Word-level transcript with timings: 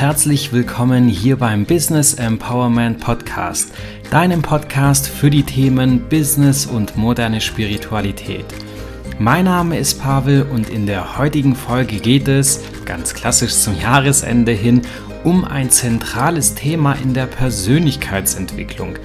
herzlich 0.00 0.52
willkommen 0.52 1.08
hier 1.08 1.36
beim 1.36 1.64
Business 1.64 2.14
Empowerment 2.14 3.00
Podcast, 3.00 3.72
deinem 4.12 4.42
Podcast 4.42 5.08
für 5.08 5.28
die 5.28 5.42
Themen 5.42 6.08
Business 6.08 6.66
und 6.66 6.96
moderne 6.96 7.40
Spiritualität. 7.40 8.44
Mein 9.18 9.46
Name 9.46 9.76
ist 9.76 10.00
Pavel 10.00 10.46
und 10.52 10.70
in 10.70 10.86
der 10.86 11.18
heutigen 11.18 11.56
Folge 11.56 11.96
geht 11.96 12.28
es, 12.28 12.60
ganz 12.84 13.12
klassisch 13.12 13.54
zum 13.54 13.76
Jahresende 13.80 14.52
hin, 14.52 14.82
um 15.24 15.44
ein 15.44 15.68
zentrales 15.68 16.54
Thema 16.54 16.92
in 17.02 17.12
der 17.12 17.26
Persönlichkeitsentwicklung. 17.26 19.00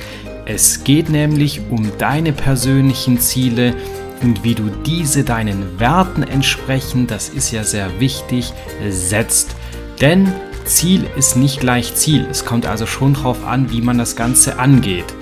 Es 0.46 0.84
geht 0.84 1.10
nämlich 1.10 1.62
um 1.72 1.92
deine 1.98 2.34
persönlichen 2.34 3.20
Ziele 3.20 3.74
und 4.22 4.44
wie 4.44 4.54
du 4.54 4.70
diese 4.86 5.24
deinen 5.24 5.80
Werten 5.80 6.22
entsprechend, 6.22 7.10
das 7.10 7.30
ist 7.30 7.52
ja 7.52 7.64
sehr 7.64 8.00
wichtig, 8.00 8.54
setzt. 8.92 9.56
Denn 10.00 10.32
Ziel 10.66 11.06
ist 11.18 11.36
nicht 11.36 11.60
gleich 11.60 11.96
Ziel. 11.96 12.28
Es 12.30 12.46
kommt 12.46 12.66
also 12.66 12.86
schon 12.86 13.14
darauf 13.14 13.46
an, 13.46 13.72
wie 13.72 13.82
man 13.82 13.98
das 13.98 14.16
Ganze 14.16 14.60
angeht. 14.60 15.14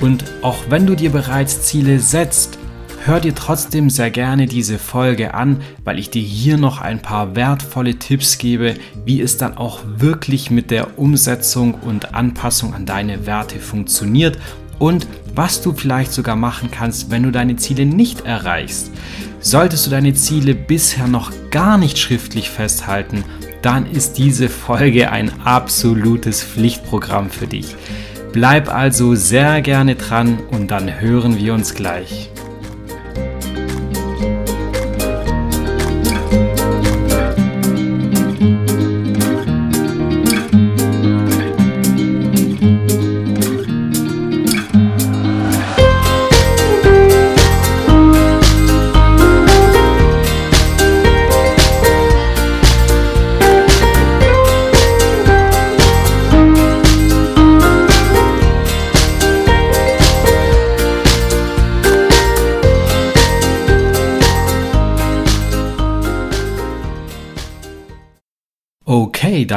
Und 0.00 0.24
auch 0.42 0.64
wenn 0.68 0.86
du 0.86 0.94
dir 0.94 1.10
bereits 1.10 1.62
Ziele 1.62 1.98
setzt, 1.98 2.58
hör 3.04 3.20
dir 3.20 3.34
trotzdem 3.34 3.90
sehr 3.90 4.10
gerne 4.10 4.46
diese 4.46 4.78
Folge 4.78 5.34
an, 5.34 5.60
weil 5.84 5.98
ich 5.98 6.10
dir 6.10 6.22
hier 6.22 6.56
noch 6.56 6.80
ein 6.80 7.02
paar 7.02 7.36
wertvolle 7.36 7.98
Tipps 7.98 8.38
gebe, 8.38 8.74
wie 9.04 9.20
es 9.20 9.36
dann 9.36 9.56
auch 9.56 9.80
wirklich 9.96 10.50
mit 10.50 10.70
der 10.70 10.98
Umsetzung 10.98 11.74
und 11.74 12.14
Anpassung 12.14 12.74
an 12.74 12.86
deine 12.86 13.26
Werte 13.26 13.60
funktioniert 13.60 14.38
und 14.78 15.06
was 15.34 15.62
du 15.62 15.72
vielleicht 15.72 16.12
sogar 16.12 16.36
machen 16.36 16.70
kannst, 16.70 17.10
wenn 17.10 17.22
du 17.22 17.30
deine 17.30 17.56
Ziele 17.56 17.86
nicht 17.86 18.22
erreichst. 18.22 18.90
Solltest 19.40 19.86
du 19.86 19.90
deine 19.90 20.14
Ziele 20.14 20.54
bisher 20.54 21.06
noch 21.06 21.30
gar 21.50 21.76
nicht 21.76 21.98
schriftlich 21.98 22.48
festhalten, 22.48 23.24
dann 23.64 23.90
ist 23.90 24.18
diese 24.18 24.50
Folge 24.50 25.10
ein 25.10 25.32
absolutes 25.42 26.42
Pflichtprogramm 26.44 27.30
für 27.30 27.46
dich. 27.46 27.74
Bleib 28.32 28.68
also 28.68 29.14
sehr 29.14 29.62
gerne 29.62 29.94
dran 29.94 30.38
und 30.50 30.70
dann 30.70 31.00
hören 31.00 31.38
wir 31.38 31.54
uns 31.54 31.74
gleich. 31.74 32.30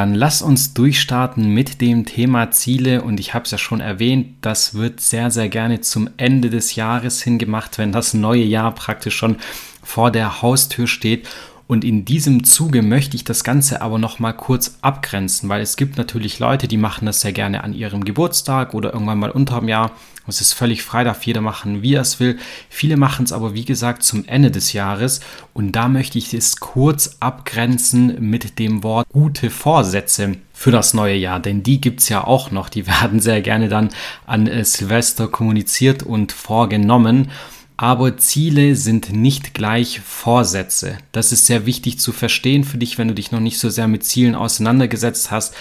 Dann 0.08 0.14
lass 0.14 0.40
uns 0.40 0.72
durchstarten 0.72 1.52
mit 1.52 1.82
dem 1.82 2.06
Thema 2.06 2.50
Ziele 2.50 3.02
und 3.02 3.20
ich 3.20 3.34
habe 3.34 3.44
es 3.44 3.50
ja 3.50 3.58
schon 3.58 3.80
erwähnt, 3.80 4.36
das 4.40 4.72
wird 4.72 5.02
sehr, 5.02 5.30
sehr 5.30 5.50
gerne 5.50 5.82
zum 5.82 6.08
Ende 6.16 6.48
des 6.48 6.76
Jahres 6.76 7.22
hingemacht, 7.22 7.76
wenn 7.76 7.92
das 7.92 8.14
neue 8.14 8.42
Jahr 8.42 8.74
praktisch 8.74 9.14
schon 9.14 9.36
vor 9.82 10.10
der 10.10 10.40
Haustür 10.40 10.86
steht. 10.86 11.28
Und 11.68 11.84
in 11.84 12.04
diesem 12.04 12.42
Zuge 12.42 12.82
möchte 12.82 13.14
ich 13.14 13.22
das 13.22 13.44
Ganze 13.44 13.80
aber 13.82 13.98
noch 13.98 14.18
mal 14.18 14.32
kurz 14.32 14.78
abgrenzen, 14.80 15.48
weil 15.48 15.60
es 15.60 15.76
gibt 15.76 15.96
natürlich 15.96 16.40
Leute, 16.40 16.66
die 16.66 16.78
machen 16.78 17.06
das 17.06 17.20
sehr 17.20 17.32
gerne 17.32 17.62
an 17.62 17.74
ihrem 17.74 18.04
Geburtstag 18.04 18.74
oder 18.74 18.92
irgendwann 18.92 19.20
mal 19.20 19.30
unterm 19.30 19.68
Jahr 19.68 19.92
es 20.28 20.42
ist 20.42 20.52
völlig 20.52 20.82
frei, 20.82 21.04
darf 21.04 21.24
jeder 21.24 21.40
machen, 21.40 21.82
wie 21.82 21.94
er 21.94 22.02
es 22.02 22.20
will. 22.20 22.38
Viele 22.68 22.96
machen 22.96 23.24
es 23.24 23.32
aber, 23.32 23.54
wie 23.54 23.64
gesagt, 23.64 24.02
zum 24.02 24.26
Ende 24.26 24.50
des 24.50 24.74
Jahres. 24.74 25.20
Und 25.54 25.72
da 25.72 25.88
möchte 25.88 26.18
ich 26.18 26.34
es 26.34 26.60
kurz 26.60 27.16
abgrenzen 27.20 28.16
mit 28.20 28.58
dem 28.58 28.82
Wort 28.82 29.08
gute 29.10 29.48
Vorsätze 29.48 30.36
für 30.52 30.70
das 30.70 30.92
neue 30.92 31.16
Jahr. 31.16 31.40
Denn 31.40 31.62
die 31.62 31.80
gibt 31.80 32.00
es 32.00 32.10
ja 32.10 32.24
auch 32.24 32.50
noch. 32.50 32.68
Die 32.68 32.86
werden 33.00 33.20
sehr 33.20 33.40
gerne 33.40 33.68
dann 33.68 33.88
an 34.26 34.46
äh, 34.46 34.64
Silvester 34.64 35.28
kommuniziert 35.28 36.02
und 36.02 36.32
vorgenommen. 36.32 37.30
Aber 37.78 38.18
Ziele 38.18 38.76
sind 38.76 39.12
nicht 39.12 39.54
gleich 39.54 40.00
Vorsätze. 40.00 40.98
Das 41.12 41.32
ist 41.32 41.46
sehr 41.46 41.64
wichtig 41.64 41.98
zu 41.98 42.12
verstehen 42.12 42.64
für 42.64 42.76
dich, 42.76 42.98
wenn 42.98 43.08
du 43.08 43.14
dich 43.14 43.32
noch 43.32 43.40
nicht 43.40 43.58
so 43.58 43.70
sehr 43.70 43.88
mit 43.88 44.04
Zielen 44.04 44.34
auseinandergesetzt 44.34 45.30
hast 45.30 45.54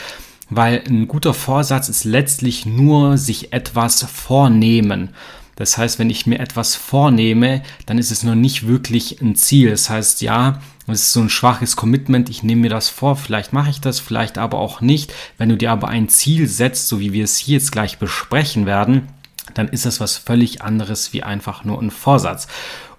weil 0.50 0.83
ein 0.88 1.07
guter 1.07 1.33
Vorsatz 1.33 1.89
ist 1.89 2.03
letztlich 2.03 2.66
nur 2.66 3.17
sich 3.17 3.53
etwas 3.53 4.03
vornehmen. 4.03 5.09
Das 5.55 5.78
heißt, 5.78 5.97
wenn 5.97 6.11
ich 6.11 6.28
mir 6.28 6.39
etwas 6.39 6.75
vornehme, 6.75 7.63
dann 7.88 7.97
ist 7.97 8.11
es 8.11 8.23
noch 8.23 8.35
nicht 8.35 8.67
wirklich 8.67 9.19
ein 9.22 9.35
Ziel. 9.35 9.72
Das 9.72 9.89
heißt, 9.89 10.22
ja, 10.22 10.61
es 10.85 11.01
ist 11.01 11.13
so 11.13 11.19
ein 11.19 11.29
schwaches 11.29 11.75
Commitment, 11.75 12.29
ich 12.29 12.44
nehme 12.44 12.61
mir 12.61 12.69
das 12.69 12.89
vor, 12.89 13.16
vielleicht 13.16 13.53
mache 13.53 13.72
ich 13.72 13.81
das, 13.81 13.99
vielleicht 13.99 14.38
aber 14.38 14.59
auch 14.59 14.81
nicht. 14.81 15.13
Wenn 15.38 15.49
du 15.49 15.57
dir 15.57 15.72
aber 15.72 15.88
ein 15.88 16.09
Ziel 16.09 16.47
setzt, 16.47 16.88
so 16.88 16.99
wie 16.99 17.11
wir 17.11 17.23
es 17.23 17.38
hier 17.38 17.55
jetzt 17.55 17.72
gleich 17.72 17.97
besprechen 17.97 18.67
werden, 18.67 19.07
dann 19.57 19.69
ist 19.69 19.85
das 19.85 20.00
was 20.00 20.18
völlig 20.18 20.62
anderes 20.62 21.13
wie 21.13 21.23
einfach 21.23 21.63
nur 21.63 21.81
ein 21.81 21.91
Vorsatz. 21.91 22.47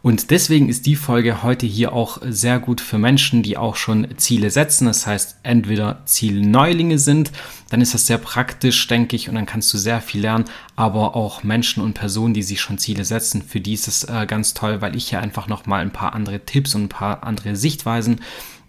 Und 0.01 0.31
deswegen 0.31 0.69
ist 0.69 0.87
die 0.87 0.95
Folge 0.95 1.43
heute 1.43 1.67
hier 1.67 1.93
auch 1.93 2.19
sehr 2.25 2.61
gut 2.61 2.81
für 2.81 2.99
Menschen, 2.99 3.43
die 3.43 3.57
auch 3.57 3.75
schon 3.75 4.07
Ziele 4.17 4.51
setzen. 4.51 4.87
Das 4.87 5.09
heißt, 5.09 5.39
entweder 5.43 6.03
Zielneulinge 6.05 6.99
sind, 6.99 7.33
dann 7.71 7.81
ist 7.81 7.95
das 7.95 8.07
sehr 8.07 8.19
praktisch, 8.19 8.87
denke 8.87 9.17
ich, 9.17 9.29
und 9.29 9.35
dann 9.35 9.47
kannst 9.47 9.75
du 9.75 9.79
sehr 9.79 10.01
viel 10.01 10.21
lernen. 10.21 10.45
Aber 10.77 11.17
auch 11.17 11.43
Menschen 11.43 11.83
und 11.83 11.95
Personen, 11.95 12.33
die 12.33 12.45
sich 12.45 12.61
schon 12.61 12.79
Ziele 12.79 13.05
setzen, 13.05 13.43
für 13.43 13.61
die 13.61 13.75
ist 13.75 13.89
es 13.89 14.05
äh, 14.05 14.27
ganz 14.27 14.55
toll, 14.55 14.81
weil 14.81 14.95
ich 14.95 15.09
hier 15.09 15.21
einfach 15.21 15.49
nochmal 15.49 15.81
ein 15.81 15.93
paar 15.93 16.15
andere 16.15 16.45
Tipps 16.45 16.77
und 16.77 16.85
ein 16.85 16.89
paar 16.89 17.25
andere 17.25 17.57
Sichtweisen 17.57 18.21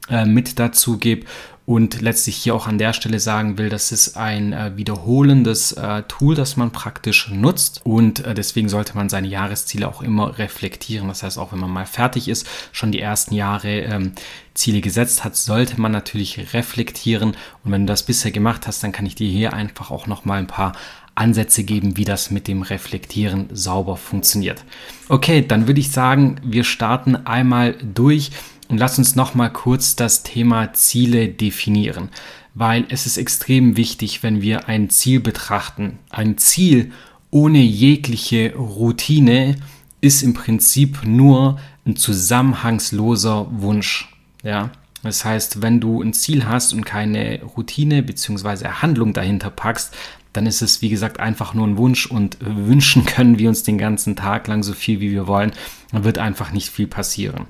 äh, 0.10 0.26
mit 0.26 0.58
dazu 0.58 0.98
gebe 0.98 1.26
und 1.70 2.02
letztlich 2.02 2.36
hier 2.36 2.56
auch 2.56 2.66
an 2.66 2.80
der 2.80 2.94
Stelle 2.94 3.20
sagen 3.20 3.60
will, 3.60 3.70
das 3.70 3.92
ist 3.92 4.18
ein 4.18 4.54
äh, 4.54 4.76
wiederholendes 4.76 5.74
äh, 5.74 6.02
Tool, 6.08 6.34
das 6.34 6.58
man 6.58 6.72
praktisch 6.72 7.30
nutzt 7.30 7.82
und 7.84 8.26
äh, 8.26 8.34
deswegen 8.34 8.70
sollte 8.70 8.96
man 8.96 9.08
seine 9.08 9.28
Jahresziele 9.28 9.88
auch 9.88 10.02
immer 10.02 10.40
reflektieren. 10.40 11.10
Das 11.10 11.22
heißt, 11.22 11.38
auch 11.38 11.52
wenn 11.52 11.60
man 11.60 11.70
mal 11.70 11.86
fertig 11.86 12.28
ist, 12.28 12.48
schon 12.72 12.92
die 12.92 13.00
ersten 13.00 13.36
Jahre 13.36 13.82
ähm, 13.82 14.14
Ziele 14.56 14.82
gesetzt 14.82 15.24
hat, 15.24 15.36
sollte 15.36 15.80
man 15.80 15.92
natürlich 15.92 16.56
reflektieren 16.56 17.38
und 17.64 17.72
wenn 17.72 17.86
du 17.86 17.94
das 17.94 18.02
bisher 18.02 18.32
gemacht 18.32 18.66
hast, 18.66 18.84
dann 18.84 18.92
kann 18.92 19.06
ich 19.06 19.14
dir 19.14 19.30
hier 19.30 19.54
einfach 19.54 19.92
auch 19.92 20.08
noch 20.08 20.26
mal 20.26 20.40
ein 20.40 20.48
paar 20.48 20.74
Ansätze 21.14 21.64
geben, 21.64 21.98
wie 21.98 22.06
das 22.06 22.32
mit 22.32 22.48
dem 22.48 22.64
Reflektieren 22.64 23.48
sauber 23.52 23.96
funktioniert. 23.96 24.66
Okay, 25.08 25.46
dann 25.48 25.68
würde 25.68 25.82
ich 25.82 25.92
sagen, 25.92 26.42
wir 26.44 26.64
starten 26.64 27.16
einmal 27.28 27.76
durch 27.94 28.32
und 28.70 28.78
lass 28.78 28.98
uns 28.98 29.16
noch 29.16 29.36
mal 29.36 29.50
kurz 29.50 29.96
das 29.96 30.24
Thema 30.24 30.72
Ziele 30.74 31.28
definieren, 31.28 32.10
weil 32.54 32.86
es 32.90 33.06
ist 33.06 33.18
extrem 33.18 33.76
wichtig, 33.76 34.24
wenn 34.24 34.42
wir 34.42 34.70
ein 34.70 34.90
Ziel 34.90 35.20
betrachten. 35.20 36.00
Ein 36.10 36.38
Ziel 36.38 36.92
ohne 37.32 37.60
jegliche 37.60 38.56
Routine 38.56 39.58
ist 40.02 40.24
im 40.24 40.34
Prinzip 40.34 41.02
nur 41.04 41.60
ein 41.86 41.96
zusammenhangsloser 41.96 43.48
Wunsch. 43.52 44.16
Ja, 44.44 44.72
das 45.04 45.26
heißt, 45.26 45.62
wenn 45.62 45.80
du 45.80 46.02
ein 46.02 46.14
Ziel 46.14 46.46
hast 46.46 46.74
und 46.74 46.86
keine 46.86 47.42
Routine 47.44 48.04
bzw. 48.04 48.68
Handlung 48.68 49.14
dahinter 49.14 49.50
packst, 49.50 49.96
dann 50.34 50.46
ist 50.46 50.62
es, 50.62 50.82
wie 50.82 50.90
gesagt, 50.90 51.20
einfach 51.20 51.54
nur 51.54 51.66
ein 51.66 51.78
Wunsch 51.78 52.06
und 52.06 52.38
wünschen 52.40 53.06
können 53.06 53.40
wir 53.40 53.50
uns 53.50 53.64
den 53.64 53.78
ganzen 53.78 54.16
Tag 54.16 54.48
lang 54.48 54.62
so 54.62 54.74
viel, 54.74 55.00
wie 55.00 55.12
wir 55.12 55.28
wollen. 55.28 55.54
Dann 55.92 56.04
wird 56.04 56.20
einfach 56.20 56.52
nicht 56.52 56.70
viel 56.70 56.88
passieren. 56.88 57.48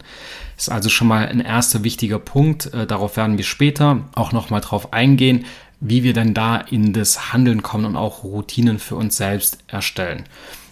Ist 0.60 0.70
also 0.70 0.90
schon 0.90 1.08
mal 1.08 1.26
ein 1.26 1.40
erster 1.40 1.86
wichtiger 1.86 2.20
Punkt. 2.20 2.74
Äh, 2.74 2.86
darauf 2.86 3.16
werden 3.16 3.38
wir 3.38 3.46
später 3.46 4.02
auch 4.14 4.34
nochmal 4.34 4.60
drauf 4.60 4.92
eingehen, 4.92 5.46
wie 5.80 6.04
wir 6.04 6.12
dann 6.12 6.34
da 6.34 6.58
in 6.58 6.92
das 6.92 7.32
Handeln 7.32 7.64
kommen 7.64 7.86
und 7.86 7.96
auch 7.96 8.26
Routinen 8.26 8.78
für 8.78 8.98
uns 8.98 9.16
selbst 9.16 9.60
erstellen. 9.68 10.26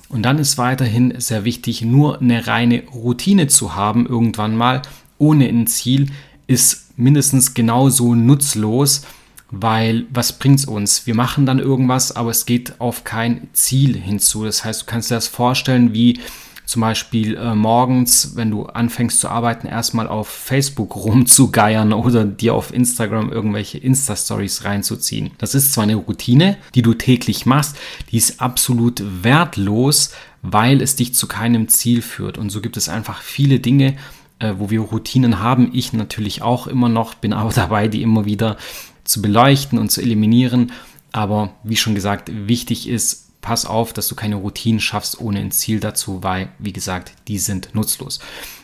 Und 0.09 0.23
dann 0.23 0.39
ist 0.39 0.57
weiterhin 0.57 1.13
sehr 1.21 1.45
wichtig, 1.45 1.83
nur 1.83 2.19
eine 2.19 2.47
reine 2.47 2.83
Routine 2.93 3.47
zu 3.47 3.75
haben, 3.75 4.05
irgendwann 4.05 4.57
mal, 4.57 4.81
ohne 5.19 5.47
ein 5.47 5.67
Ziel, 5.67 6.07
ist 6.47 6.97
mindestens 6.99 7.53
genauso 7.53 8.13
nutzlos, 8.13 9.03
weil 9.51 10.05
was 10.09 10.33
bringt 10.33 10.59
es 10.59 10.65
uns? 10.65 11.07
Wir 11.07 11.15
machen 11.15 11.45
dann 11.45 11.59
irgendwas, 11.59 12.13
aber 12.13 12.31
es 12.31 12.45
geht 12.45 12.81
auf 12.81 13.05
kein 13.05 13.47
Ziel 13.53 13.97
hinzu. 13.97 14.43
Das 14.43 14.65
heißt, 14.65 14.81
du 14.81 14.85
kannst 14.85 15.11
dir 15.11 15.15
das 15.15 15.29
vorstellen 15.29 15.93
wie 15.93 16.19
zum 16.67 16.81
Beispiel 16.81 17.37
äh, 17.37 17.55
morgens, 17.55 18.35
wenn 18.35 18.51
du 18.51 18.65
anfängst 18.65 19.21
zu 19.21 19.29
arbeiten, 19.29 19.67
erstmal 19.67 20.07
auf 20.07 20.27
Facebook 20.27 20.97
rumzugeiern 20.97 21.93
oder 21.93 22.25
dir 22.25 22.53
auf 22.53 22.73
Instagram 22.73 23.31
irgendwelche 23.31 23.77
Insta-Stories 23.77 24.65
reinzuziehen. 24.65 25.31
Das 25.37 25.55
ist 25.55 25.71
zwar 25.71 25.85
eine 25.85 25.95
Routine, 25.95 26.57
die 26.75 26.81
du 26.81 26.93
täglich 26.93 27.45
machst, 27.45 27.77
die 28.11 28.17
ist 28.17 28.41
absolut 28.41 29.01
wertlos, 29.23 30.11
weil 30.41 30.81
es 30.81 30.97
dich 30.97 31.15
zu 31.15 31.25
keinem 31.27 31.69
Ziel 31.69 32.01
führt. 32.01 32.37
Und 32.37 32.49
so 32.49 32.59
gibt 32.59 32.75
es 32.75 32.89
einfach 32.89 33.21
viele 33.21 33.61
Dinge, 33.61 33.95
äh, 34.39 34.53
wo 34.57 34.69
wir 34.69 34.81
Routinen 34.81 35.39
haben. 35.39 35.71
Ich 35.73 35.93
natürlich 35.93 36.41
auch 36.41 36.67
immer 36.67 36.89
noch, 36.89 37.13
bin 37.13 37.31
aber 37.33 37.53
dabei, 37.53 37.87
die 37.87 38.01
immer 38.01 38.25
wieder 38.25 38.57
zu 39.05 39.21
beleuchten 39.21 39.79
und 39.79 39.89
zu 39.89 40.01
eliminieren. 40.01 40.73
Aber 41.13 41.53
wie 41.63 41.77
schon 41.77 41.95
gesagt, 41.95 42.29
wichtig 42.29 42.89
ist, 42.89 43.26
pass 43.47 43.65
auf, 43.65 43.93
dass 43.93 44.09
du 44.09 44.15
keine 44.15 44.35
Routinen 44.35 44.81
schaffst 44.81 45.21
ohne 45.21 45.39
ein 45.39 45.51
Ziel 45.51 45.79
dazu, 45.79 46.21
weil, 46.21 46.49
wie 46.59 46.73
gesagt, 46.73 47.13
die 47.29 47.39
sind 47.39 47.73
nutzlos. 47.73 48.19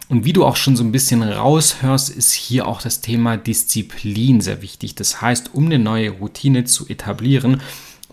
Und 0.10 0.26
wie 0.26 0.34
du 0.34 0.44
auch 0.44 0.58
schon 0.58 0.76
so 0.76 0.84
ein 0.84 0.92
bisschen 0.92 1.24
raushörst, 1.24 2.10
ist 2.10 2.34
hier 2.34 2.68
auch 2.68 2.82
das 2.82 3.00
Thema 3.00 3.38
Disziplin 3.38 4.42
sehr 4.42 4.62
wichtig. 4.62 4.96
Das 4.96 5.22
heißt, 5.22 5.52
um 5.54 5.68
eine 5.68 5.80
neue 5.80 6.10
Routine 6.10 6.66
zu 6.66 6.86
etablieren, 6.90 7.62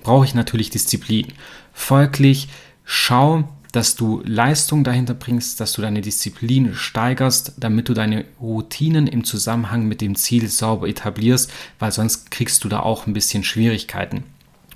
brauche 0.05 0.25
ich 0.25 0.33
natürlich 0.37 0.71
Disziplin. 0.71 1.33
Folglich, 1.73 2.47
schau, 2.85 3.49
dass 3.73 3.97
du 3.97 4.23
Leistung 4.25 4.85
dahinter 4.85 5.15
bringst, 5.15 5.59
dass 5.59 5.73
du 5.73 5.83
deine 5.83 6.03
Disziplin 6.03 6.77
steigerst, 6.77 7.55
damit 7.57 7.89
du 7.89 7.95
deine 7.95 8.27
Routinen 8.41 9.09
im 9.09 9.25
Zusammenhang 9.25 9.89
mit 9.89 10.01
dem 10.01 10.15
Ziel 10.15 10.47
sauber 10.47 10.89
etablierst, 10.89 11.51
weil 11.81 11.91
sonst 11.91 12.31
kriegst 12.31 12.63
du 12.63 12.69
da 12.69 12.79
auch 12.79 13.09
ein 13.09 13.13
bisschen 13.13 13.43
Schwierigkeiten. 13.43 14.23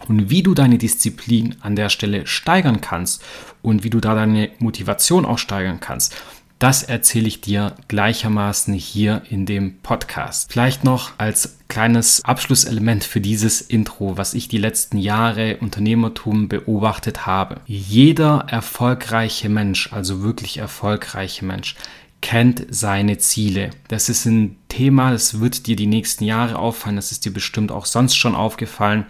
Und 0.08 0.30
wie 0.30 0.42
du 0.42 0.54
deine 0.54 0.78
Disziplin 0.78 1.56
an 1.60 1.76
der 1.76 1.88
Stelle 1.88 2.26
steigern 2.26 2.80
kannst 2.80 3.22
und 3.62 3.84
wie 3.84 3.90
du 3.90 4.00
da 4.00 4.14
deine 4.14 4.50
Motivation 4.58 5.24
auch 5.24 5.38
steigern 5.38 5.80
kannst, 5.80 6.14
das 6.58 6.82
erzähle 6.82 7.26
ich 7.26 7.40
dir 7.40 7.74
gleichermaßen 7.88 8.74
hier 8.74 9.22
in 9.28 9.44
dem 9.44 9.78
Podcast. 9.82 10.52
Vielleicht 10.52 10.84
noch 10.84 11.12
als 11.18 11.58
kleines 11.68 12.24
Abschlusselement 12.24 13.04
für 13.04 13.20
dieses 13.20 13.60
Intro, 13.60 14.16
was 14.16 14.34
ich 14.34 14.48
die 14.48 14.58
letzten 14.58 14.96
Jahre 14.98 15.58
Unternehmertum 15.58 16.48
beobachtet 16.48 17.26
habe. 17.26 17.60
Jeder 17.66 18.46
erfolgreiche 18.48 19.48
Mensch, 19.48 19.92
also 19.92 20.22
wirklich 20.22 20.58
erfolgreiche 20.58 21.44
Mensch, 21.44 21.74
kennt 22.20 22.64
seine 22.70 23.18
Ziele. 23.18 23.70
Das 23.88 24.08
ist 24.08 24.24
ein 24.24 24.56
Thema, 24.68 25.10
das 25.10 25.40
wird 25.40 25.66
dir 25.66 25.76
die 25.76 25.86
nächsten 25.86 26.24
Jahre 26.24 26.58
auffallen, 26.58 26.96
das 26.96 27.12
ist 27.12 27.26
dir 27.26 27.32
bestimmt 27.32 27.72
auch 27.72 27.84
sonst 27.84 28.14
schon 28.14 28.34
aufgefallen. 28.34 29.04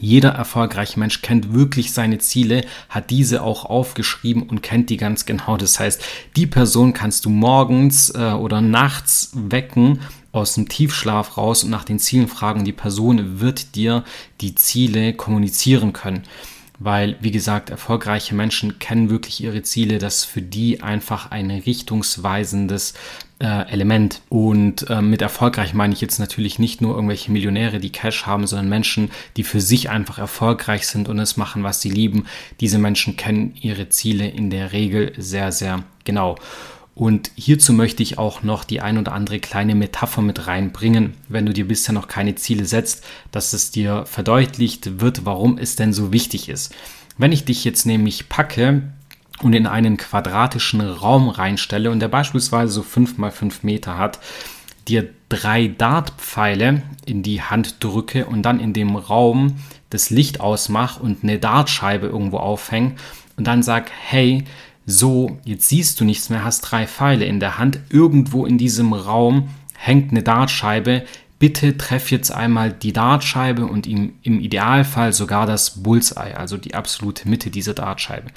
Jeder 0.00 0.30
erfolgreiche 0.30 0.98
Mensch 0.98 1.22
kennt 1.22 1.52
wirklich 1.52 1.92
seine 1.92 2.18
Ziele, 2.18 2.64
hat 2.88 3.10
diese 3.10 3.42
auch 3.42 3.64
aufgeschrieben 3.64 4.42
und 4.44 4.62
kennt 4.62 4.90
die 4.90 4.96
ganz 4.96 5.26
genau. 5.26 5.56
Das 5.56 5.80
heißt, 5.80 6.02
die 6.36 6.46
Person 6.46 6.92
kannst 6.92 7.24
du 7.24 7.30
morgens 7.30 8.10
äh, 8.10 8.32
oder 8.32 8.60
nachts 8.60 9.32
wecken 9.34 10.00
aus 10.32 10.54
dem 10.54 10.68
Tiefschlaf 10.68 11.36
raus 11.36 11.64
und 11.64 11.70
nach 11.70 11.84
den 11.84 11.98
Zielen 11.98 12.28
fragen. 12.28 12.64
Die 12.64 12.72
Person 12.72 13.40
wird 13.40 13.74
dir 13.74 14.04
die 14.40 14.54
Ziele 14.54 15.14
kommunizieren 15.14 15.92
können 15.92 16.22
weil, 16.78 17.16
wie 17.20 17.30
gesagt, 17.30 17.70
erfolgreiche 17.70 18.34
Menschen 18.34 18.78
kennen 18.78 19.10
wirklich 19.10 19.42
ihre 19.42 19.62
Ziele, 19.62 19.98
das 19.98 20.18
ist 20.18 20.24
für 20.24 20.42
die 20.42 20.80
einfach 20.80 21.30
ein 21.30 21.50
richtungsweisendes 21.50 22.94
äh, 23.40 23.70
Element. 23.70 24.20
Und 24.28 24.88
äh, 24.88 25.02
mit 25.02 25.22
erfolgreich 25.22 25.74
meine 25.74 25.92
ich 25.94 26.00
jetzt 26.00 26.18
natürlich 26.18 26.58
nicht 26.58 26.80
nur 26.80 26.94
irgendwelche 26.94 27.32
Millionäre, 27.32 27.80
die 27.80 27.90
Cash 27.90 28.26
haben, 28.26 28.46
sondern 28.46 28.68
Menschen, 28.68 29.10
die 29.36 29.44
für 29.44 29.60
sich 29.60 29.90
einfach 29.90 30.18
erfolgreich 30.18 30.86
sind 30.86 31.08
und 31.08 31.18
es 31.18 31.36
machen, 31.36 31.62
was 31.62 31.80
sie 31.80 31.90
lieben. 31.90 32.26
Diese 32.60 32.78
Menschen 32.78 33.16
kennen 33.16 33.54
ihre 33.60 33.88
Ziele 33.88 34.28
in 34.28 34.50
der 34.50 34.72
Regel 34.72 35.12
sehr, 35.16 35.52
sehr 35.52 35.82
genau. 36.04 36.36
Und 36.98 37.30
hierzu 37.36 37.72
möchte 37.74 38.02
ich 38.02 38.18
auch 38.18 38.42
noch 38.42 38.64
die 38.64 38.80
ein 38.80 38.98
oder 38.98 39.12
andere 39.12 39.38
kleine 39.38 39.76
Metapher 39.76 40.20
mit 40.20 40.48
reinbringen, 40.48 41.14
wenn 41.28 41.46
du 41.46 41.52
dir 41.52 41.68
bisher 41.68 41.94
noch 41.94 42.08
keine 42.08 42.34
Ziele 42.34 42.64
setzt, 42.64 43.04
dass 43.30 43.52
es 43.52 43.70
dir 43.70 44.04
verdeutlicht 44.04 45.00
wird, 45.00 45.24
warum 45.24 45.58
es 45.58 45.76
denn 45.76 45.92
so 45.92 46.12
wichtig 46.12 46.48
ist. 46.48 46.74
Wenn 47.16 47.30
ich 47.30 47.44
dich 47.44 47.62
jetzt 47.62 47.86
nämlich 47.86 48.28
packe 48.28 48.82
und 49.40 49.52
in 49.52 49.68
einen 49.68 49.96
quadratischen 49.96 50.80
Raum 50.80 51.28
reinstelle 51.28 51.92
und 51.92 52.00
der 52.00 52.08
beispielsweise 52.08 52.72
so 52.72 52.82
5 52.82 53.16
mal 53.16 53.30
5 53.30 53.62
Meter 53.62 53.96
hat, 53.96 54.18
dir 54.88 55.08
drei 55.28 55.68
Dartpfeile 55.68 56.82
in 57.06 57.22
die 57.22 57.42
Hand 57.42 57.76
drücke 57.78 58.26
und 58.26 58.42
dann 58.42 58.58
in 58.58 58.72
dem 58.72 58.96
Raum 58.96 59.60
das 59.90 60.10
Licht 60.10 60.40
ausmache 60.40 61.00
und 61.00 61.22
eine 61.22 61.38
Dartscheibe 61.38 62.08
irgendwo 62.08 62.38
aufhänge 62.38 62.96
und 63.36 63.46
dann 63.46 63.62
sag, 63.62 63.88
hey, 63.92 64.42
so, 64.90 65.38
jetzt 65.44 65.68
siehst 65.68 66.00
du 66.00 66.06
nichts 66.06 66.30
mehr, 66.30 66.44
hast 66.44 66.62
drei 66.62 66.86
Pfeile 66.86 67.26
in 67.26 67.40
der 67.40 67.58
Hand. 67.58 67.78
Irgendwo 67.90 68.46
in 68.46 68.56
diesem 68.56 68.94
Raum 68.94 69.50
hängt 69.76 70.12
eine 70.12 70.22
Dartscheibe. 70.22 71.04
Bitte 71.38 71.76
treff 71.76 72.10
jetzt 72.10 72.30
einmal 72.30 72.72
die 72.72 72.94
Dartscheibe 72.94 73.66
und 73.66 73.86
im, 73.86 74.14
im 74.22 74.40
Idealfall 74.40 75.12
sogar 75.12 75.44
das 75.44 75.82
Bullseye, 75.82 76.34
also 76.34 76.56
die 76.56 76.74
absolute 76.74 77.28
Mitte 77.28 77.50
dieser 77.50 77.74
Dartscheibe. 77.74 78.28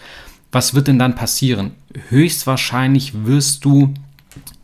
Was 0.51 0.73
wird 0.73 0.89
denn 0.89 0.99
dann 0.99 1.15
passieren? 1.15 1.71
Höchstwahrscheinlich 2.09 3.23
wirst 3.23 3.63
du 3.63 3.93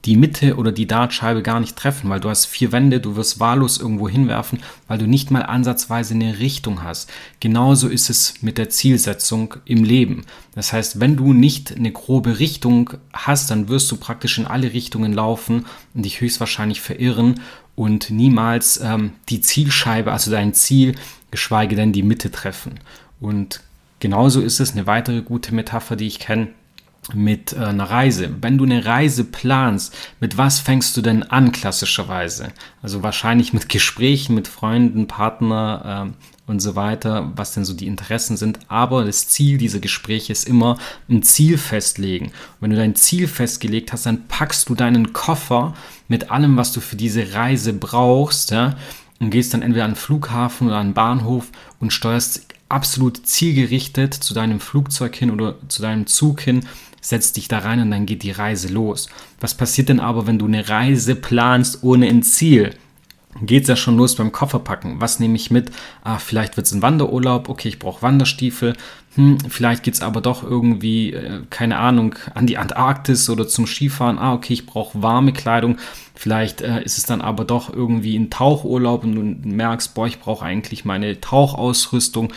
die 0.08 0.16
Mitte 0.16 0.56
oder 0.56 0.72
die 0.72 0.88
Dartscheibe 0.88 1.44
gar 1.44 1.60
nicht 1.60 1.76
treffen, 1.76 2.10
weil 2.10 2.22
du 2.22 2.30
hast 2.30 2.46
vier 2.46 2.72
Wände, 2.72 3.02
du 3.02 3.18
wirst 3.18 3.42
wahllos 3.42 3.78
irgendwo 3.78 4.08
hinwerfen, 4.08 4.60
weil 4.88 4.98
du 4.98 5.06
nicht 5.06 5.32
mal 5.32 5.42
ansatzweise 5.42 6.14
eine 6.14 6.40
Richtung 6.40 6.82
hast. 6.82 7.10
Genauso 7.42 7.90
ist 7.90 8.10
es 8.10 8.42
mit 8.42 8.58
der 8.58 8.70
Zielsetzung 8.70 9.56
im 9.66 9.84
Leben. 9.84 10.26
Das 10.56 10.72
heißt, 10.72 11.02
wenn 11.02 11.18
du 11.18 11.34
nicht 11.34 11.76
eine 11.76 11.92
grobe 11.92 12.40
Richtung 12.40 12.92
hast, 13.12 13.52
dann 13.52 13.68
wirst 13.68 13.92
du 13.92 13.98
praktisch 13.98 14.38
in 14.38 14.48
alle 14.48 14.72
Richtungen 14.72 15.12
laufen 15.12 15.66
und 15.94 16.06
dich 16.06 16.22
höchstwahrscheinlich 16.22 16.80
verirren 16.80 17.42
und 17.76 18.10
niemals 18.10 18.80
ähm, 18.82 19.12
die 19.28 19.42
Zielscheibe, 19.42 20.14
also 20.14 20.32
dein 20.32 20.54
Ziel, 20.54 20.96
geschweige 21.32 21.76
denn 21.76 21.92
die 21.92 22.02
Mitte 22.02 22.32
treffen. 22.32 22.80
Und 23.20 23.60
genauso 24.00 24.40
ist 24.40 24.62
es 24.62 24.72
eine 24.72 24.88
weitere 24.88 25.22
gute 25.22 25.54
Metapher, 25.54 25.98
die 25.98 26.08
ich 26.08 26.20
kenne 26.20 26.48
mit 27.14 27.54
äh, 27.54 27.58
einer 27.58 27.90
Reise. 27.90 28.30
Wenn 28.42 28.58
du 28.58 28.66
eine 28.66 28.86
Reise 28.86 29.24
planst, 29.24 29.96
mit 30.20 30.38
was 30.38 30.60
fängst 30.60 30.98
du 30.98 31.02
denn 31.02 31.24
an 31.24 31.52
klassischerweise? 31.52 32.50
Also 32.82 33.04
wahrscheinlich 33.04 33.54
mit 33.54 33.70
Gesprächen 33.70 34.36
mit 34.36 34.48
Freunden, 34.48 35.08
Partner 35.08 36.14
äh, 36.14 36.50
und 36.52 36.62
so 36.62 36.76
weiter, 36.76 37.32
was 37.36 37.54
denn 37.54 37.66
so 37.66 37.74
die 37.74 37.88
Interessen 37.88 38.38
sind. 38.38 38.60
Aber 38.68 39.06
das 39.06 39.28
Ziel 39.28 39.58
dieser 39.58 39.80
Gespräche 39.80 40.32
ist 40.32 40.48
immer 40.48 40.78
ein 41.10 41.24
Ziel 41.24 41.58
festlegen. 41.58 42.28
Und 42.28 42.62
wenn 42.62 42.70
du 42.72 42.78
dein 42.78 42.96
Ziel 42.96 43.28
festgelegt 43.28 43.94
hast, 43.94 44.06
dann 44.06 44.28
packst 44.28 44.70
du 44.70 44.76
deinen 44.76 45.14
Koffer 45.14 45.74
mit 46.08 46.32
allem, 46.32 46.58
was 46.58 46.72
du 46.72 46.80
für 46.80 46.96
diese 46.96 47.34
Reise 47.34 47.74
brauchst, 47.74 48.52
ja, 48.52 48.76
und 49.20 49.32
gehst 49.32 49.54
dann 49.54 49.62
entweder 49.62 49.86
an 49.86 49.92
den 49.92 49.98
Flughafen 49.98 50.68
oder 50.68 50.78
an 50.78 50.90
den 50.90 50.94
Bahnhof 50.94 51.52
und 51.80 51.92
steuerst 51.92 52.46
absolut 52.70 53.26
zielgerichtet 53.26 54.14
zu 54.14 54.34
deinem 54.34 54.60
Flugzeug 54.60 55.16
hin 55.16 55.32
oder 55.32 55.56
zu 55.70 55.82
deinem 55.82 56.06
Zug 56.06 56.42
hin 56.42 56.66
setz 57.10 57.34
dich 57.34 57.48
da 57.48 57.60
rein 57.60 57.82
und 57.82 57.92
dann 57.92 58.06
geht 58.06 58.24
die 58.24 58.32
Reise 58.32 58.68
los. 58.68 59.08
Was 59.40 59.56
passiert 59.56 59.90
denn 59.90 60.00
aber, 60.00 60.28
wenn 60.28 60.40
du 60.40 60.46
eine 60.46 60.68
Reise 60.70 61.16
planst 61.16 61.84
ohne 61.84 62.08
ein 62.08 62.24
Ziel? 62.24 62.74
Geht 63.42 63.64
es 63.64 63.70
ja 63.70 63.76
schon 63.76 63.98
los 63.98 64.16
beim 64.16 64.32
Kofferpacken. 64.32 65.00
Was 65.00 65.20
nehme 65.20 65.36
ich 65.36 65.52
mit? 65.52 65.70
Ah, 66.04 66.18
vielleicht 66.18 66.58
wird 66.58 66.66
es 66.66 66.74
ein 66.74 66.82
Wanderurlaub. 66.82 67.50
Okay, 67.50 67.70
ich 67.70 67.78
brauche 67.78 68.02
Wanderstiefel. 68.02 68.76
Hm, 69.16 69.38
vielleicht 69.48 69.84
geht 69.84 69.94
es 69.94 70.02
aber 70.02 70.22
doch 70.22 70.44
irgendwie, 70.44 71.14
äh, 71.14 71.42
keine 71.50 71.78
Ahnung, 71.78 72.16
an 72.34 72.48
die 72.48 72.58
Antarktis 72.58 73.30
oder 73.30 73.48
zum 73.48 73.68
Skifahren. 73.68 74.18
Ah, 74.18 74.34
okay, 74.34 74.54
ich 74.54 74.66
brauche 74.66 75.02
warme 75.04 75.34
Kleidung. 75.34 75.78
Vielleicht 76.16 76.62
äh, 76.62 76.82
ist 76.84 76.98
es 76.98 77.06
dann 77.06 77.22
aber 77.22 77.46
doch 77.46 77.72
irgendwie 77.72 78.18
ein 78.18 78.32
Tauchurlaub 78.32 79.04
und 79.04 79.16
du 79.16 79.50
merkst, 79.50 79.94
boah, 79.94 80.08
ich 80.08 80.20
brauche 80.20 80.44
eigentlich 80.44 80.84
meine 80.84 81.22
Tauchausrüstung 81.22 82.34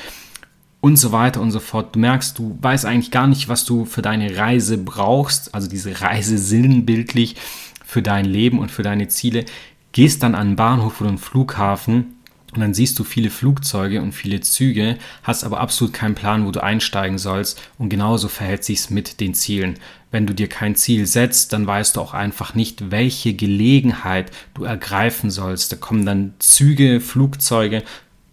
und 0.80 0.96
so 0.96 1.12
weiter 1.12 1.40
und 1.40 1.50
so 1.50 1.60
fort. 1.60 1.94
Du 1.94 1.99
merkst, 1.99 2.38
du 2.38 2.58
weißt 2.60 2.87
eigentlich 2.87 3.10
gar 3.10 3.26
nicht, 3.26 3.49
was 3.49 3.64
du 3.64 3.84
für 3.84 4.02
deine 4.02 4.37
Reise 4.37 4.78
brauchst, 4.78 5.54
also 5.54 5.68
diese 5.68 6.00
Reise 6.00 6.38
sinnbildlich 6.38 7.37
für 7.84 8.02
dein 8.02 8.25
Leben 8.25 8.58
und 8.58 8.70
für 8.70 8.82
deine 8.82 9.08
Ziele. 9.08 9.44
Gehst 9.92 10.22
dann 10.22 10.34
an 10.34 10.49
einen 10.49 10.56
Bahnhof 10.56 11.00
oder 11.00 11.10
einen 11.10 11.18
Flughafen 11.18 12.16
und 12.54 12.60
dann 12.60 12.75
siehst 12.75 12.99
du 12.99 13.04
viele 13.04 13.30
Flugzeuge 13.30 14.02
und 14.02 14.12
viele 14.12 14.40
Züge, 14.40 14.96
hast 15.22 15.44
aber 15.44 15.60
absolut 15.60 15.92
keinen 15.92 16.16
Plan, 16.16 16.46
wo 16.46 16.50
du 16.50 16.62
einsteigen 16.62 17.18
sollst. 17.18 17.60
Und 17.78 17.90
genauso 17.90 18.28
verhält 18.28 18.64
sich's 18.64 18.90
mit 18.90 19.20
den 19.20 19.34
Zielen. 19.34 19.78
Wenn 20.10 20.26
du 20.26 20.34
dir 20.34 20.49
kein 20.49 20.75
Ziel 20.75 21.06
setzt, 21.06 21.52
dann 21.52 21.66
weißt 21.66 21.96
du 21.96 22.00
auch 22.00 22.12
einfach 22.12 22.54
nicht, 22.54 22.90
welche 22.90 23.34
Gelegenheit 23.34 24.32
du 24.54 24.64
ergreifen 24.64 25.30
sollst. 25.30 25.70
Da 25.70 25.76
kommen 25.76 26.04
dann 26.04 26.34
Züge, 26.40 27.00
Flugzeuge, 27.00 27.84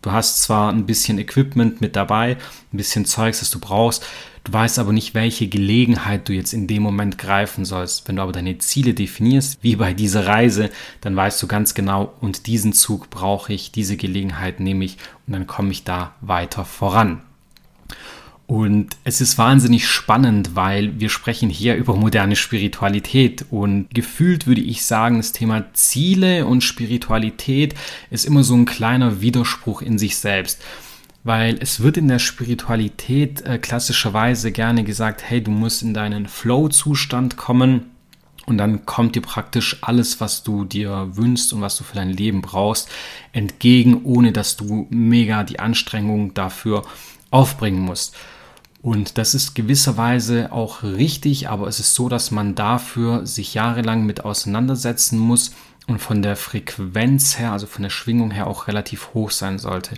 Du 0.08 0.14
hast 0.14 0.42
zwar 0.42 0.72
ein 0.72 0.86
bisschen 0.86 1.20
Equipment 1.20 1.82
mit 1.82 1.98
dabei, 1.98 2.38
ein 2.72 2.78
bisschen 2.78 3.04
Zeugs, 3.04 3.40
das 3.42 3.50
du 3.50 3.60
brauchst, 3.60 4.06
du 4.46 4.54
weißt 4.54 4.80
aber 4.80 4.94
nicht, 4.94 5.14
welche 5.16 5.50
Gelegenheit 5.50 6.30
du 6.30 6.32
jetzt 6.32 6.54
in 6.54 6.66
dem 6.66 6.82
Moment 6.82 7.18
greifen 7.18 7.66
sollst. 7.66 8.08
Wenn 8.08 8.16
du 8.16 8.22
aber 8.22 8.32
deine 8.32 8.58
Ziele 8.58 8.94
definierst, 8.94 9.62
wie 9.64 9.76
bei 9.76 9.94
dieser 9.94 10.26
Reise, 10.26 10.70
dann 11.02 11.14
weißt 11.14 11.44
du 11.44 11.48
ganz 11.48 11.74
genau, 11.74 12.14
und 12.22 12.48
diesen 12.48 12.72
Zug 12.72 13.10
brauche 13.10 13.52
ich, 13.52 13.74
diese 13.74 13.98
Gelegenheit 13.98 14.62
nehme 14.62 14.86
ich 14.86 14.96
und 15.28 15.34
dann 15.34 15.46
komme 15.46 15.72
ich 15.72 15.84
da 15.84 16.16
weiter 16.22 16.64
voran. 16.64 17.24
Und 18.48 18.96
es 19.04 19.20
ist 19.20 19.38
wahnsinnig 19.38 19.86
spannend, 19.90 20.56
weil 20.56 20.98
wir 21.02 21.10
sprechen 21.10 21.50
hier 21.50 21.76
über 21.76 21.98
moderne 21.98 22.38
Spiritualität 22.38 23.46
und 23.52 23.90
gefühlt 23.94 24.48
würde 24.48 24.62
ich 24.62 24.86
sagen, 24.86 25.18
das 25.18 25.34
Thema 25.34 25.66
Ziele 25.74 26.46
und 26.46 26.64
Spiritualität 26.64 27.76
ist 28.10 28.26
immer 28.26 28.46
so 28.46 28.56
ein 28.56 28.64
kleiner 28.64 29.20
Widerspruch 29.20 29.82
in 29.82 30.00
sich 30.00 30.16
selbst. 30.16 30.62
Weil 31.26 31.58
es 31.60 31.82
wird 31.82 31.98
in 31.98 32.08
der 32.08 32.20
Spiritualität 32.20 33.42
äh, 33.42 33.58
klassischerweise 33.58 34.54
gerne 34.54 34.86
gesagt, 34.86 35.24
hey, 35.24 35.44
du 35.44 35.52
musst 35.52 35.84
in 35.84 35.94
deinen 35.94 36.26
Flow-Zustand 36.28 37.36
kommen 37.36 37.88
Und 38.46 38.58
dann 38.58 38.86
kommt 38.86 39.16
dir 39.16 39.22
praktisch 39.22 39.76
alles, 39.82 40.22
was 40.22 40.42
du 40.44 40.64
dir 40.64 41.10
wünschst 41.18 41.52
und 41.52 41.60
was 41.60 41.78
du 41.78 41.84
für 41.84 41.96
dein 41.96 42.12
Leben 42.12 42.42
brauchst, 42.42 42.88
entgegen, 43.34 44.06
ohne 44.06 44.32
dass 44.32 44.56
du 44.56 44.88
mega 44.90 45.44
die 45.44 45.60
Anstrengung 45.60 46.34
dafür 46.34 46.86
aufbringen 47.30 47.82
musst. 47.82 48.16
Und 48.82 49.18
das 49.18 49.34
ist 49.34 49.56
gewisserweise 49.56 50.52
auch 50.52 50.84
richtig, 50.84 51.50
aber 51.50 51.68
es 51.68 51.80
ist 51.80 51.96
so, 51.96 52.10
dass 52.10 52.32
man 52.32 52.56
dafür 52.56 53.26
sich 53.26 53.54
jahrelang 53.54 54.06
mit 54.06 54.24
auseinandersetzen 54.24 55.18
muss 55.18 55.52
und 55.88 56.00
von 56.00 56.22
der 56.22 56.36
Frequenz 56.36 57.40
her, 57.40 57.52
also 57.52 57.66
von 57.66 57.84
der 57.84 57.90
Schwingung 57.90 58.32
her 58.32 58.48
auch 58.48 58.68
relativ 58.68 59.14
hoch 59.14 59.32
sein 59.32 59.58
sollte. 59.58 59.96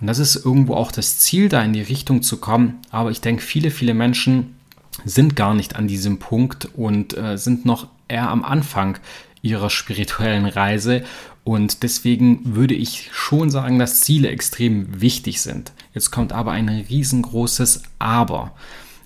Und 0.00 0.06
das 0.08 0.18
ist 0.18 0.36
irgendwo 0.44 0.74
auch 0.74 0.92
das 0.92 1.18
Ziel, 1.18 1.48
da 1.48 1.62
in 1.62 1.72
die 1.72 1.82
Richtung 1.82 2.22
zu 2.22 2.38
kommen. 2.38 2.80
Aber 2.90 3.10
ich 3.10 3.20
denke, 3.20 3.42
viele, 3.42 3.70
viele 3.70 3.94
Menschen 3.94 4.56
sind 5.04 5.36
gar 5.36 5.54
nicht 5.54 5.76
an 5.76 5.88
diesem 5.88 6.18
Punkt 6.18 6.68
und 6.74 7.16
äh, 7.16 7.36
sind 7.38 7.64
noch 7.64 7.88
eher 8.08 8.28
am 8.28 8.44
Anfang 8.44 8.98
ihrer 9.42 9.70
spirituellen 9.70 10.46
Reise. 10.46 11.04
Und 11.46 11.84
deswegen 11.84 12.56
würde 12.56 12.74
ich 12.74 13.08
schon 13.12 13.50
sagen, 13.50 13.78
dass 13.78 14.00
Ziele 14.00 14.30
extrem 14.30 15.00
wichtig 15.00 15.40
sind. 15.40 15.70
Jetzt 15.94 16.10
kommt 16.10 16.32
aber 16.32 16.50
ein 16.50 16.68
riesengroßes 16.68 17.84
Aber. 18.00 18.52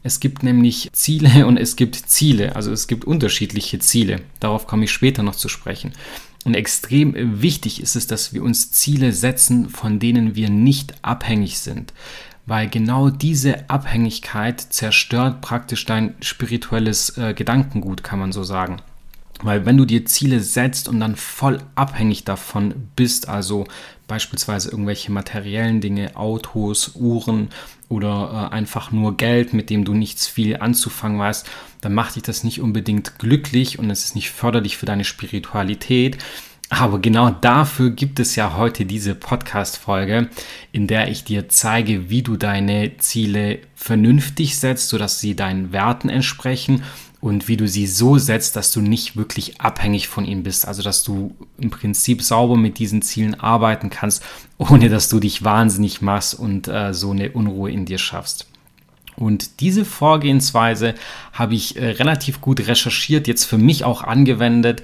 Es 0.02 0.20
gibt 0.20 0.42
nämlich 0.42 0.88
Ziele 0.94 1.46
und 1.46 1.58
es 1.58 1.76
gibt 1.76 1.96
Ziele. 1.96 2.56
Also 2.56 2.72
es 2.72 2.86
gibt 2.86 3.04
unterschiedliche 3.04 3.78
Ziele. 3.78 4.22
Darauf 4.40 4.66
komme 4.66 4.84
ich 4.84 4.90
später 4.90 5.22
noch 5.22 5.36
zu 5.36 5.50
sprechen. 5.50 5.92
Und 6.46 6.54
extrem 6.54 7.42
wichtig 7.42 7.82
ist 7.82 7.94
es, 7.94 8.06
dass 8.06 8.32
wir 8.32 8.42
uns 8.42 8.72
Ziele 8.72 9.12
setzen, 9.12 9.68
von 9.68 9.98
denen 9.98 10.34
wir 10.34 10.48
nicht 10.48 10.94
abhängig 11.02 11.58
sind 11.58 11.92
weil 12.46 12.68
genau 12.68 13.10
diese 13.10 13.70
Abhängigkeit 13.70 14.60
zerstört 14.60 15.40
praktisch 15.40 15.86
dein 15.86 16.16
spirituelles 16.20 17.16
äh, 17.16 17.32
Gedankengut, 17.32 18.02
kann 18.02 18.18
man 18.18 18.32
so 18.32 18.42
sagen. 18.42 18.78
Weil 19.42 19.64
wenn 19.64 19.76
du 19.76 19.84
dir 19.84 20.04
Ziele 20.04 20.40
setzt 20.40 20.88
und 20.88 21.00
dann 21.00 21.16
voll 21.16 21.58
abhängig 21.74 22.24
davon 22.24 22.74
bist, 22.94 23.28
also 23.28 23.66
beispielsweise 24.06 24.70
irgendwelche 24.70 25.12
materiellen 25.12 25.80
Dinge, 25.80 26.16
Autos, 26.16 26.92
Uhren 26.94 27.48
oder 27.88 28.50
äh, 28.50 28.54
einfach 28.54 28.90
nur 28.90 29.16
Geld, 29.16 29.52
mit 29.52 29.70
dem 29.70 29.84
du 29.84 29.94
nichts 29.94 30.26
viel 30.26 30.56
anzufangen 30.58 31.18
weißt, 31.18 31.48
dann 31.80 31.94
macht 31.94 32.16
dich 32.16 32.22
das 32.22 32.44
nicht 32.44 32.60
unbedingt 32.60 33.18
glücklich 33.18 33.78
und 33.78 33.88
es 33.88 34.04
ist 34.04 34.14
nicht 34.14 34.30
förderlich 34.30 34.76
für 34.76 34.86
deine 34.86 35.04
Spiritualität. 35.04 36.18
Aber 36.72 37.00
genau 37.00 37.30
dafür 37.30 37.90
gibt 37.90 38.20
es 38.20 38.36
ja 38.36 38.56
heute 38.56 38.84
diese 38.86 39.16
Podcast-Folge, 39.16 40.28
in 40.70 40.86
der 40.86 41.08
ich 41.08 41.24
dir 41.24 41.48
zeige, 41.48 42.10
wie 42.10 42.22
du 42.22 42.36
deine 42.36 42.96
Ziele 42.98 43.58
vernünftig 43.74 44.56
setzt, 44.56 44.88
sodass 44.88 45.20
sie 45.20 45.34
deinen 45.34 45.72
Werten 45.72 46.08
entsprechen 46.08 46.84
und 47.20 47.48
wie 47.48 47.56
du 47.56 47.68
sie 47.68 47.86
so 47.86 48.16
setzt, 48.16 48.56
dass 48.56 48.72
du 48.72 48.80
nicht 48.80 49.16
wirklich 49.16 49.60
abhängig 49.60 50.08
von 50.08 50.24
ihnen 50.24 50.42
bist. 50.42 50.66
Also, 50.66 50.82
dass 50.82 51.02
du 51.02 51.34
im 51.58 51.70
Prinzip 51.70 52.22
sauber 52.22 52.56
mit 52.56 52.78
diesen 52.78 53.02
Zielen 53.02 53.38
arbeiten 53.38 53.90
kannst, 53.90 54.22
ohne 54.58 54.88
dass 54.88 55.08
du 55.08 55.20
dich 55.20 55.44
wahnsinnig 55.44 56.00
machst 56.00 56.34
und 56.34 56.68
äh, 56.68 56.94
so 56.94 57.10
eine 57.10 57.32
Unruhe 57.32 57.70
in 57.70 57.84
dir 57.84 57.98
schaffst. 57.98 58.46
Und 59.16 59.60
diese 59.60 59.84
Vorgehensweise 59.84 60.94
habe 61.32 61.54
ich 61.54 61.76
äh, 61.76 61.90
relativ 61.90 62.40
gut 62.40 62.66
recherchiert, 62.66 63.28
jetzt 63.28 63.44
für 63.44 63.58
mich 63.58 63.84
auch 63.84 64.02
angewendet 64.02 64.82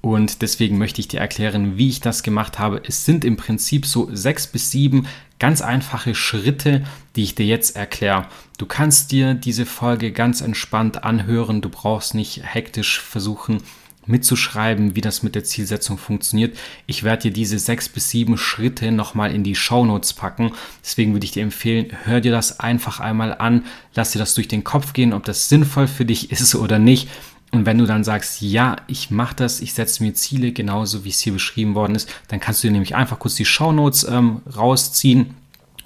und 0.00 0.42
deswegen 0.42 0.78
möchte 0.78 1.00
ich 1.00 1.08
dir 1.08 1.20
erklären, 1.20 1.76
wie 1.76 1.88
ich 1.88 2.00
das 2.00 2.22
gemacht 2.22 2.58
habe. 2.58 2.82
Es 2.86 3.04
sind 3.04 3.24
im 3.24 3.36
Prinzip 3.36 3.84
so 3.84 4.08
sechs 4.14 4.46
bis 4.46 4.70
sieben 4.70 5.06
ganz 5.38 5.60
einfache 5.60 6.14
Schritte, 6.14 6.84
die 7.16 7.24
ich 7.24 7.34
dir 7.34 7.46
jetzt 7.46 7.76
erkläre. 7.76 8.26
Du 8.58 8.66
kannst 8.66 9.12
dir 9.12 9.34
diese 9.34 9.66
Folge 9.66 10.12
ganz 10.12 10.40
entspannt 10.40 11.04
anhören. 11.04 11.60
Du 11.60 11.68
brauchst 11.68 12.14
nicht 12.14 12.42
hektisch 12.44 13.00
versuchen 13.00 13.62
mitzuschreiben, 14.08 14.96
wie 14.96 15.00
das 15.00 15.22
mit 15.22 15.34
der 15.34 15.44
Zielsetzung 15.44 15.98
funktioniert. 15.98 16.56
Ich 16.86 17.02
werde 17.02 17.24
dir 17.24 17.30
diese 17.30 17.58
sechs 17.58 17.88
bis 17.88 18.10
sieben 18.10 18.38
Schritte 18.38 18.90
nochmal 18.90 19.34
in 19.34 19.44
die 19.44 19.54
Shownotes 19.54 20.14
packen. 20.14 20.52
Deswegen 20.82 21.12
würde 21.12 21.26
ich 21.26 21.32
dir 21.32 21.42
empfehlen, 21.42 21.96
hör 22.04 22.20
dir 22.20 22.32
das 22.32 22.58
einfach 22.60 23.00
einmal 23.00 23.36
an, 23.38 23.64
lass 23.94 24.12
dir 24.12 24.18
das 24.18 24.34
durch 24.34 24.48
den 24.48 24.64
Kopf 24.64 24.92
gehen, 24.92 25.12
ob 25.12 25.24
das 25.24 25.48
sinnvoll 25.48 25.86
für 25.86 26.04
dich 26.04 26.30
ist 26.32 26.54
oder 26.54 26.78
nicht. 26.78 27.08
Und 27.50 27.64
wenn 27.64 27.78
du 27.78 27.86
dann 27.86 28.04
sagst, 28.04 28.42
ja, 28.42 28.76
ich 28.88 29.10
mache 29.10 29.36
das, 29.36 29.60
ich 29.60 29.72
setze 29.72 30.02
mir 30.02 30.12
Ziele, 30.12 30.52
genauso 30.52 31.04
wie 31.04 31.08
es 31.08 31.20
hier 31.20 31.32
beschrieben 31.32 31.74
worden 31.74 31.94
ist, 31.94 32.10
dann 32.28 32.40
kannst 32.40 32.62
du 32.62 32.68
dir 32.68 32.72
nämlich 32.72 32.94
einfach 32.94 33.18
kurz 33.18 33.36
die 33.36 33.46
Shownotes 33.46 34.04
ähm, 34.04 34.42
rausziehen 34.54 35.34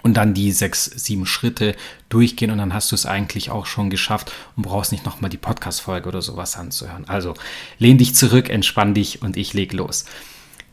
und 0.03 0.15
dann 0.15 0.35
die 0.35 0.51
sechs, 0.51 0.85
sieben 0.85 1.27
Schritte 1.27 1.77
durchgehen 2.09 2.51
und 2.51 2.59
dann 2.59 2.75
hast 2.75 2.91
du 2.91 2.97
es 2.97 3.07
eigentlich 3.07 3.51
auch 3.51 3.67
schon 3.67 3.91
geschafft 3.91 4.33
und 4.57 4.65
brauchst 4.65 4.91
nicht 4.91 5.07
nochmal 5.07 5.31
die 5.31 5.37
Podcast-Folge 5.37 6.09
oder 6.09 6.21
sowas 6.21 6.57
anzuhören. 6.57 7.05
Also 7.07 7.35
lehn 7.79 7.99
dich 7.99 8.15
zurück, 8.17 8.51
entspann 8.51 8.95
dich 8.95 9.23
und 9.23 9.37
ich 9.37 9.55
leg 9.55 9.73
los. 9.73 10.05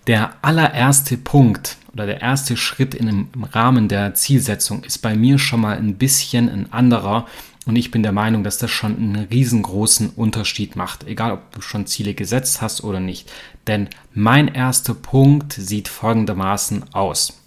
Der 0.08 0.34
allererste 0.42 1.18
Punkt 1.18 1.78
oder 1.94 2.08
der 2.08 2.22
erste 2.22 2.58
Schritt 2.58 2.96
in 2.96 3.08
im 3.08 3.44
Rahmen 3.44 3.90
der 3.90 4.16
Zielsetzung 4.16 4.84
ist 4.84 5.00
bei 5.00 5.16
mir 5.16 5.38
schon 5.38 5.62
mal 5.62 5.78
ein 5.78 5.96
bisschen 5.96 6.50
ein 6.50 6.74
anderer 6.74 7.28
und 7.70 7.76
ich 7.76 7.92
bin 7.92 8.02
der 8.02 8.12
Meinung, 8.12 8.44
dass 8.44 8.58
das 8.58 8.72
schon 8.72 8.96
einen 8.96 9.28
riesengroßen 9.32 10.10
Unterschied 10.16 10.76
macht, 10.76 11.06
egal 11.06 11.34
ob 11.34 11.52
du 11.54 11.62
schon 11.62 11.86
Ziele 11.86 12.16
gesetzt 12.16 12.64
hast 12.64 12.84
oder 12.84 13.00
nicht. 13.00 13.32
Denn 13.68 13.90
mein 14.12 14.48
erster 14.48 14.96
Punkt 14.96 15.54
sieht 15.54 15.88
folgendermaßen 15.88 16.96
aus. 16.96 17.40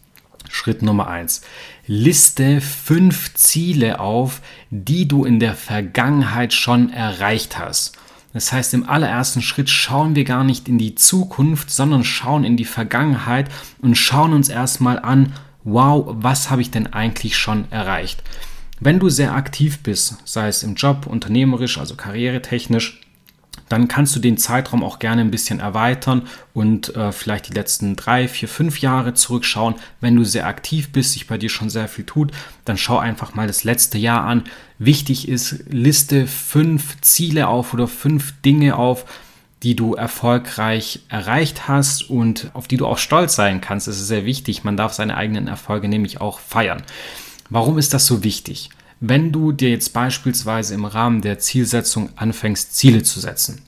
Schritt 0.49 0.81
Nummer 0.81 1.09
eins: 1.09 1.43
Liste 1.89 2.61
fünf 2.61 3.35
Ziele 3.35 3.99
auf, 3.99 4.43
die 4.71 5.09
du 5.09 5.25
in 5.25 5.41
der 5.41 5.55
Vergangenheit 5.55 6.53
schon 6.53 6.93
erreicht 6.93 7.59
hast. 7.59 7.99
Das 8.33 8.53
heißt, 8.53 8.75
im 8.75 8.89
allerersten 8.89 9.43
Schritt 9.43 9.71
schauen 9.71 10.15
wir 10.15 10.23
gar 10.23 10.45
nicht 10.45 10.69
in 10.69 10.79
die 10.79 10.95
Zukunft, 10.95 11.69
sondern 11.69 12.05
schauen 12.05 12.45
in 12.45 12.57
die 12.57 12.65
Vergangenheit 12.65 13.51
und 13.81 13.97
schauen 13.97 14.35
uns 14.35 14.49
erstmal 14.49 15.01
an, 15.01 15.33
wow, 15.65 16.05
was 16.07 16.49
habe 16.49 16.63
ich 16.63 16.71
denn 16.71 16.93
eigentlich 16.93 17.37
schon 17.37 17.65
erreicht? 17.73 18.23
Wenn 18.85 18.99
du 18.99 19.09
sehr 19.11 19.37
aktiv 19.37 19.79
bist, 19.85 20.17
sei 20.25 20.49
es 20.49 20.65
im 20.65 20.75
Job, 20.75 21.07
unternehmerisch, 21.07 21.79
also 21.79 21.95
karrieretechnisch, 21.95 23.01
dann 23.69 23.87
kannst 23.87 24.17
du 24.17 24.19
den 24.19 24.39
Zeitraum 24.39 24.83
auch 24.83 24.99
gerne 24.99 25.21
ein 25.21 25.31
bisschen 25.31 25.61
erweitern 25.61 26.23
und 26.53 26.97
äh, 26.97 27.13
vielleicht 27.13 27.49
die 27.49 27.55
letzten 27.55 27.95
drei, 27.95 28.27
vier, 28.27 28.49
fünf 28.49 28.81
Jahre 28.81 29.15
zurückschauen. 29.15 29.77
Wenn 30.01 30.17
du 30.17 30.25
sehr 30.25 30.49
aktiv 30.49 30.91
bist, 30.91 31.13
sich 31.13 31.29
bei 31.29 31.39
dir 31.39 31.49
schon 31.49 31.71
sehr 31.71 31.87
viel 31.87 32.05
tut, 32.05 32.33
dann 32.65 32.77
schau 32.77 32.99
einfach 32.99 33.35
mal 33.35 33.47
das 33.47 33.63
letzte 33.63 33.99
Jahr 33.99 34.25
an. 34.25 34.43
Wichtig 34.81 35.29
ist, 35.29 35.63
liste 35.69 36.27
fünf 36.27 37.01
Ziele 37.03 37.47
auf 37.47 37.75
oder 37.75 37.87
fünf 37.87 38.35
Dinge 38.45 38.75
auf, 38.75 39.05
die 39.63 39.77
du 39.77 39.95
erfolgreich 39.95 41.03
erreicht 41.09 41.69
hast 41.69 42.11
und 42.11 42.51
auf 42.53 42.67
die 42.67 42.79
du 42.79 42.87
auch 42.89 42.99
stolz 42.99 43.37
sein 43.37 43.61
kannst. 43.61 43.87
Das 43.87 44.01
ist 44.01 44.09
sehr 44.09 44.25
wichtig. 44.25 44.65
Man 44.65 44.77
darf 44.77 44.93
seine 44.93 45.17
eigenen 45.17 45.47
Erfolge 45.47 45.87
nämlich 45.87 46.21
auch 46.21 46.41
feiern. 46.41 46.83
Warum 47.55 47.77
ist 47.77 47.93
das 47.93 48.07
so 48.07 48.25
wichtig? 48.25 48.71
Wenn 49.01 49.31
du 49.31 49.53
dir 49.53 49.69
jetzt 49.69 49.93
beispielsweise 49.93 50.73
im 50.73 50.87
Rahmen 50.87 51.21
der 51.21 51.39
Zielsetzung 51.39 52.09
anfängst, 52.17 52.75
Ziele 52.75 53.03
zu 53.03 53.21
setzen 53.21 53.61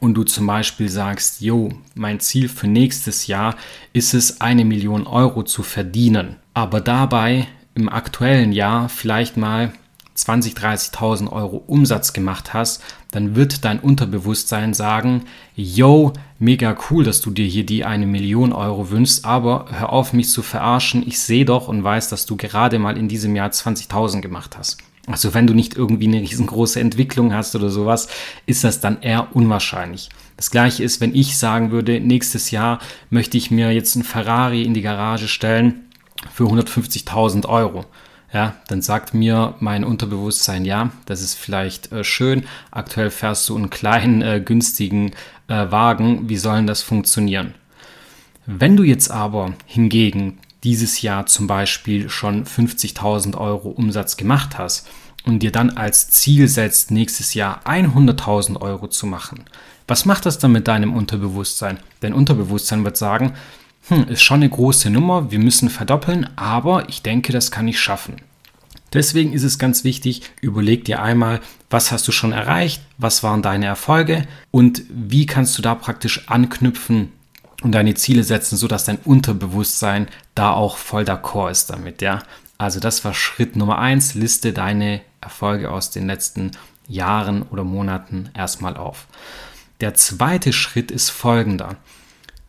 und 0.00 0.12
du 0.12 0.24
zum 0.24 0.46
Beispiel 0.46 0.90
sagst, 0.90 1.40
jo, 1.40 1.70
mein 1.94 2.20
Ziel 2.20 2.50
für 2.50 2.66
nächstes 2.66 3.28
Jahr 3.28 3.56
ist 3.94 4.12
es, 4.12 4.42
eine 4.42 4.66
Million 4.66 5.06
Euro 5.06 5.44
zu 5.44 5.62
verdienen, 5.62 6.36
aber 6.52 6.82
dabei 6.82 7.48
im 7.74 7.88
aktuellen 7.88 8.52
Jahr 8.52 8.90
vielleicht 8.90 9.38
mal 9.38 9.72
20, 10.14 10.54
30.000 10.54 11.30
Euro 11.32 11.62
Umsatz 11.66 12.12
gemacht 12.12 12.52
hast, 12.52 12.82
dann 13.10 13.34
wird 13.34 13.64
dein 13.64 13.80
Unterbewusstsein 13.80 14.74
sagen, 14.74 15.24
yo, 15.56 16.12
mega 16.38 16.76
cool, 16.90 17.04
dass 17.04 17.20
du 17.20 17.30
dir 17.30 17.46
hier 17.46 17.64
die 17.64 17.84
eine 17.84 18.06
Million 18.06 18.52
Euro 18.52 18.90
wünschst, 18.90 19.24
aber 19.24 19.66
hör 19.70 19.92
auf 19.92 20.12
mich 20.12 20.28
zu 20.28 20.42
verarschen, 20.42 21.06
ich 21.06 21.18
sehe 21.18 21.44
doch 21.44 21.68
und 21.68 21.82
weiß, 21.82 22.08
dass 22.08 22.26
du 22.26 22.36
gerade 22.36 22.78
mal 22.78 22.96
in 22.96 23.08
diesem 23.08 23.34
Jahr 23.36 23.50
20.000 23.50 24.20
gemacht 24.20 24.58
hast. 24.58 24.78
Also 25.06 25.34
wenn 25.34 25.46
du 25.46 25.54
nicht 25.54 25.76
irgendwie 25.76 26.06
eine 26.06 26.20
riesengroße 26.20 26.78
Entwicklung 26.78 27.34
hast 27.34 27.56
oder 27.56 27.70
sowas, 27.70 28.08
ist 28.46 28.62
das 28.62 28.80
dann 28.80 29.02
eher 29.02 29.34
unwahrscheinlich. 29.34 30.10
Das 30.36 30.50
gleiche 30.50 30.84
ist, 30.84 31.00
wenn 31.00 31.14
ich 31.14 31.38
sagen 31.38 31.70
würde, 31.72 32.00
nächstes 32.00 32.50
Jahr 32.50 32.78
möchte 33.10 33.36
ich 33.36 33.50
mir 33.50 33.72
jetzt 33.72 33.96
einen 33.96 34.04
Ferrari 34.04 34.62
in 34.62 34.74
die 34.74 34.82
Garage 34.82 35.26
stellen 35.26 35.86
für 36.32 36.44
150.000 36.44 37.48
Euro 37.48 37.84
ja, 38.32 38.54
dann 38.68 38.80
sagt 38.80 39.12
mir 39.12 39.54
mein 39.60 39.84
Unterbewusstsein, 39.84 40.64
ja, 40.64 40.90
das 41.06 41.20
ist 41.20 41.34
vielleicht 41.34 41.92
äh, 41.92 42.02
schön. 42.02 42.44
Aktuell 42.70 43.10
fährst 43.10 43.48
du 43.48 43.56
einen 43.56 43.68
kleinen, 43.68 44.22
äh, 44.22 44.40
günstigen 44.40 45.12
äh, 45.48 45.70
Wagen. 45.70 46.28
Wie 46.28 46.38
soll 46.38 46.64
das 46.64 46.82
funktionieren? 46.82 47.54
Wenn 48.46 48.76
du 48.76 48.84
jetzt 48.84 49.10
aber 49.10 49.52
hingegen 49.66 50.38
dieses 50.64 51.02
Jahr 51.02 51.26
zum 51.26 51.46
Beispiel 51.46 52.08
schon 52.08 52.44
50.000 52.44 53.36
Euro 53.36 53.68
Umsatz 53.68 54.16
gemacht 54.16 54.58
hast 54.58 54.88
und 55.24 55.40
dir 55.40 55.52
dann 55.52 55.70
als 55.70 56.10
Ziel 56.10 56.48
setzt, 56.48 56.90
nächstes 56.90 57.34
Jahr 57.34 57.60
100.000 57.66 58.60
Euro 58.60 58.88
zu 58.88 59.06
machen, 59.06 59.44
was 59.86 60.06
macht 60.06 60.24
das 60.26 60.38
dann 60.38 60.52
mit 60.52 60.68
deinem 60.68 60.94
Unterbewusstsein? 60.94 61.78
Dein 62.00 62.14
Unterbewusstsein 62.14 62.84
wird 62.84 62.96
sagen, 62.96 63.34
hm, 63.88 64.08
ist 64.08 64.22
schon 64.22 64.36
eine 64.36 64.48
große 64.48 64.90
Nummer, 64.90 65.30
wir 65.30 65.38
müssen 65.38 65.70
verdoppeln, 65.70 66.28
aber 66.36 66.88
ich 66.88 67.02
denke, 67.02 67.32
das 67.32 67.50
kann 67.50 67.68
ich 67.68 67.80
schaffen. 67.80 68.16
Deswegen 68.92 69.32
ist 69.32 69.42
es 69.42 69.58
ganz 69.58 69.84
wichtig, 69.84 70.22
überleg 70.40 70.84
dir 70.84 71.02
einmal, 71.02 71.40
was 71.70 71.92
hast 71.92 72.06
du 72.06 72.12
schon 72.12 72.32
erreicht, 72.32 72.82
was 72.98 73.22
waren 73.22 73.40
deine 73.40 73.66
Erfolge 73.66 74.26
und 74.50 74.82
wie 74.90 75.26
kannst 75.26 75.56
du 75.56 75.62
da 75.62 75.74
praktisch 75.74 76.28
anknüpfen 76.28 77.10
und 77.62 77.72
deine 77.72 77.94
Ziele 77.94 78.22
setzen, 78.22 78.56
sodass 78.56 78.84
dein 78.84 78.98
Unterbewusstsein 78.98 80.08
da 80.34 80.52
auch 80.52 80.76
voll 80.76 81.04
d'accord 81.04 81.50
ist 81.50 81.70
damit, 81.70 82.02
ja. 82.02 82.22
Also 82.58 82.80
das 82.80 83.04
war 83.04 83.14
Schritt 83.14 83.56
Nummer 83.56 83.78
eins, 83.78 84.14
liste 84.14 84.52
deine 84.52 85.00
Erfolge 85.20 85.70
aus 85.70 85.90
den 85.90 86.06
letzten 86.06 86.52
Jahren 86.86 87.42
oder 87.42 87.64
Monaten 87.64 88.28
erstmal 88.34 88.76
auf. 88.76 89.06
Der 89.80 89.94
zweite 89.94 90.52
Schritt 90.52 90.90
ist 90.90 91.10
folgender. 91.10 91.76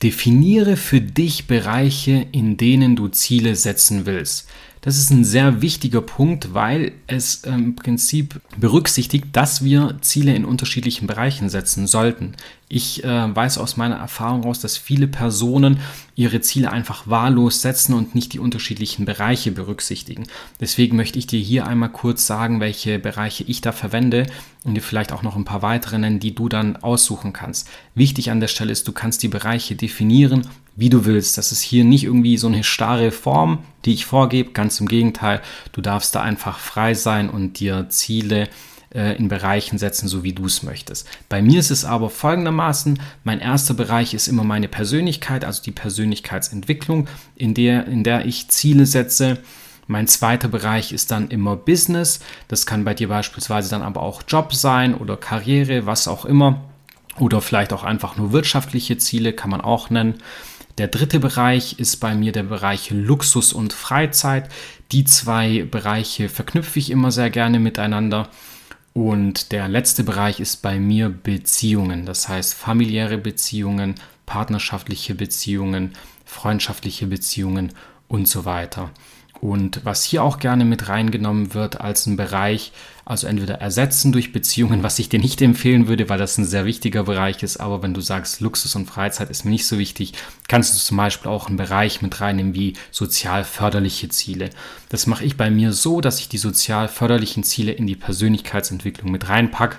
Definiere 0.04 0.76
für 0.76 1.00
dich 1.00 1.48
Bereiche, 1.48 2.28
in 2.34 2.58
denen 2.58 2.98
du 2.98 3.08
Ziele 3.08 3.56
setzen 3.56 4.06
willst. 4.06 4.50
Das 4.84 4.98
ist 4.98 5.12
ein 5.12 5.24
sehr 5.24 5.62
wichtiger 5.62 6.02
Punkt, 6.02 6.54
weil 6.54 6.92
es 7.08 7.46
ähm, 7.46 7.64
im 7.64 7.76
Prinzip 7.78 8.42
berücksichtigt, 8.58 9.28
dass 9.32 9.64
wir 9.64 9.96
Ziele 10.02 10.36
in 10.36 10.44
unterschiedlichen 10.44 11.08
Bereichen 11.08 11.48
setzen 11.48 11.88
sollten. 11.88 12.34
Ich 12.68 13.02
äh, 13.06 13.08
weiß 13.08 13.60
aus 13.60 13.78
meiner 13.78 13.96
Erfahrung 13.96 14.42
heraus, 14.42 14.60
dass 14.60 14.76
viele 14.76 15.08
Personen 15.08 15.80
ihre 16.16 16.42
Ziele 16.42 16.70
einfach 16.70 17.08
wahllos 17.08 17.62
setzen 17.62 17.94
und 17.94 18.14
nicht 18.14 18.34
die 18.34 18.40
unterschiedlichen 18.40 19.06
Bereiche 19.06 19.54
berücksichtigen. 19.54 20.26
Deswegen 20.60 20.98
möchte 20.98 21.18
ich 21.18 21.28
dir 21.28 21.40
hier 21.40 21.66
einmal 21.66 21.90
kurz 21.90 22.28
sagen, 22.28 22.60
welche 22.60 23.00
Bereiche 23.00 23.46
ich 23.46 23.62
da 23.62 23.72
verwende 23.72 24.28
und 24.66 24.76
dir 24.76 24.82
vielleicht 24.82 25.14
auch 25.14 25.24
noch 25.24 25.38
ein 25.38 25.46
paar 25.46 25.62
weitere 25.62 25.98
nennen, 25.98 26.20
die 26.20 26.36
du 26.36 26.50
dann 26.50 26.76
aussuchen 26.76 27.32
kannst. 27.32 27.70
Wichtig 27.96 28.32
an 28.32 28.42
der 28.42 28.50
Stelle 28.50 28.74
ist, 28.74 28.86
du 28.86 28.92
kannst 28.92 29.24
die 29.24 29.30
Bereiche 29.30 29.76
definieren 29.76 30.50
wie 30.76 30.90
du 30.90 31.06
willst. 31.06 31.38
Das 31.38 31.52
ist 31.52 31.62
hier 31.62 31.84
nicht 31.84 32.04
irgendwie 32.04 32.38
so 32.38 32.48
eine 32.48 32.64
starre 32.64 33.12
Form, 33.12 33.60
die 33.86 33.94
ich 33.94 34.06
vorgebe. 34.06 34.52
Ganz 34.52 34.80
im 34.80 34.88
Gegenteil, 34.88 35.42
du 35.72 35.82
darfst 35.82 36.16
da 36.16 36.22
einfach 36.22 36.60
frei 36.60 36.94
sein 36.94 37.30
und 37.30 37.60
dir 37.60 37.88
Ziele 37.90 38.50
äh, 38.94 39.16
in 39.18 39.28
Bereichen 39.28 39.78
setzen, 39.78 40.08
so 40.08 40.24
wie 40.24 40.34
du 40.34 40.46
es 40.46 40.64
möchtest. 40.64 41.08
Bei 41.30 41.42
mir 41.42 41.60
ist 41.60 41.72
es 41.72 41.86
aber 41.86 42.10
folgendermaßen, 42.10 43.00
mein 43.24 43.40
erster 43.40 43.74
Bereich 43.74 44.14
ist 44.14 44.28
immer 44.28 44.44
meine 44.44 44.68
Persönlichkeit, 44.68 45.46
also 45.46 45.62
die 45.62 45.72
Persönlichkeitsentwicklung, 45.72 47.08
in 47.36 47.54
der, 47.54 47.88
in 47.88 48.04
der 48.04 48.26
ich 48.26 48.50
Ziele 48.50 48.86
setze. 48.86 49.40
Mein 49.88 50.08
zweiter 50.08 50.48
Bereich 50.48 50.94
ist 50.94 51.12
dann 51.12 51.30
immer 51.30 51.56
Business. 51.56 52.22
Das 52.48 52.66
kann 52.66 52.86
bei 52.86 52.94
dir 52.94 53.10
beispielsweise 53.10 53.70
dann 53.70 53.82
aber 53.82 54.02
auch 54.02 54.24
Job 54.28 54.54
sein 54.54 54.96
oder 54.96 55.18
Karriere, 55.18 55.86
was 55.86 56.08
auch 56.08 56.26
immer. 56.26 56.64
Oder 57.20 57.42
vielleicht 57.42 57.74
auch 57.74 57.84
einfach 57.84 58.18
nur 58.18 58.32
wirtschaftliche 58.32 58.98
Ziele, 58.98 59.34
kann 59.34 59.52
man 59.52 59.62
auch 59.62 59.90
nennen. 59.90 60.16
Der 60.80 60.88
dritte 60.88 61.20
Bereich 61.20 61.78
ist 61.80 61.98
bei 61.98 62.16
mir 62.16 62.32
der 62.32 62.44
Bereich 62.44 62.90
Luxus 62.90 63.54
und 63.54 63.74
Freizeit. 63.74 64.50
Die 64.92 65.04
zwei 65.04 65.68
Bereiche 65.70 66.30
verknüpfe 66.30 66.80
ich 66.80 66.90
immer 66.90 67.12
sehr 67.12 67.30
gerne 67.30 67.60
miteinander. 67.60 68.30
Und 68.94 69.52
der 69.52 69.68
letzte 69.68 70.04
Bereich 70.04 70.40
ist 70.40 70.64
bei 70.64 70.80
mir 70.80 71.10
Beziehungen, 71.10 72.06
das 72.06 72.28
heißt 72.28 72.54
familiäre 72.56 73.18
Beziehungen, 73.18 73.96
partnerschaftliche 74.26 75.14
Beziehungen, 75.14 75.94
freundschaftliche 76.26 77.06
Beziehungen 77.06 77.74
und 78.08 78.28
so 78.28 78.46
weiter. 78.46 78.90
Und 79.42 79.84
was 79.84 80.04
hier 80.04 80.24
auch 80.24 80.40
gerne 80.40 80.64
mit 80.66 80.90
reingenommen 80.90 81.54
wird 81.54 81.82
als 81.82 82.06
ein 82.08 82.18
Bereich, 82.18 82.72
also 83.06 83.28
entweder 83.28 83.56
ersetzen 83.56 84.12
durch 84.12 84.32
Beziehungen, 84.32 84.84
was 84.84 85.00
ich 85.00 85.10
dir 85.10 85.20
nicht 85.20 85.42
empfehlen 85.42 85.88
würde, 85.88 86.08
weil 86.10 86.18
das 86.18 86.38
ein 86.38 86.46
sehr 86.46 86.66
wichtiger 86.66 87.04
Bereich 87.04 87.44
ist, 87.44 87.58
aber 87.58 87.84
wenn 87.84 87.94
du 87.94 88.02
sagst, 88.02 88.40
Luxus 88.40 88.76
und 88.76 88.86
Freizeit 88.86 89.30
ist 89.30 89.44
mir 89.44 89.52
nicht 89.52 89.68
so 89.68 89.78
wichtig, 89.78 90.14
kannst 90.48 90.76
du 90.76 90.80
zum 90.80 90.98
Beispiel 90.98 91.30
auch 91.30 91.48
einen 91.48 91.58
Bereich 91.58 92.02
mit 92.02 92.22
reinnehmen 92.22 92.54
wie 92.54 92.74
sozial 92.92 93.44
förderliche 93.44 94.10
Ziele. 94.10 94.50
Das 94.90 95.08
mache 95.08 95.26
ich 95.26 95.36
bei 95.36 95.50
mir 95.50 95.74
so, 95.74 96.00
dass 96.00 96.20
ich 96.20 96.30
die 96.30 96.38
sozial 96.38 96.88
förderlichen 96.88 97.44
Ziele 97.44 97.74
in 97.74 97.88
die 97.88 97.96
Persönlichkeitsentwicklung 97.96 99.12
mit 99.12 99.28
reinpacke 99.28 99.78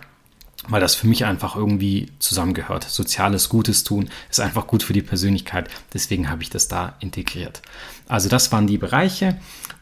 weil 0.69 0.81
das 0.81 0.95
für 0.95 1.07
mich 1.07 1.25
einfach 1.25 1.57
irgendwie 1.57 2.11
zusammengehört. 2.19 2.85
Soziales 2.85 3.49
Gutes 3.49 3.85
tun 3.85 4.09
ist 4.31 4.41
einfach 4.41 4.67
gut 4.67 4.83
für 4.83 4.93
die 4.93 5.03
Persönlichkeit. 5.03 5.69
Deswegen 5.93 6.31
habe 6.31 6.43
ich 6.43 6.51
das 6.51 6.69
da 6.69 6.95
integriert. 7.01 7.63
Also 8.09 8.29
das 8.29 8.53
waren 8.53 8.67
die 8.67 8.79
Bereiche. 8.79 9.37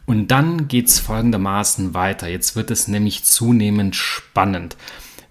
Und 0.05 0.27
dann 0.27 0.67
geht 0.67 0.87
es 0.87 0.99
folgendermaßen 0.99 1.93
weiter. 1.93 2.27
Jetzt 2.27 2.55
wird 2.55 2.71
es 2.71 2.87
nämlich 2.87 3.23
zunehmend 3.23 3.95
spannend, 3.95 4.75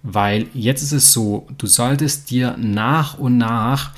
weil 0.03 0.47
jetzt 0.55 0.83
ist 0.83 0.93
es 0.93 1.13
so, 1.13 1.47
du 1.59 1.67
solltest 1.67 2.31
dir 2.31 2.57
nach 2.59 3.19
und 3.19 3.37
nach 3.37 3.93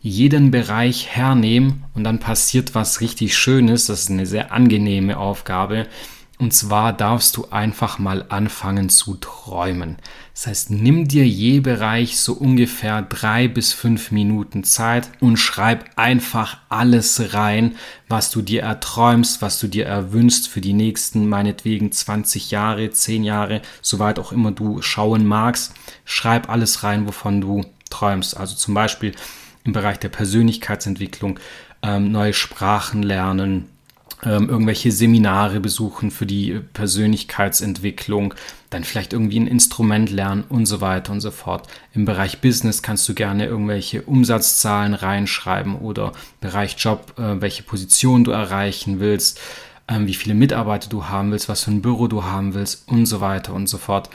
jeden 0.00 0.50
Bereich 0.50 1.08
hernehmen 1.08 1.84
und 1.94 2.04
dann 2.04 2.18
passiert 2.20 2.74
was 2.74 3.00
richtig 3.00 3.36
Schönes. 3.36 3.86
Das 3.86 4.02
ist 4.02 4.10
eine 4.10 4.26
sehr 4.26 4.52
angenehme 4.52 5.18
Aufgabe. 5.18 5.86
Und 6.40 6.54
zwar 6.54 6.92
darfst 6.92 7.36
du 7.36 7.48
einfach 7.50 7.98
mal 7.98 8.24
anfangen 8.28 8.90
zu 8.90 9.16
träumen. 9.16 9.96
Das 10.34 10.46
heißt, 10.46 10.70
nimm 10.70 11.08
dir 11.08 11.26
je 11.26 11.58
Bereich 11.58 12.20
so 12.20 12.32
ungefähr 12.32 13.02
drei 13.02 13.48
bis 13.48 13.72
fünf 13.72 14.12
Minuten 14.12 14.62
Zeit 14.62 15.10
und 15.18 15.36
schreib 15.36 15.90
einfach 15.96 16.58
alles 16.68 17.34
rein, 17.34 17.74
was 18.08 18.30
du 18.30 18.40
dir 18.40 18.62
erträumst, 18.62 19.42
was 19.42 19.58
du 19.58 19.66
dir 19.66 19.86
erwünschst 19.86 20.46
für 20.46 20.60
die 20.60 20.74
nächsten 20.74 21.28
meinetwegen 21.28 21.90
20 21.90 22.52
Jahre, 22.52 22.88
10 22.88 23.24
Jahre, 23.24 23.60
soweit 23.82 24.20
auch 24.20 24.30
immer 24.30 24.52
du 24.52 24.80
schauen 24.80 25.26
magst. 25.26 25.74
Schreib 26.04 26.48
alles 26.48 26.84
rein, 26.84 27.08
wovon 27.08 27.40
du 27.40 27.64
träumst. 27.90 28.36
Also 28.36 28.54
zum 28.54 28.74
Beispiel 28.74 29.12
im 29.64 29.72
Bereich 29.72 29.98
der 29.98 30.10
Persönlichkeitsentwicklung, 30.10 31.40
ähm, 31.82 32.12
neue 32.12 32.32
Sprachen 32.32 33.02
lernen, 33.02 33.66
ähm, 34.24 34.48
irgendwelche 34.48 34.90
Seminare 34.90 35.60
besuchen 35.60 36.10
für 36.10 36.26
die 36.26 36.60
Persönlichkeitsentwicklung, 36.72 38.34
dann 38.70 38.84
vielleicht 38.84 39.12
irgendwie 39.12 39.40
ein 39.40 39.46
Instrument 39.46 40.10
lernen 40.10 40.44
und 40.48 40.66
so 40.66 40.80
weiter 40.80 41.12
und 41.12 41.20
so 41.20 41.30
fort. 41.30 41.68
Im 41.94 42.04
Bereich 42.04 42.40
Business 42.40 42.82
kannst 42.82 43.08
du 43.08 43.14
gerne 43.14 43.46
irgendwelche 43.46 44.02
Umsatzzahlen 44.02 44.94
reinschreiben 44.94 45.76
oder 45.76 46.12
Bereich 46.40 46.76
Job, 46.78 47.14
äh, 47.18 47.40
welche 47.40 47.62
Position 47.62 48.24
du 48.24 48.32
erreichen 48.32 49.00
willst, 49.00 49.40
äh, 49.86 50.00
wie 50.00 50.14
viele 50.14 50.34
Mitarbeiter 50.34 50.88
du 50.88 51.06
haben 51.06 51.30
willst, 51.30 51.48
was 51.48 51.64
für 51.64 51.70
ein 51.70 51.82
Büro 51.82 52.08
du 52.08 52.24
haben 52.24 52.54
willst 52.54 52.88
und 52.88 53.06
so 53.06 53.20
weiter 53.20 53.54
und 53.54 53.68
so 53.68 53.78
fort. 53.78 54.10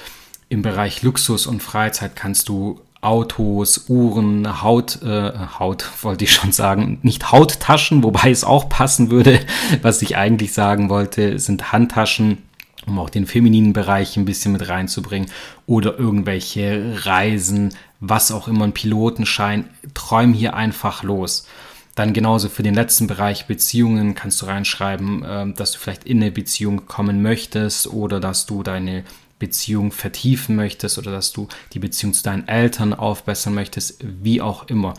Im 0.49 0.61
Bereich 0.61 1.01
Luxus 1.01 1.47
und 1.47 1.63
Freizeit 1.63 2.15
kannst 2.15 2.49
du 2.49 2.79
Autos, 3.03 3.85
Uhren, 3.87 4.61
Haut, 4.61 5.01
äh, 5.01 5.31
Haut 5.59 5.89
wollte 6.01 6.23
ich 6.23 6.33
schon 6.33 6.51
sagen, 6.51 6.99
nicht 7.01 7.31
Hauttaschen, 7.31 8.03
wobei 8.03 8.31
es 8.31 8.43
auch 8.43 8.69
passen 8.69 9.11
würde. 9.11 9.39
Was 9.81 10.01
ich 10.01 10.17
eigentlich 10.17 10.53
sagen 10.53 10.89
wollte, 10.89 11.39
sind 11.39 11.71
Handtaschen, 11.71 12.39
um 12.85 12.99
auch 12.99 13.09
den 13.09 13.25
femininen 13.25 13.73
Bereich 13.73 14.17
ein 14.17 14.25
bisschen 14.25 14.51
mit 14.51 14.67
reinzubringen 14.67 15.29
oder 15.67 15.97
irgendwelche 15.97 17.05
Reisen, 17.05 17.73
was 17.99 18.31
auch 18.31 18.47
immer, 18.47 18.65
ein 18.65 18.73
Pilotenschein. 18.73 19.69
Träum 19.93 20.33
hier 20.33 20.55
einfach 20.55 21.03
los. 21.03 21.47
Dann 21.95 22.13
genauso 22.13 22.49
für 22.49 22.63
den 22.63 22.73
letzten 22.73 23.05
Bereich 23.05 23.45
Beziehungen 23.45 24.15
kannst 24.15 24.41
du 24.41 24.47
reinschreiben, 24.47 25.23
äh, 25.23 25.53
dass 25.53 25.73
du 25.73 25.79
vielleicht 25.79 26.05
in 26.05 26.21
eine 26.21 26.31
Beziehung 26.31 26.87
kommen 26.87 27.21
möchtest 27.21 27.87
oder 27.87 28.19
dass 28.19 28.45
du 28.45 28.63
deine 28.63 29.03
Beziehung 29.45 29.91
vertiefen 29.91 30.56
möchtest 30.56 30.97
oder 30.97 31.12
dass 31.12 31.34
du 31.34 31.47
die 31.73 31.79
Beziehung 31.79 32.13
zu 32.13 32.23
deinen 32.23 32.47
Eltern 32.47 32.93
aufbessern 32.93 33.53
möchtest, 33.53 33.97
wie 34.01 34.41
auch 34.41 34.67
immer. 34.67 34.93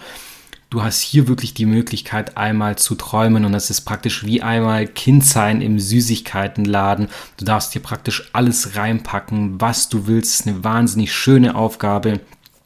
Du 0.68 0.82
hast 0.82 1.00
hier 1.00 1.28
wirklich 1.28 1.54
die 1.54 1.66
Möglichkeit, 1.66 2.36
einmal 2.36 2.76
zu 2.76 2.94
träumen 2.94 3.44
und 3.44 3.52
das 3.52 3.70
ist 3.70 3.82
praktisch 3.82 4.24
wie 4.24 4.42
einmal 4.42 4.86
Kind 4.86 5.24
sein 5.24 5.62
im 5.62 5.78
Süßigkeitenladen. 5.78 7.08
Du 7.36 7.44
darfst 7.44 7.72
hier 7.72 7.82
praktisch 7.82 8.28
alles 8.32 8.76
reinpacken, 8.76 9.60
was 9.60 9.88
du 9.88 10.06
willst. 10.06 10.32
Das 10.32 10.40
ist 10.40 10.46
eine 10.48 10.64
wahnsinnig 10.64 11.12
schöne 11.12 11.54
Aufgabe 11.54 12.20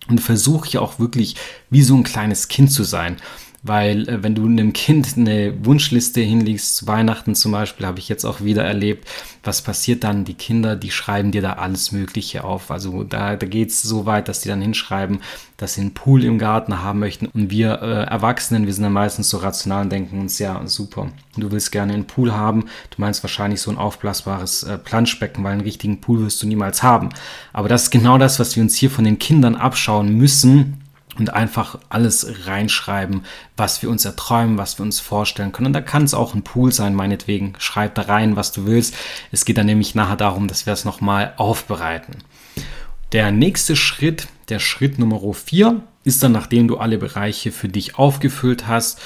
und 0.09 0.21
versuch 0.21 0.65
hier 0.65 0.83
auch 0.83 0.99
wirklich 0.99 1.37
wie 1.71 1.83
so 1.83 1.95
ein 1.97 2.03
kleines 2.03 2.49
Kind 2.49 2.73
zu 2.73 2.83
sein. 2.83 3.19
Weil 3.63 4.09
äh, 4.09 4.23
wenn 4.23 4.35
du 4.35 4.47
einem 4.47 4.73
Kind 4.73 5.17
eine 5.17 5.65
Wunschliste 5.65 6.21
hinlegst, 6.21 6.77
zu 6.77 6.87
Weihnachten 6.87 7.35
zum 7.35 7.53
Beispiel, 7.53 7.87
habe 7.87 7.99
ich 7.99 8.09
jetzt 8.09 8.25
auch 8.25 8.41
wieder 8.41 8.65
erlebt, 8.65 9.09
was 9.43 9.63
passiert 9.63 10.05
dann? 10.05 10.25
Die 10.25 10.35
Kinder, 10.35 10.77
die 10.77 10.91
schreiben 10.91 11.33
dir 11.33 11.43
da 11.43 11.55
alles 11.55 11.91
Mögliche 11.91 12.45
auf. 12.45 12.71
Also 12.71 13.03
da, 13.03 13.37
da 13.37 13.47
geht 13.47 13.71
es 13.71 13.83
so 13.83 14.07
weit, 14.07 14.29
dass 14.29 14.41
die 14.41 14.49
dann 14.49 14.63
hinschreiben, 14.63 15.21
dass 15.57 15.75
sie 15.75 15.81
einen 15.81 15.95
Pool 15.95 16.23
im 16.25 16.39
Garten 16.39 16.83
haben 16.83 17.01
möchten. 17.01 17.27
Und 17.27 17.51
wir 17.51 17.83
äh, 17.83 18.05
Erwachsenen, 18.05 18.67
wir 18.67 18.75
sind 18.75 18.85
dann 18.85 18.93
meistens 18.93 19.29
so 19.29 19.39
rational 19.39 19.85
und 19.85 19.91
denken 19.91 20.21
uns, 20.21 20.39
ja, 20.39 20.61
super, 20.67 21.09
du 21.37 21.51
willst 21.51 21.73
gerne 21.73 21.95
einen 21.95 22.07
Pool 22.07 22.33
haben. 22.33 22.67
Du 22.91 23.01
meinst 23.01 23.23
wahrscheinlich 23.25 23.61
so 23.61 23.71
ein 23.71 23.79
aufblasbares 23.79 24.63
äh, 24.63 24.79
Planschbecken, 24.79 25.43
weil 25.43 25.53
einen 25.53 25.63
richtigen 25.63 26.01
Pool 26.01 26.23
wirst 26.23 26.43
du 26.43 26.47
niemals 26.47 26.83
haben. 26.83 27.09
Aber 27.53 27.69
das 27.69 27.85
ist 27.85 27.91
genau 27.91 28.19
das, 28.19 28.39
was 28.39 28.55
wir 28.55 28.63
uns 28.63 28.77
hier 28.77 28.91
von 28.91 29.05
den 29.05 29.19
Kindern 29.19 29.57
abschauen 29.57 30.15
müssen 30.17 30.88
und 31.19 31.33
einfach 31.35 31.79
alles 31.89 32.47
reinschreiben, 32.47 33.25
was 33.57 33.83
wir 33.83 33.91
uns 33.91 34.05
erträumen, 34.05 34.57
was 34.59 34.79
wir 34.79 34.85
uns 34.85 35.01
vorstellen 35.01 35.53
können. 35.53 35.67
Und 35.67 35.73
da 35.73 35.81
kann 35.81 36.05
es 36.05 36.15
auch 36.15 36.35
ein 36.35 36.43
Pool 36.43 36.73
sein, 36.73 36.95
meinetwegen. 36.95 37.55
Schreib 37.59 37.95
da 37.95 38.03
rein, 38.03 38.37
was 38.37 38.53
du 38.53 38.67
willst. 38.67 38.95
Es 39.33 39.45
geht 39.45 39.59
dann 39.59 39.67
nämlich 39.67 39.95
nachher 39.95 40.17
darum, 40.17 40.49
dass 40.49 40.67
wir 40.67 40.73
es 40.73 40.85
nochmal 40.85 41.35
aufbereiten. 41.37 42.19
Der 43.13 43.33
nächste 43.33 43.75
Schritt, 43.75 44.29
der 44.49 44.59
Schritt 44.59 44.99
Nummer 44.99 45.21
4, 45.33 45.83
ist 46.05 46.23
dann, 46.23 46.33
nachdem 46.33 46.69
du 46.69 46.79
alle 46.79 46.99
Bereiche 46.99 47.53
für 47.53 47.69
dich 47.69 47.99
aufgefüllt 47.99 48.67
hast, 48.67 49.01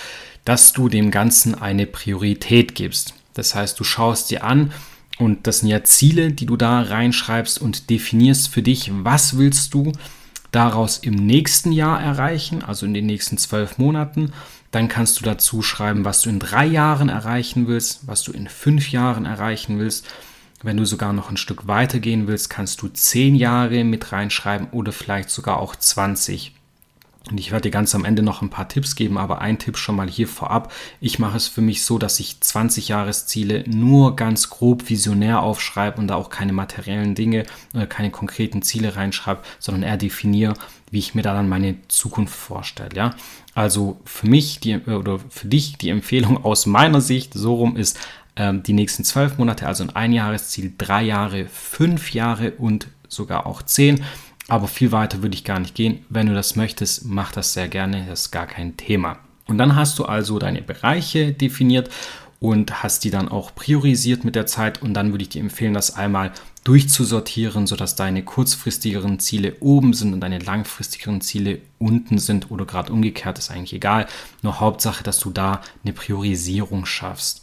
dass 0.44 0.72
du 0.72 0.88
dem 0.88 1.10
Ganzen 1.10 1.54
eine 1.54 1.86
Priorität 1.86 2.74
gibst. 2.74 3.14
Das 3.34 3.54
heißt, 3.54 3.78
du 3.78 3.84
schaust 3.84 4.30
dir 4.30 4.44
an, 4.44 4.72
Und 5.18 5.46
das 5.46 5.60
sind 5.60 5.68
ja 5.68 5.84
Ziele, 5.84 6.32
die 6.32 6.46
du 6.46 6.56
da 6.56 6.80
reinschreibst 6.80 7.60
und 7.60 7.90
definierst 7.90 8.48
für 8.48 8.62
dich, 8.62 8.90
was 8.92 9.38
willst 9.38 9.74
du 9.74 9.92
daraus 10.52 10.98
im 10.98 11.14
nächsten 11.14 11.72
Jahr 11.72 12.00
erreichen, 12.00 12.62
also 12.62 12.86
in 12.86 12.94
den 12.94 13.06
nächsten 13.06 13.38
zwölf 13.38 13.78
Monaten. 13.78 14.32
Dann 14.70 14.88
kannst 14.88 15.18
du 15.18 15.24
dazu 15.24 15.62
schreiben, 15.62 16.04
was 16.04 16.22
du 16.22 16.30
in 16.30 16.38
drei 16.38 16.66
Jahren 16.66 17.08
erreichen 17.08 17.66
willst, 17.66 18.06
was 18.06 18.22
du 18.22 18.32
in 18.32 18.48
fünf 18.48 18.92
Jahren 18.92 19.24
erreichen 19.24 19.78
willst. 19.78 20.06
Wenn 20.62 20.76
du 20.76 20.84
sogar 20.84 21.12
noch 21.12 21.28
ein 21.28 21.36
Stück 21.36 21.66
weiter 21.66 21.98
gehen 21.98 22.28
willst, 22.28 22.48
kannst 22.48 22.80
du 22.82 22.88
zehn 22.88 23.34
Jahre 23.34 23.82
mit 23.82 24.12
reinschreiben 24.12 24.68
oder 24.70 24.92
vielleicht 24.92 25.30
sogar 25.30 25.58
auch 25.58 25.74
20. 25.74 26.54
Und 27.30 27.38
ich 27.38 27.52
werde 27.52 27.62
dir 27.62 27.70
ganz 27.70 27.94
am 27.94 28.04
Ende 28.04 28.22
noch 28.22 28.42
ein 28.42 28.50
paar 28.50 28.68
Tipps 28.68 28.96
geben, 28.96 29.16
aber 29.16 29.40
ein 29.40 29.58
Tipp 29.58 29.76
schon 29.76 29.94
mal 29.94 30.08
hier 30.08 30.26
vorab. 30.26 30.72
Ich 31.00 31.18
mache 31.18 31.36
es 31.36 31.46
für 31.46 31.60
mich 31.60 31.84
so, 31.84 31.98
dass 31.98 32.18
ich 32.18 32.40
20 32.40 32.88
Jahresziele 32.88 33.64
nur 33.68 34.16
ganz 34.16 34.50
grob 34.50 34.88
visionär 34.90 35.40
aufschreibe 35.40 36.00
und 36.00 36.08
da 36.08 36.16
auch 36.16 36.30
keine 36.30 36.52
materiellen 36.52 37.14
Dinge 37.14 37.44
oder 37.74 37.86
keine 37.86 38.10
konkreten 38.10 38.62
Ziele 38.62 38.96
reinschreibe, 38.96 39.42
sondern 39.60 39.84
eher 39.84 39.96
definiere, 39.96 40.54
wie 40.90 40.98
ich 40.98 41.14
mir 41.14 41.22
da 41.22 41.32
dann 41.32 41.48
meine 41.48 41.76
Zukunft 41.86 42.34
vorstelle. 42.34 42.94
Ja? 42.96 43.14
Also 43.54 44.00
für 44.04 44.26
mich 44.26 44.58
die, 44.58 44.78
oder 44.78 45.20
für 45.28 45.46
dich 45.46 45.78
die 45.78 45.90
Empfehlung 45.90 46.44
aus 46.44 46.66
meiner 46.66 47.00
Sicht 47.00 47.34
so 47.34 47.54
rum 47.54 47.76
ist, 47.76 47.98
ähm, 48.34 48.62
die 48.62 48.72
nächsten 48.72 49.04
zwölf 49.04 49.38
Monate, 49.38 49.66
also 49.66 49.84
ein 49.84 49.94
Einjahresziel, 49.94 50.72
drei 50.76 51.02
Jahre, 51.02 51.46
fünf 51.46 52.12
Jahre 52.14 52.52
und 52.52 52.88
sogar 53.08 53.46
auch 53.46 53.62
zehn 53.62 54.02
aber 54.52 54.68
viel 54.68 54.92
weiter 54.92 55.22
würde 55.22 55.34
ich 55.34 55.44
gar 55.44 55.58
nicht 55.58 55.74
gehen. 55.74 56.04
Wenn 56.10 56.26
du 56.26 56.34
das 56.34 56.56
möchtest, 56.56 57.06
mach 57.06 57.32
das 57.32 57.54
sehr 57.54 57.68
gerne. 57.68 58.04
Das 58.06 58.24
ist 58.24 58.32
gar 58.32 58.46
kein 58.46 58.76
Thema. 58.76 59.18
Und 59.46 59.56
dann 59.56 59.76
hast 59.76 59.98
du 59.98 60.04
also 60.04 60.38
deine 60.38 60.60
Bereiche 60.60 61.32
definiert 61.32 61.88
und 62.38 62.82
hast 62.82 63.04
die 63.04 63.10
dann 63.10 63.30
auch 63.30 63.54
priorisiert 63.54 64.26
mit 64.26 64.34
der 64.34 64.44
Zeit. 64.44 64.82
Und 64.82 64.92
dann 64.92 65.10
würde 65.10 65.22
ich 65.22 65.30
dir 65.30 65.40
empfehlen, 65.40 65.72
das 65.72 65.96
einmal 65.96 66.32
durchzusortieren, 66.64 67.66
sodass 67.66 67.96
deine 67.96 68.24
kurzfristigeren 68.24 69.20
Ziele 69.20 69.56
oben 69.60 69.94
sind 69.94 70.12
und 70.12 70.20
deine 70.20 70.38
langfristigeren 70.38 71.22
Ziele 71.22 71.62
unten 71.78 72.18
sind 72.18 72.50
oder 72.50 72.66
gerade 72.66 72.92
umgekehrt, 72.92 73.38
ist 73.38 73.50
eigentlich 73.50 73.72
egal. 73.72 74.06
Nur 74.42 74.60
Hauptsache, 74.60 75.02
dass 75.02 75.18
du 75.18 75.30
da 75.30 75.62
eine 75.82 75.94
Priorisierung 75.94 76.84
schaffst. 76.84 77.40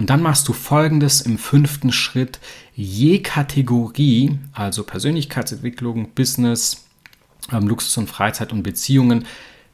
Und 0.00 0.08
dann 0.08 0.22
machst 0.22 0.48
du 0.48 0.54
folgendes 0.54 1.20
im 1.20 1.36
fünften 1.36 1.92
Schritt. 1.92 2.38
Je 2.82 3.18
Kategorie, 3.18 4.38
also 4.54 4.84
Persönlichkeitsentwicklung, 4.84 6.14
Business, 6.14 6.86
ähm, 7.52 7.68
Luxus 7.68 7.98
und 7.98 8.08
Freizeit 8.08 8.54
und 8.54 8.62
Beziehungen, 8.62 9.26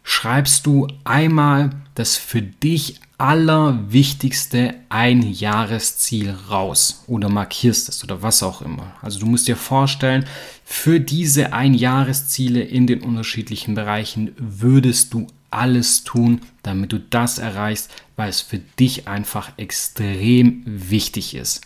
schreibst 0.03 0.67
du 0.67 0.89
einmal 1.05 1.71
das 1.95 2.17
für 2.17 2.43
dich 2.43 3.01
allerwichtigste 3.17 4.75
Einjahresziel 4.89 6.35
raus 6.51 7.05
oder 7.07 7.29
markierst 7.29 7.89
es 7.89 8.03
oder 8.03 8.23
was 8.23 8.43
auch 8.43 8.61
immer. 8.61 8.93
Also 9.03 9.21
du 9.21 9.27
musst 9.27 9.47
dir 9.47 9.57
vorstellen, 9.57 10.27
für 10.65 10.99
diese 10.99 11.53
Einjahresziele 11.53 12.61
in 12.61 12.89
den 12.89 13.03
unterschiedlichen 13.03 13.77
Bereichen 13.77 14.33
würdest 14.37 15.15
du 15.15 15.29
alles 15.51 16.03
tun, 16.03 16.41
damit 16.65 16.93
du 16.93 16.99
das 16.99 17.39
erreichst, 17.39 17.89
weil 18.17 18.31
es 18.31 18.41
für 18.41 18.59
dich 18.59 19.07
einfach 19.07 19.53
extrem 19.59 20.63
wichtig 20.67 21.37
ist. 21.37 21.63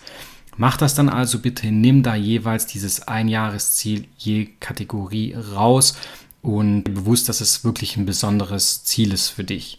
Mach 0.57 0.77
das 0.77 0.95
dann 0.95 1.09
also 1.09 1.39
bitte, 1.39 1.71
nimm 1.71 2.03
da 2.03 2.15
jeweils 2.15 2.67
dieses 2.67 3.07
Einjahresziel 3.09 4.07
je 4.17 4.49
Kategorie 4.61 5.35
raus 5.35 5.97
und 6.43 6.85
bewusst, 6.85 7.29
dass 7.29 7.41
es 7.41 7.65
wirklich 7.65 7.97
ein 7.97 8.07
besonderes 8.07 8.85
Ziel 8.85 9.13
ist 9.13 9.29
für 9.29 9.45
dich. 9.45 9.79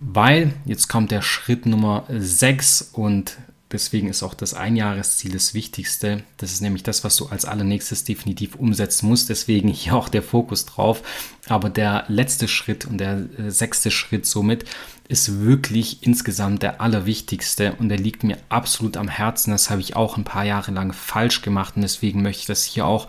Weil 0.00 0.52
jetzt 0.64 0.88
kommt 0.88 1.10
der 1.10 1.22
Schritt 1.22 1.66
Nummer 1.66 2.04
6 2.08 2.90
und 2.92 3.38
Deswegen 3.70 4.08
ist 4.08 4.22
auch 4.22 4.32
das 4.32 4.54
Einjahresziel 4.54 5.32
das 5.32 5.52
Wichtigste. 5.52 6.22
Das 6.38 6.52
ist 6.52 6.62
nämlich 6.62 6.84
das, 6.84 7.04
was 7.04 7.16
du 7.16 7.26
als 7.26 7.44
allernächstes 7.44 8.04
definitiv 8.04 8.54
umsetzen 8.54 9.08
musst. 9.08 9.28
Deswegen 9.28 9.68
hier 9.68 9.94
auch 9.94 10.08
der 10.08 10.22
Fokus 10.22 10.64
drauf. 10.64 11.02
Aber 11.48 11.68
der 11.68 12.04
letzte 12.08 12.48
Schritt 12.48 12.86
und 12.86 12.96
der 12.96 13.28
äh, 13.38 13.50
sechste 13.50 13.90
Schritt 13.90 14.24
somit 14.24 14.64
ist 15.08 15.40
wirklich 15.40 16.02
insgesamt 16.02 16.62
der 16.62 16.80
allerwichtigste 16.80 17.74
und 17.78 17.88
der 17.88 17.98
liegt 17.98 18.24
mir 18.24 18.36
absolut 18.50 18.96
am 18.98 19.08
Herzen. 19.08 19.50
Das 19.50 19.70
habe 19.70 19.80
ich 19.80 19.96
auch 19.96 20.16
ein 20.16 20.24
paar 20.24 20.44
Jahre 20.44 20.70
lang 20.70 20.92
falsch 20.92 21.40
gemacht 21.40 21.76
und 21.76 21.82
deswegen 21.82 22.22
möchte 22.22 22.40
ich 22.40 22.46
das 22.46 22.64
hier 22.64 22.86
auch 22.86 23.08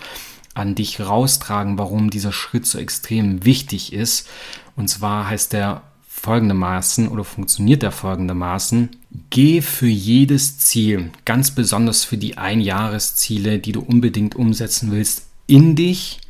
an 0.54 0.76
dich 0.76 1.02
raustragen, 1.02 1.78
warum 1.78 2.10
dieser 2.10 2.32
Schritt 2.32 2.66
so 2.66 2.80
extrem 2.80 3.44
wichtig 3.46 3.94
ist. 3.94 4.28
Und 4.76 4.88
zwar 4.88 5.30
heißt 5.30 5.54
der 5.54 5.82
folgendermaßen 6.08 7.08
oder 7.08 7.24
funktioniert 7.24 7.84
er 7.84 7.92
folgendermaßen. 7.92 8.90
Geh 9.30 9.62
für 9.62 9.88
jedes 9.88 10.58
Ziel, 10.60 11.12
ganz 11.26 11.52
besonders 11.52 12.04
für 12.06 12.18
die 12.18 12.38
Einjahresziele, 12.38 13.60
die 13.60 13.72
du 13.74 13.82
unbedingt 13.82 14.36
umsetzen 14.36 14.92
willst, 14.92 15.28
in 15.48 15.76
dich 15.76 16.22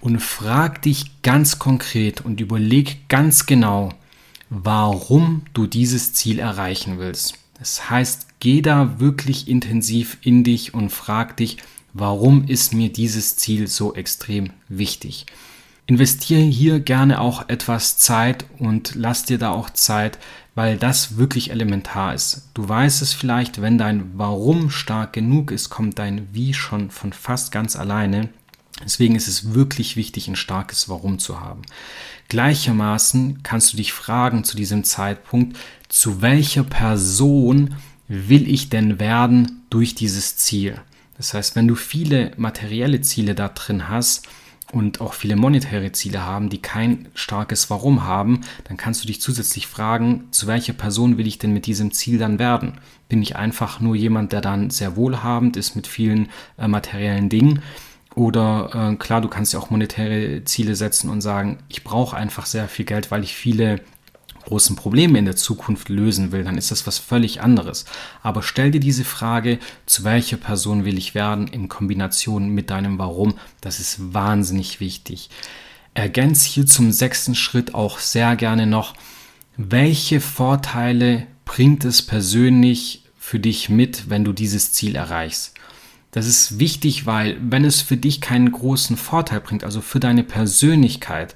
und 0.00 0.20
frag 0.20 0.82
dich 0.82 1.22
ganz 1.22 1.58
konkret 1.58 2.20
und 2.20 2.40
überleg 2.40 3.08
ganz 3.08 3.46
genau, 3.46 3.92
warum 4.50 5.42
du 5.54 5.66
dieses 5.66 6.14
Ziel 6.14 6.38
erreichen 6.38 6.98
willst. 6.98 7.38
Das 7.58 7.90
heißt, 7.90 8.40
geh 8.40 8.62
da 8.62 9.00
wirklich 9.00 9.48
intensiv 9.48 10.18
in 10.22 10.44
dich 10.44 10.74
und 10.74 10.90
frag 10.90 11.36
dich, 11.36 11.56
warum 11.92 12.46
ist 12.46 12.74
mir 12.74 12.92
dieses 12.92 13.36
Ziel 13.36 13.66
so 13.66 13.94
extrem 13.94 14.50
wichtig. 14.68 15.26
Investiere 15.86 16.42
hier 16.42 16.80
gerne 16.80 17.20
auch 17.20 17.48
etwas 17.48 17.96
Zeit 17.96 18.44
und 18.58 18.94
lass 18.96 19.24
dir 19.24 19.38
da 19.38 19.52
auch 19.52 19.70
Zeit, 19.70 20.18
weil 20.56 20.76
das 20.76 21.16
wirklich 21.16 21.50
elementar 21.50 22.12
ist. 22.12 22.48
Du 22.54 22.68
weißt 22.68 23.02
es 23.02 23.12
vielleicht, 23.12 23.62
wenn 23.62 23.78
dein 23.78 24.18
Warum 24.18 24.70
stark 24.70 25.12
genug 25.12 25.50
ist, 25.52 25.70
kommt 25.70 25.98
dein 25.98 26.28
Wie 26.32 26.54
schon 26.54 26.90
von 26.90 27.12
fast 27.12 27.52
ganz 27.52 27.76
alleine. 27.76 28.30
Deswegen 28.84 29.16
ist 29.16 29.28
es 29.28 29.54
wirklich 29.54 29.96
wichtig, 29.96 30.28
ein 30.28 30.36
starkes 30.36 30.88
Warum 30.88 31.18
zu 31.18 31.40
haben. 31.40 31.62
Gleichermaßen 32.28 33.42
kannst 33.42 33.72
du 33.72 33.76
dich 33.76 33.92
fragen 33.92 34.44
zu 34.44 34.56
diesem 34.56 34.84
Zeitpunkt, 34.84 35.56
zu 35.88 36.20
welcher 36.20 36.64
Person 36.64 37.76
will 38.08 38.48
ich 38.48 38.68
denn 38.68 39.00
werden 39.00 39.62
durch 39.70 39.94
dieses 39.94 40.36
Ziel? 40.36 40.80
Das 41.16 41.32
heißt, 41.32 41.56
wenn 41.56 41.66
du 41.66 41.74
viele 41.74 42.32
materielle 42.36 43.00
Ziele 43.00 43.34
da 43.34 43.48
drin 43.48 43.88
hast, 43.88 44.28
und 44.72 45.00
auch 45.00 45.14
viele 45.14 45.36
monetäre 45.36 45.92
Ziele 45.92 46.24
haben, 46.24 46.48
die 46.48 46.60
kein 46.60 47.08
starkes 47.14 47.70
Warum 47.70 48.04
haben, 48.04 48.40
dann 48.64 48.76
kannst 48.76 49.02
du 49.02 49.06
dich 49.06 49.20
zusätzlich 49.20 49.66
fragen, 49.66 50.24
zu 50.32 50.46
welcher 50.46 50.72
Person 50.72 51.18
will 51.18 51.26
ich 51.26 51.38
denn 51.38 51.52
mit 51.52 51.66
diesem 51.66 51.92
Ziel 51.92 52.18
dann 52.18 52.38
werden? 52.38 52.80
Bin 53.08 53.22
ich 53.22 53.36
einfach 53.36 53.80
nur 53.80 53.94
jemand, 53.94 54.32
der 54.32 54.40
dann 54.40 54.70
sehr 54.70 54.96
wohlhabend 54.96 55.56
ist 55.56 55.76
mit 55.76 55.86
vielen 55.86 56.28
äh, 56.58 56.66
materiellen 56.66 57.28
Dingen? 57.28 57.62
Oder 58.16 58.92
äh, 58.92 58.96
klar, 58.96 59.20
du 59.20 59.28
kannst 59.28 59.52
ja 59.52 59.60
auch 59.60 59.68
monetäre 59.68 60.42
Ziele 60.44 60.74
setzen 60.74 61.10
und 61.10 61.20
sagen, 61.20 61.58
ich 61.68 61.84
brauche 61.84 62.16
einfach 62.16 62.46
sehr 62.46 62.66
viel 62.66 62.86
Geld, 62.86 63.10
weil 63.10 63.22
ich 63.22 63.34
viele 63.34 63.82
großen 64.46 64.74
Probleme 64.74 65.18
in 65.18 65.26
der 65.26 65.36
Zukunft 65.36 65.90
lösen 65.90 66.32
will, 66.32 66.44
dann 66.44 66.56
ist 66.56 66.70
das 66.70 66.86
was 66.86 66.98
völlig 66.98 67.42
anderes. 67.42 67.84
Aber 68.22 68.42
stell 68.42 68.70
dir 68.70 68.80
diese 68.80 69.04
Frage, 69.04 69.58
zu 69.84 70.02
welcher 70.04 70.38
Person 70.38 70.86
will 70.86 70.96
ich 70.96 71.14
werden, 71.14 71.46
in 71.46 71.68
Kombination 71.68 72.48
mit 72.48 72.70
deinem 72.70 72.98
Warum, 72.98 73.34
das 73.60 73.80
ist 73.80 74.14
wahnsinnig 74.14 74.80
wichtig. 74.80 75.28
Ergänz 75.92 76.44
hier 76.44 76.66
zum 76.66 76.92
sechsten 76.92 77.34
Schritt 77.34 77.74
auch 77.74 77.98
sehr 77.98 78.34
gerne 78.36 78.66
noch, 78.66 78.94
welche 79.58 80.20
Vorteile 80.20 81.26
bringt 81.44 81.84
es 81.84 82.00
persönlich 82.00 83.02
für 83.18 83.40
dich 83.40 83.68
mit, 83.68 84.08
wenn 84.08 84.24
du 84.24 84.32
dieses 84.32 84.72
Ziel 84.72 84.96
erreichst? 84.96 85.52
Das 86.16 86.26
ist 86.26 86.58
wichtig, 86.58 87.04
weil 87.04 87.36
wenn 87.42 87.66
es 87.66 87.82
für 87.82 87.98
dich 87.98 88.22
keinen 88.22 88.50
großen 88.50 88.96
Vorteil 88.96 89.42
bringt, 89.42 89.64
also 89.64 89.82
für 89.82 90.00
deine 90.00 90.24
Persönlichkeit, 90.24 91.34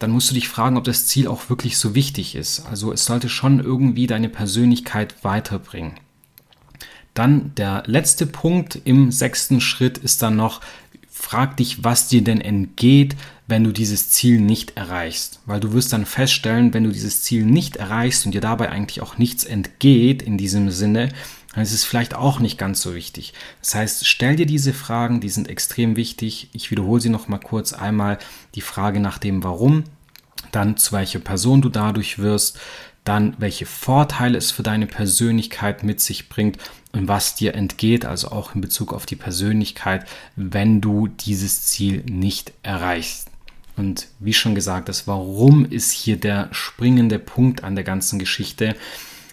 dann 0.00 0.10
musst 0.10 0.28
du 0.28 0.34
dich 0.34 0.48
fragen, 0.48 0.76
ob 0.76 0.82
das 0.82 1.06
Ziel 1.06 1.28
auch 1.28 1.48
wirklich 1.48 1.78
so 1.78 1.94
wichtig 1.94 2.34
ist. 2.34 2.66
Also 2.66 2.92
es 2.92 3.04
sollte 3.04 3.28
schon 3.28 3.60
irgendwie 3.60 4.08
deine 4.08 4.28
Persönlichkeit 4.28 5.22
weiterbringen. 5.22 5.92
Dann 7.14 7.54
der 7.54 7.84
letzte 7.86 8.26
Punkt 8.26 8.80
im 8.84 9.12
sechsten 9.12 9.60
Schritt 9.60 9.96
ist 9.98 10.22
dann 10.22 10.34
noch, 10.34 10.60
frag 11.08 11.56
dich, 11.58 11.84
was 11.84 12.08
dir 12.08 12.24
denn 12.24 12.40
entgeht, 12.40 13.14
wenn 13.46 13.62
du 13.62 13.70
dieses 13.70 14.10
Ziel 14.10 14.40
nicht 14.40 14.76
erreichst. 14.76 15.38
Weil 15.46 15.60
du 15.60 15.72
wirst 15.72 15.92
dann 15.92 16.04
feststellen, 16.04 16.74
wenn 16.74 16.82
du 16.82 16.90
dieses 16.90 17.22
Ziel 17.22 17.44
nicht 17.44 17.76
erreichst 17.76 18.26
und 18.26 18.32
dir 18.34 18.40
dabei 18.40 18.70
eigentlich 18.70 19.02
auch 19.02 19.18
nichts 19.18 19.44
entgeht 19.44 20.20
in 20.20 20.36
diesem 20.36 20.72
Sinne, 20.72 21.10
dann 21.54 21.62
ist 21.62 21.72
es 21.72 21.84
vielleicht 21.84 22.14
auch 22.14 22.40
nicht 22.40 22.58
ganz 22.58 22.80
so 22.80 22.94
wichtig. 22.94 23.32
Das 23.60 23.74
heißt, 23.74 24.06
stell 24.06 24.36
dir 24.36 24.46
diese 24.46 24.72
Fragen, 24.72 25.20
die 25.20 25.28
sind 25.28 25.48
extrem 25.48 25.96
wichtig. 25.96 26.48
Ich 26.52 26.70
wiederhole 26.70 27.00
sie 27.00 27.08
noch 27.08 27.28
mal 27.28 27.38
kurz 27.38 27.72
einmal. 27.72 28.18
Die 28.54 28.60
Frage 28.60 29.00
nach 29.00 29.18
dem 29.18 29.44
Warum, 29.44 29.84
dann 30.52 30.76
zu 30.76 30.92
welcher 30.92 31.20
Person 31.20 31.62
du 31.62 31.68
dadurch 31.68 32.18
wirst, 32.18 32.58
dann 33.04 33.36
welche 33.38 33.66
Vorteile 33.66 34.38
es 34.38 34.50
für 34.50 34.62
deine 34.62 34.86
Persönlichkeit 34.86 35.82
mit 35.84 36.00
sich 36.00 36.28
bringt 36.28 36.58
und 36.92 37.06
was 37.06 37.34
dir 37.34 37.54
entgeht, 37.54 38.04
also 38.04 38.28
auch 38.28 38.54
in 38.54 38.60
Bezug 38.60 38.92
auf 38.92 39.04
die 39.04 39.16
Persönlichkeit, 39.16 40.06
wenn 40.36 40.80
du 40.80 41.08
dieses 41.08 41.66
Ziel 41.66 42.02
nicht 42.08 42.52
erreichst. 42.62 43.30
Und 43.76 44.06
wie 44.20 44.32
schon 44.32 44.54
gesagt, 44.54 44.88
das 44.88 45.06
Warum 45.06 45.64
ist 45.64 45.90
hier 45.90 46.16
der 46.16 46.48
springende 46.52 47.18
Punkt 47.18 47.64
an 47.64 47.74
der 47.74 47.84
ganzen 47.84 48.18
Geschichte, 48.18 48.76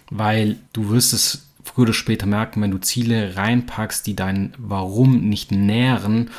weil 0.09 0.57
du 0.73 0.89
wirst 0.89 1.13
es 1.13 1.47
früher 1.73 1.83
oder 1.83 1.93
später 1.93 2.25
merken, 2.25 2.61
wenn 2.61 2.71
du 2.71 2.79
Ziele 2.79 3.35
reinpackst, 3.35 4.05
die 4.05 4.15
dein 4.15 4.53
Warum 4.57 5.29
nicht 5.29 5.51
nähren, 5.51 6.29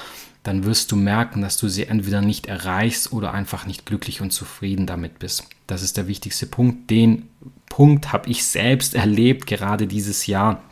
dann 0.42 0.64
wirst 0.64 0.90
du 0.90 0.96
merken, 0.96 1.40
dass 1.40 1.56
du 1.56 1.68
sie 1.68 1.86
entweder 1.86 2.20
nicht 2.20 2.46
erreichst 2.46 3.12
oder 3.12 3.32
einfach 3.32 3.66
nicht 3.66 3.86
glücklich 3.86 4.20
und 4.20 4.32
zufrieden 4.32 4.86
damit 4.86 5.18
bist. 5.18 5.46
Das 5.66 5.82
ist 5.82 5.96
der 5.96 6.08
wichtigste 6.08 6.46
Punkt. 6.46 6.90
Den 6.90 7.28
Punkt 7.66 8.12
habe 8.12 8.28
ich 8.28 8.44
selbst 8.44 8.94
erlebt, 8.94 9.46
gerade 9.46 9.86
dieses 9.86 10.26
Jahr 10.26 10.62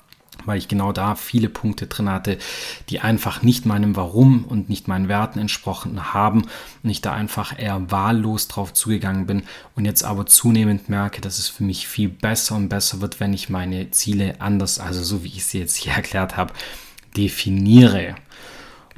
weil 0.46 0.58
ich 0.58 0.68
genau 0.68 0.92
da 0.92 1.14
viele 1.14 1.48
Punkte 1.48 1.86
drin 1.86 2.08
hatte, 2.08 2.38
die 2.88 3.00
einfach 3.00 3.42
nicht 3.42 3.66
meinem 3.66 3.96
Warum 3.96 4.44
und 4.44 4.68
nicht 4.68 4.88
meinen 4.88 5.08
Werten 5.08 5.38
entsprochen 5.38 6.12
haben 6.12 6.42
und 6.82 6.90
ich 6.90 7.00
da 7.00 7.12
einfach 7.12 7.58
eher 7.58 7.90
wahllos 7.90 8.48
drauf 8.48 8.72
zugegangen 8.72 9.26
bin 9.26 9.42
und 9.76 9.84
jetzt 9.84 10.04
aber 10.04 10.26
zunehmend 10.26 10.88
merke, 10.88 11.20
dass 11.20 11.38
es 11.38 11.48
für 11.48 11.64
mich 11.64 11.88
viel 11.88 12.08
besser 12.08 12.56
und 12.56 12.68
besser 12.68 13.00
wird, 13.00 13.20
wenn 13.20 13.32
ich 13.32 13.48
meine 13.48 13.90
Ziele 13.90 14.40
anders, 14.40 14.78
also 14.78 15.02
so 15.02 15.24
wie 15.24 15.28
ich 15.28 15.44
sie 15.44 15.58
jetzt 15.58 15.76
hier 15.76 15.92
erklärt 15.96 16.36
habe, 16.36 16.52
definiere. 17.16 18.14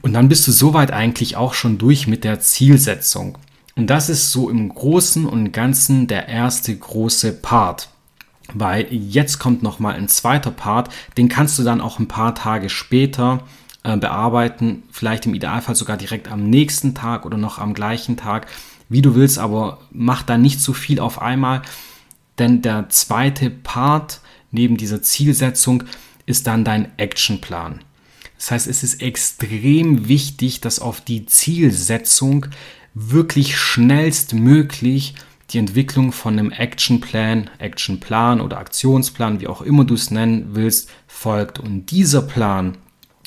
Und 0.02 0.14
dann 0.14 0.28
bist 0.28 0.46
du 0.46 0.52
soweit 0.52 0.90
eigentlich 0.90 1.36
auch 1.36 1.54
schon 1.54 1.78
durch 1.78 2.06
mit 2.06 2.24
der 2.24 2.40
Zielsetzung. 2.40 3.38
Und 3.76 3.86
das 3.86 4.08
ist 4.08 4.32
so 4.32 4.50
im 4.50 4.68
Großen 4.68 5.24
und 5.26 5.52
Ganzen 5.52 6.06
der 6.06 6.28
erste 6.28 6.76
große 6.76 7.32
Part 7.32 7.88
weil 8.54 8.86
jetzt 8.90 9.38
kommt 9.38 9.62
noch 9.62 9.78
mal 9.78 9.94
ein 9.94 10.08
zweiter 10.08 10.50
Part, 10.50 10.90
den 11.16 11.28
kannst 11.28 11.58
du 11.58 11.62
dann 11.62 11.80
auch 11.80 11.98
ein 11.98 12.08
paar 12.08 12.34
Tage 12.34 12.68
später 12.68 13.44
äh, 13.82 13.96
bearbeiten, 13.96 14.82
vielleicht 14.90 15.26
im 15.26 15.34
Idealfall 15.34 15.74
sogar 15.74 15.96
direkt 15.96 16.30
am 16.30 16.48
nächsten 16.48 16.94
Tag 16.94 17.26
oder 17.26 17.36
noch 17.36 17.58
am 17.58 17.74
gleichen 17.74 18.16
Tag, 18.16 18.46
wie 18.88 19.02
du 19.02 19.14
willst, 19.14 19.38
aber 19.38 19.78
mach 19.90 20.22
da 20.22 20.38
nicht 20.38 20.60
zu 20.60 20.72
viel 20.72 21.00
auf 21.00 21.20
einmal, 21.20 21.62
denn 22.38 22.62
der 22.62 22.88
zweite 22.88 23.50
Part 23.50 24.20
neben 24.50 24.76
dieser 24.76 25.02
Zielsetzung 25.02 25.84
ist 26.26 26.46
dann 26.46 26.64
dein 26.64 26.96
Actionplan. 26.98 27.80
Das 28.36 28.50
heißt, 28.50 28.66
es 28.66 28.82
ist 28.82 29.00
extrem 29.02 30.08
wichtig, 30.08 30.60
dass 30.60 30.78
auf 30.78 31.00
die 31.00 31.26
Zielsetzung 31.26 32.46
wirklich 32.94 33.56
schnellstmöglich 33.56 35.14
die 35.52 35.58
Entwicklung 35.58 36.12
von 36.12 36.38
einem 36.38 36.50
Actionplan, 36.50 37.50
Actionplan 37.58 38.40
oder 38.40 38.58
Aktionsplan, 38.58 39.40
wie 39.40 39.48
auch 39.48 39.62
immer 39.62 39.84
du 39.84 39.94
es 39.94 40.10
nennen 40.10 40.50
willst, 40.52 40.90
folgt. 41.06 41.58
Und 41.58 41.90
dieser 41.90 42.22
Plan 42.22 42.78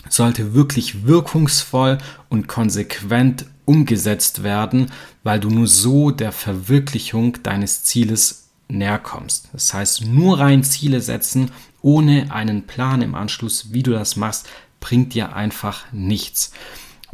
sollte 0.09 0.53
wirklich 0.53 1.05
wirkungsvoll 1.05 1.97
und 2.29 2.47
konsequent 2.47 3.45
umgesetzt 3.65 4.43
werden, 4.43 4.91
weil 5.23 5.39
du 5.39 5.49
nur 5.49 5.67
so 5.67 6.11
der 6.11 6.31
Verwirklichung 6.31 7.41
deines 7.43 7.83
Zieles 7.83 8.49
näher 8.67 8.99
kommst. 8.99 9.49
Das 9.53 9.73
heißt, 9.73 10.05
nur 10.05 10.39
rein 10.39 10.63
Ziele 10.63 11.01
setzen, 11.01 11.51
ohne 11.81 12.31
einen 12.31 12.65
Plan 12.65 13.01
im 13.01 13.15
Anschluss, 13.15 13.71
wie 13.73 13.83
du 13.83 13.91
das 13.91 14.15
machst, 14.15 14.47
bringt 14.79 15.13
dir 15.13 15.35
einfach 15.35 15.85
nichts. 15.91 16.51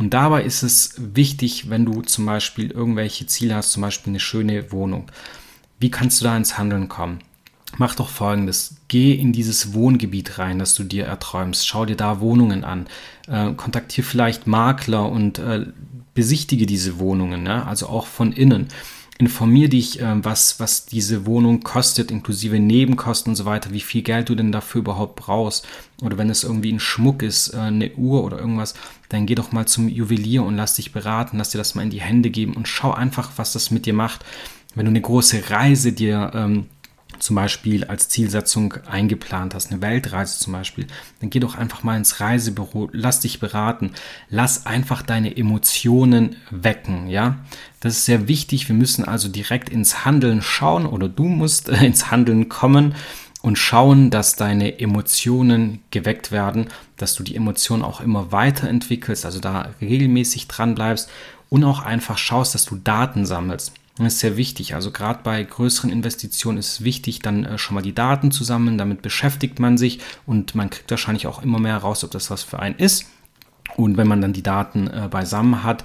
Und 0.01 0.15
dabei 0.15 0.41
ist 0.41 0.63
es 0.63 0.95
wichtig, 0.97 1.69
wenn 1.69 1.85
du 1.85 2.01
zum 2.01 2.25
Beispiel 2.25 2.71
irgendwelche 2.71 3.27
Ziele 3.27 3.53
hast, 3.53 3.71
zum 3.71 3.83
Beispiel 3.83 4.09
eine 4.09 4.19
schöne 4.19 4.71
Wohnung. 4.71 5.05
Wie 5.79 5.91
kannst 5.91 6.19
du 6.19 6.23
da 6.25 6.35
ins 6.35 6.57
Handeln 6.57 6.89
kommen? 6.89 7.19
Mach 7.77 7.93
doch 7.93 8.09
folgendes. 8.09 8.77
Geh 8.87 9.13
in 9.13 9.31
dieses 9.31 9.75
Wohngebiet 9.75 10.39
rein, 10.39 10.57
das 10.57 10.73
du 10.73 10.85
dir 10.85 11.05
erträumst. 11.05 11.67
Schau 11.67 11.85
dir 11.85 11.97
da 11.97 12.19
Wohnungen 12.19 12.63
an. 12.63 12.87
Äh, 13.27 13.53
kontaktier 13.53 14.03
vielleicht 14.03 14.47
Makler 14.47 15.07
und 15.07 15.37
äh, 15.37 15.67
besichtige 16.15 16.65
diese 16.65 16.97
Wohnungen, 16.97 17.43
ne? 17.43 17.67
also 17.67 17.85
auch 17.85 18.07
von 18.07 18.31
innen 18.31 18.69
informier 19.21 19.69
dich, 19.69 20.01
äh, 20.01 20.25
was, 20.25 20.59
was 20.59 20.85
diese 20.85 21.25
Wohnung 21.25 21.61
kostet, 21.61 22.09
inklusive 22.11 22.59
Nebenkosten 22.59 23.31
und 23.31 23.35
so 23.35 23.45
weiter, 23.45 23.71
wie 23.71 23.79
viel 23.79 24.01
Geld 24.01 24.29
du 24.29 24.35
denn 24.35 24.51
dafür 24.51 24.81
überhaupt 24.81 25.15
brauchst. 25.15 25.67
Oder 26.01 26.17
wenn 26.17 26.29
es 26.29 26.43
irgendwie 26.43 26.73
ein 26.73 26.79
Schmuck 26.79 27.21
ist, 27.21 27.53
äh, 27.53 27.57
eine 27.57 27.93
Uhr 27.93 28.23
oder 28.23 28.39
irgendwas, 28.39 28.73
dann 29.09 29.27
geh 29.27 29.35
doch 29.35 29.51
mal 29.51 29.67
zum 29.67 29.87
Juwelier 29.87 30.43
und 30.43 30.55
lass 30.55 30.75
dich 30.75 30.91
beraten, 30.91 31.37
lass 31.37 31.51
dir 31.51 31.59
das 31.59 31.75
mal 31.75 31.83
in 31.83 31.91
die 31.91 32.01
Hände 32.01 32.31
geben 32.31 32.53
und 32.53 32.67
schau 32.67 32.91
einfach, 32.91 33.31
was 33.35 33.53
das 33.53 33.69
mit 33.69 33.85
dir 33.85 33.93
macht. 33.93 34.25
Wenn 34.73 34.85
du 34.85 34.89
eine 34.89 35.01
große 35.01 35.49
Reise 35.49 35.93
dir 35.93 36.31
ähm, 36.33 36.65
zum 37.19 37.35
Beispiel 37.35 37.83
als 37.83 38.09
Zielsetzung 38.09 38.73
eingeplant 38.89 39.53
hast, 39.53 39.71
eine 39.71 39.81
Weltreise 39.81 40.39
zum 40.39 40.53
Beispiel, 40.53 40.87
dann 41.19 41.29
geh 41.29 41.39
doch 41.39 41.55
einfach 41.55 41.83
mal 41.83 41.97
ins 41.97 42.19
Reisebüro, 42.19 42.89
lass 42.91 43.19
dich 43.19 43.39
beraten, 43.39 43.91
lass 44.29 44.65
einfach 44.65 45.01
deine 45.03 45.37
Emotionen 45.37 46.37
wecken, 46.49 47.07
ja. 47.07 47.37
Das 47.81 47.93
ist 47.93 48.05
sehr 48.05 48.27
wichtig. 48.27 48.69
Wir 48.69 48.75
müssen 48.75 49.03
also 49.05 49.27
direkt 49.27 49.67
ins 49.67 50.05
Handeln 50.05 50.41
schauen 50.41 50.85
oder 50.85 51.09
du 51.09 51.25
musst 51.25 51.67
äh, 51.67 51.85
ins 51.85 52.11
Handeln 52.11 52.47
kommen 52.47 52.95
und 53.41 53.57
schauen, 53.57 54.11
dass 54.11 54.35
deine 54.35 54.79
Emotionen 54.79 55.79
geweckt 55.89 56.31
werden, 56.31 56.67
dass 56.97 57.15
du 57.15 57.23
die 57.23 57.35
Emotionen 57.35 57.83
auch 57.83 57.99
immer 57.99 58.31
weiterentwickelst, 58.31 59.25
also 59.25 59.39
da 59.39 59.71
regelmäßig 59.81 60.47
dran 60.47 60.75
bleibst 60.75 61.09
und 61.49 61.63
auch 61.63 61.79
einfach 61.81 62.19
schaust, 62.19 62.53
dass 62.53 62.65
du 62.65 62.75
Daten 62.75 63.25
sammelst. 63.25 63.73
Das 63.97 64.13
ist 64.13 64.19
sehr 64.19 64.37
wichtig. 64.37 64.75
Also 64.75 64.91
gerade 64.91 65.19
bei 65.23 65.43
größeren 65.43 65.91
Investitionen 65.91 66.59
ist 66.59 66.71
es 66.71 66.83
wichtig, 66.83 67.19
dann 67.19 67.45
äh, 67.45 67.57
schon 67.57 67.73
mal 67.73 67.81
die 67.81 67.95
Daten 67.95 68.31
zu 68.31 68.43
sammeln. 68.43 68.77
Damit 68.77 69.01
beschäftigt 69.01 69.59
man 69.59 69.79
sich 69.79 69.99
und 70.27 70.53
man 70.53 70.69
kriegt 70.69 70.89
wahrscheinlich 70.91 71.25
auch 71.25 71.41
immer 71.41 71.59
mehr 71.59 71.77
raus, 71.77 72.03
ob 72.03 72.11
das 72.11 72.29
was 72.29 72.43
für 72.43 72.59
einen 72.59 72.75
ist. 72.75 73.05
Und 73.75 73.97
wenn 73.97 74.07
man 74.07 74.21
dann 74.21 74.33
die 74.33 74.43
Daten 74.43 74.87
äh, 74.87 75.07
beisammen 75.09 75.63
hat, 75.63 75.83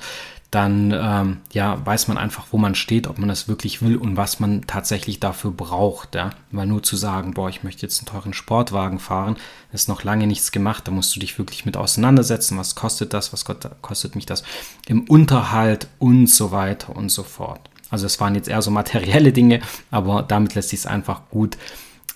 dann 0.56 0.90
ähm, 0.90 1.36
ja, 1.52 1.84
weiß 1.84 2.08
man 2.08 2.16
einfach, 2.16 2.46
wo 2.50 2.56
man 2.56 2.74
steht, 2.74 3.08
ob 3.08 3.18
man 3.18 3.28
das 3.28 3.46
wirklich 3.46 3.82
will 3.82 3.96
und 3.96 4.16
was 4.16 4.40
man 4.40 4.62
tatsächlich 4.66 5.20
dafür 5.20 5.50
braucht. 5.50 6.14
Ja? 6.14 6.30
Weil 6.50 6.66
nur 6.66 6.82
zu 6.82 6.96
sagen, 6.96 7.34
boah, 7.34 7.50
ich 7.50 7.62
möchte 7.62 7.82
jetzt 7.82 8.00
einen 8.00 8.06
teuren 8.06 8.32
Sportwagen 8.32 8.98
fahren, 8.98 9.36
ist 9.74 9.86
noch 9.86 10.02
lange 10.02 10.26
nichts 10.26 10.52
gemacht. 10.52 10.88
Da 10.88 10.92
musst 10.92 11.14
du 11.14 11.20
dich 11.20 11.38
wirklich 11.38 11.66
mit 11.66 11.76
auseinandersetzen. 11.76 12.56
Was 12.56 12.74
kostet 12.74 13.12
das? 13.12 13.34
Was 13.34 13.44
kostet 13.44 14.14
mich 14.14 14.24
das 14.24 14.44
im 14.86 15.02
Unterhalt 15.04 15.88
und 15.98 16.26
so 16.26 16.52
weiter 16.52 16.96
und 16.96 17.10
so 17.10 17.22
fort. 17.22 17.60
Also 17.90 18.06
es 18.06 18.18
waren 18.18 18.34
jetzt 18.34 18.48
eher 18.48 18.62
so 18.62 18.70
materielle 18.70 19.34
Dinge, 19.34 19.60
aber 19.90 20.22
damit 20.22 20.54
lässt 20.54 20.70
sich 20.70 20.80
es 20.80 20.86
einfach 20.86 21.28
gut 21.28 21.58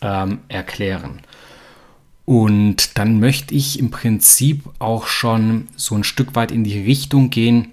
ähm, 0.00 0.38
erklären. 0.48 1.20
Und 2.24 2.96
dann 2.96 3.20
möchte 3.20 3.54
ich 3.54 3.78
im 3.78 3.90
Prinzip 3.90 4.64
auch 4.78 5.06
schon 5.06 5.68
so 5.76 5.94
ein 5.94 6.04
Stück 6.04 6.34
weit 6.34 6.52
in 6.52 6.64
die 6.64 6.80
Richtung 6.80 7.28
gehen, 7.28 7.72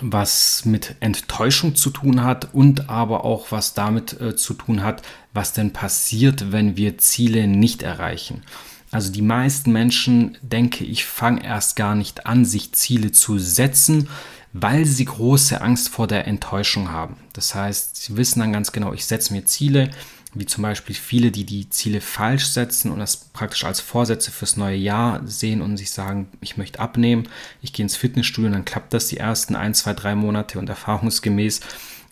was 0.00 0.64
mit 0.64 0.96
Enttäuschung 1.00 1.74
zu 1.74 1.90
tun 1.90 2.24
hat 2.24 2.52
und 2.52 2.88
aber 2.88 3.24
auch 3.24 3.50
was 3.50 3.74
damit 3.74 4.20
äh, 4.20 4.36
zu 4.36 4.54
tun 4.54 4.82
hat, 4.82 5.02
was 5.32 5.52
denn 5.52 5.72
passiert, 5.72 6.52
wenn 6.52 6.76
wir 6.76 6.98
Ziele 6.98 7.46
nicht 7.46 7.82
erreichen. 7.82 8.42
Also 8.90 9.10
die 9.10 9.22
meisten 9.22 9.72
Menschen, 9.72 10.38
denke 10.40 10.84
ich, 10.84 11.04
fangen 11.04 11.38
erst 11.38 11.74
gar 11.76 11.94
nicht 11.94 12.26
an, 12.26 12.44
sich 12.44 12.72
Ziele 12.72 13.10
zu 13.12 13.38
setzen, 13.38 14.08
weil 14.52 14.84
sie 14.84 15.04
große 15.04 15.60
Angst 15.60 15.88
vor 15.88 16.06
der 16.06 16.28
Enttäuschung 16.28 16.92
haben. 16.92 17.16
Das 17.32 17.56
heißt, 17.56 17.96
sie 17.96 18.16
wissen 18.16 18.38
dann 18.38 18.52
ganz 18.52 18.70
genau, 18.70 18.92
ich 18.92 19.04
setze 19.04 19.32
mir 19.32 19.44
Ziele, 19.44 19.90
wie 20.34 20.46
zum 20.46 20.62
Beispiel 20.62 20.94
viele, 20.94 21.30
die 21.30 21.44
die 21.44 21.70
Ziele 21.70 22.00
falsch 22.00 22.46
setzen 22.46 22.90
und 22.90 22.98
das 22.98 23.16
praktisch 23.16 23.64
als 23.64 23.80
Vorsätze 23.80 24.30
fürs 24.30 24.56
neue 24.56 24.76
Jahr 24.76 25.20
sehen 25.26 25.62
und 25.62 25.76
sich 25.76 25.90
sagen, 25.90 26.28
ich 26.40 26.56
möchte 26.56 26.80
abnehmen, 26.80 27.28
ich 27.62 27.72
gehe 27.72 27.84
ins 27.84 27.96
Fitnessstudio 27.96 28.48
und 28.48 28.54
dann 28.54 28.64
klappt 28.64 28.92
das 28.92 29.08
die 29.08 29.18
ersten 29.18 29.56
ein, 29.56 29.74
zwei, 29.74 29.94
drei 29.94 30.14
Monate 30.14 30.58
und 30.58 30.68
erfahrungsgemäß 30.68 31.60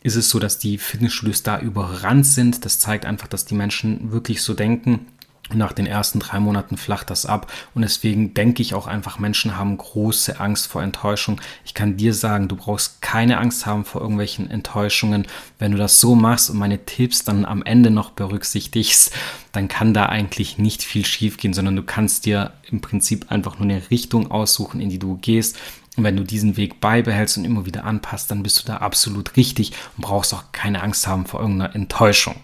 ist 0.05 0.17
es 0.17 0.31
so, 0.31 0.39
dass 0.39 0.59
die 0.59 0.79
Fitnessstudios 0.79 1.45
da 1.45 1.61
überrannt 1.61 2.27
sind. 2.27 2.65
Das 2.65 2.81
zeigt 2.81 3.07
einfach, 3.07 3.29
dass 3.29 3.45
die 3.45 3.55
Menschen 3.55 4.11
wirklich 4.11 4.43
so 4.43 4.53
denken 4.53 5.07
nach 5.53 5.73
den 5.73 5.87
ersten 5.87 6.19
drei 6.19 6.41
Monaten 6.41 6.77
flacht 6.77 7.11
das 7.11 7.27
ab 7.27 7.53
und 7.75 7.83
deswegen 7.83 8.35
denke 8.35 8.63
ich 8.63 8.75
auch 8.75 8.87
einfach, 8.87 9.19
Menschen 9.19 9.57
haben 9.57 9.77
große 9.77 10.41
Angst 10.41 10.67
vor 10.67 10.83
Enttäuschung. 10.83 11.41
Ich 11.65 11.75
kann 11.75 11.97
dir 11.97 12.15
sagen, 12.15 12.49
du 12.49 12.57
brauchst 12.57 13.03
keine 13.03 13.39
Angst 13.39 13.67
haben 13.67 13.85
vor 13.85 14.01
irgendwelchen 14.01 14.51
Enttäuschungen. 14.51 15.27
Wenn 15.59 15.73
du 15.73 15.79
das 15.79 16.01
so 16.01 16.15
machst 16.15 16.51
und 16.51 16.59
meine 16.59 16.85
Tipps 16.85 17.25
dann 17.25 17.45
am 17.45 17.63
Ende 17.63 17.91
noch 17.91 18.11
berücksichtigst, 18.11 19.13
dann 19.53 19.69
kann 19.69 19.93
da 19.93 20.07
eigentlich 20.07 20.59
nicht 20.59 20.83
viel 20.83 21.05
schief 21.05 21.37
gehen, 21.37 21.53
sondern 21.53 21.77
du 21.77 21.83
kannst 21.83 22.25
dir 22.25 22.53
im 22.71 22.81
Prinzip 22.81 23.31
einfach 23.31 23.59
nur 23.59 23.69
eine 23.69 23.91
Richtung 23.91 24.31
aussuchen, 24.31 24.81
in 24.81 24.89
die 24.89 24.99
du 24.99 25.19
gehst. 25.19 25.59
Und 25.97 26.05
wenn 26.05 26.17
du 26.17 26.25
diesen 26.25 26.57
Weg 26.57 26.81
beibehältst 26.81 27.37
und 27.37 27.45
immer 27.45 27.67
wieder 27.67 27.85
anpasst, 27.85 28.31
dann 28.31 28.43
bist 28.43 28.63
du 28.63 28.67
da 28.67 28.79
absolut 28.79 29.37
richtig 29.37 29.73
und 29.97 30.03
brauchst 30.03 30.33
auch 30.33 30.45
keine 30.53 30.83
Angst 30.83 31.07
haben 31.07 31.27
vor 31.27 31.41
irgendeiner 31.41 31.75
Enttäuschung. 31.75 32.37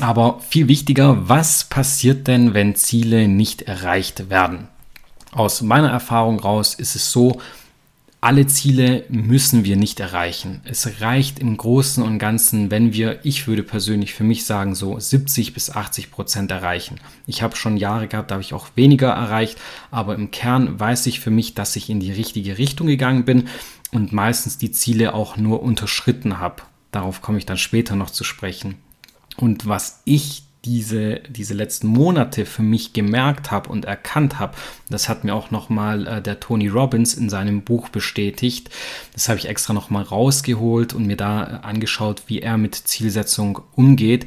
Aber 0.00 0.40
viel 0.40 0.68
wichtiger, 0.68 1.28
was 1.28 1.64
passiert 1.64 2.26
denn, 2.26 2.52
wenn 2.52 2.74
Ziele 2.74 3.28
nicht 3.28 3.62
erreicht 3.62 4.28
werden? 4.28 4.68
Aus 5.32 5.62
meiner 5.62 5.90
Erfahrung 5.90 6.40
raus 6.40 6.74
ist 6.74 6.96
es 6.96 7.10
so, 7.10 7.40
alle 8.24 8.46
Ziele 8.46 9.04
müssen 9.10 9.64
wir 9.64 9.76
nicht 9.76 10.00
erreichen. 10.00 10.62
Es 10.64 11.02
reicht 11.02 11.38
im 11.40 11.58
Großen 11.58 12.02
und 12.02 12.18
Ganzen, 12.18 12.70
wenn 12.70 12.94
wir, 12.94 13.20
ich 13.22 13.46
würde 13.46 13.62
persönlich 13.62 14.14
für 14.14 14.24
mich 14.24 14.46
sagen, 14.46 14.74
so 14.74 14.98
70 14.98 15.52
bis 15.52 15.68
80 15.68 16.10
Prozent 16.10 16.50
erreichen. 16.50 17.00
Ich 17.26 17.42
habe 17.42 17.54
schon 17.54 17.76
Jahre 17.76 18.08
gehabt, 18.08 18.30
da 18.30 18.36
habe 18.36 18.42
ich 18.42 18.54
auch 18.54 18.68
weniger 18.76 19.10
erreicht, 19.10 19.58
aber 19.90 20.14
im 20.14 20.30
Kern 20.30 20.80
weiß 20.80 21.06
ich 21.06 21.20
für 21.20 21.30
mich, 21.30 21.52
dass 21.52 21.76
ich 21.76 21.90
in 21.90 22.00
die 22.00 22.12
richtige 22.12 22.56
Richtung 22.56 22.86
gegangen 22.86 23.26
bin 23.26 23.48
und 23.92 24.14
meistens 24.14 24.56
die 24.56 24.72
Ziele 24.72 25.12
auch 25.12 25.36
nur 25.36 25.62
unterschritten 25.62 26.38
habe. 26.38 26.62
Darauf 26.92 27.20
komme 27.20 27.36
ich 27.36 27.44
dann 27.44 27.58
später 27.58 27.94
noch 27.94 28.08
zu 28.08 28.24
sprechen. 28.24 28.76
Und 29.36 29.66
was 29.66 30.00
ich 30.04 30.44
diese, 30.64 31.20
diese 31.28 31.54
letzten 31.54 31.88
Monate 31.88 32.46
für 32.46 32.62
mich 32.62 32.92
gemerkt 32.92 33.50
habe 33.50 33.68
und 33.68 33.84
erkannt 33.84 34.38
habe, 34.38 34.56
das 34.88 35.08
hat 35.08 35.24
mir 35.24 35.34
auch 35.34 35.50
nochmal 35.50 36.06
äh, 36.06 36.22
der 36.22 36.40
Tony 36.40 36.68
Robbins 36.68 37.14
in 37.14 37.28
seinem 37.28 37.62
Buch 37.62 37.90
bestätigt. 37.90 38.70
Das 39.12 39.28
habe 39.28 39.38
ich 39.38 39.48
extra 39.48 39.74
nochmal 39.74 40.04
rausgeholt 40.04 40.94
und 40.94 41.06
mir 41.06 41.16
da 41.16 41.44
äh, 41.44 41.66
angeschaut, 41.66 42.22
wie 42.26 42.40
er 42.40 42.56
mit 42.56 42.74
Zielsetzung 42.74 43.60
umgeht, 43.74 44.26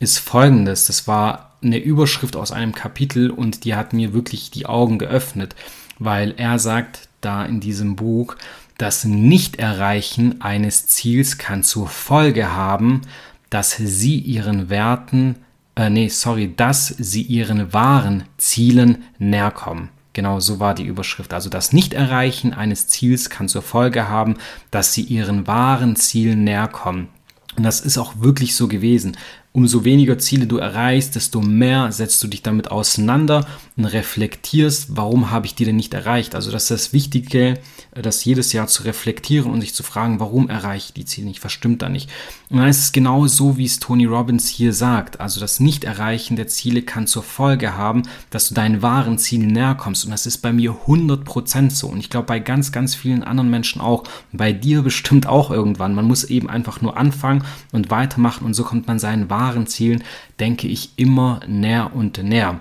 ist 0.00 0.18
folgendes. 0.18 0.86
Das 0.86 1.06
war 1.06 1.56
eine 1.62 1.78
Überschrift 1.78 2.36
aus 2.36 2.52
einem 2.52 2.72
Kapitel 2.72 3.30
und 3.30 3.64
die 3.64 3.74
hat 3.74 3.92
mir 3.92 4.12
wirklich 4.12 4.50
die 4.50 4.66
Augen 4.66 4.98
geöffnet, 4.98 5.54
weil 5.98 6.34
er 6.36 6.58
sagt 6.58 7.08
da 7.20 7.44
in 7.44 7.60
diesem 7.60 7.96
Buch, 7.96 8.36
das 8.78 9.04
Nichterreichen 9.04 10.40
eines 10.40 10.88
Ziels 10.88 11.38
kann 11.38 11.62
zur 11.62 11.88
Folge 11.88 12.52
haben, 12.52 13.02
dass 13.50 13.76
sie 13.76 14.18
ihren 14.18 14.70
Werten, 14.70 15.36
äh, 15.76 15.90
nee, 15.90 16.08
sorry, 16.08 16.52
dass 16.54 16.88
sie 16.88 17.22
ihren 17.22 17.72
wahren 17.72 18.24
Zielen 18.36 19.04
näher 19.18 19.50
kommen. 19.50 19.90
Genau 20.12 20.38
so 20.38 20.60
war 20.60 20.74
die 20.74 20.84
Überschrift. 20.84 21.34
Also 21.34 21.50
das 21.50 21.72
Nichterreichen 21.72 22.54
eines 22.54 22.86
Ziels 22.86 23.30
kann 23.30 23.48
zur 23.48 23.62
Folge 23.62 24.08
haben, 24.08 24.36
dass 24.70 24.92
sie 24.92 25.02
ihren 25.02 25.46
wahren 25.46 25.96
Zielen 25.96 26.44
näher 26.44 26.68
kommen. 26.68 27.08
Und 27.56 27.64
das 27.64 27.80
ist 27.80 27.98
auch 27.98 28.20
wirklich 28.20 28.54
so 28.54 28.68
gewesen. 28.68 29.16
Umso 29.56 29.84
weniger 29.84 30.18
Ziele 30.18 30.48
du 30.48 30.56
erreichst, 30.56 31.14
desto 31.14 31.40
mehr 31.40 31.92
setzt 31.92 32.20
du 32.24 32.26
dich 32.26 32.42
damit 32.42 32.72
auseinander 32.72 33.46
und 33.76 33.84
reflektierst, 33.84 34.96
warum 34.96 35.30
habe 35.30 35.46
ich 35.46 35.54
die 35.54 35.64
denn 35.64 35.76
nicht 35.76 35.94
erreicht. 35.94 36.34
Also 36.34 36.50
das 36.50 36.64
ist 36.64 36.70
das 36.72 36.92
Wichtige, 36.92 37.60
das 37.94 38.24
jedes 38.24 38.52
Jahr 38.52 38.66
zu 38.66 38.82
reflektieren 38.82 39.52
und 39.52 39.60
sich 39.60 39.72
zu 39.72 39.84
fragen, 39.84 40.18
warum 40.18 40.50
erreiche 40.50 40.86
ich 40.88 40.94
die 40.94 41.04
Ziele 41.04 41.28
nicht, 41.28 41.44
was 41.44 41.52
stimmt 41.52 41.82
da 41.82 41.88
nicht. 41.88 42.10
Und 42.50 42.56
dann 42.56 42.68
ist 42.68 42.80
es 42.80 42.90
genau 42.90 43.28
so, 43.28 43.56
wie 43.56 43.64
es 43.64 43.78
Tony 43.78 44.06
Robbins 44.06 44.48
hier 44.48 44.72
sagt. 44.72 45.20
Also 45.20 45.38
das 45.38 45.60
Nicht-Erreichen 45.60 46.34
der 46.34 46.48
Ziele 46.48 46.82
kann 46.82 47.06
zur 47.06 47.22
Folge 47.22 47.76
haben, 47.76 48.02
dass 48.30 48.48
du 48.48 48.54
deinen 48.54 48.82
wahren 48.82 49.18
Zielen 49.18 49.52
näher 49.52 49.76
kommst. 49.76 50.04
Und 50.04 50.10
das 50.10 50.26
ist 50.26 50.38
bei 50.38 50.52
mir 50.52 50.78
100% 50.88 51.70
so. 51.70 51.86
Und 51.86 52.00
ich 52.00 52.10
glaube 52.10 52.26
bei 52.26 52.40
ganz, 52.40 52.72
ganz 52.72 52.96
vielen 52.96 53.22
anderen 53.22 53.50
Menschen 53.50 53.80
auch. 53.80 54.02
Bei 54.32 54.52
dir 54.52 54.82
bestimmt 54.82 55.28
auch 55.28 55.52
irgendwann. 55.52 55.94
Man 55.94 56.06
muss 56.06 56.24
eben 56.24 56.50
einfach 56.50 56.80
nur 56.80 56.96
anfangen 56.96 57.44
und 57.70 57.92
weitermachen 57.92 58.44
und 58.44 58.54
so 58.54 58.64
kommt 58.64 58.88
man 58.88 58.98
seinen 58.98 59.30
wahren 59.30 59.43
wahren 59.44 59.66
Zielen, 59.66 60.02
denke 60.40 60.66
ich, 60.68 60.90
immer 60.96 61.40
näher 61.46 61.90
und 61.94 62.22
näher. 62.22 62.60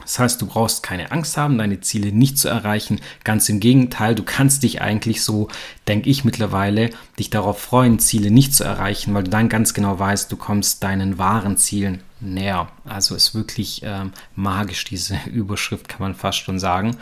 Das 0.00 0.20
heißt, 0.20 0.40
du 0.40 0.46
brauchst 0.46 0.84
keine 0.84 1.10
Angst 1.10 1.36
haben, 1.36 1.58
deine 1.58 1.80
Ziele 1.80 2.12
nicht 2.12 2.38
zu 2.38 2.48
erreichen. 2.48 3.00
Ganz 3.24 3.48
im 3.48 3.58
Gegenteil, 3.58 4.14
du 4.14 4.22
kannst 4.22 4.62
dich 4.62 4.80
eigentlich 4.80 5.22
so, 5.22 5.48
denke 5.88 6.08
ich 6.08 6.24
mittlerweile, 6.24 6.90
dich 7.18 7.28
darauf 7.28 7.58
freuen, 7.58 7.98
Ziele 7.98 8.30
nicht 8.30 8.54
zu 8.54 8.62
erreichen, 8.62 9.14
weil 9.14 9.24
du 9.24 9.30
dann 9.30 9.48
ganz 9.48 9.74
genau 9.74 9.98
weißt, 9.98 10.30
du 10.30 10.36
kommst 10.36 10.84
deinen 10.84 11.18
wahren 11.18 11.56
Zielen 11.56 12.02
näher. 12.20 12.68
Also 12.84 13.16
ist 13.16 13.34
wirklich 13.34 13.82
ähm, 13.84 14.12
magisch, 14.36 14.84
diese 14.84 15.18
Überschrift 15.26 15.88
kann 15.88 16.02
man 16.02 16.14
fast 16.14 16.38
schon 16.38 16.60
sagen. 16.60 16.96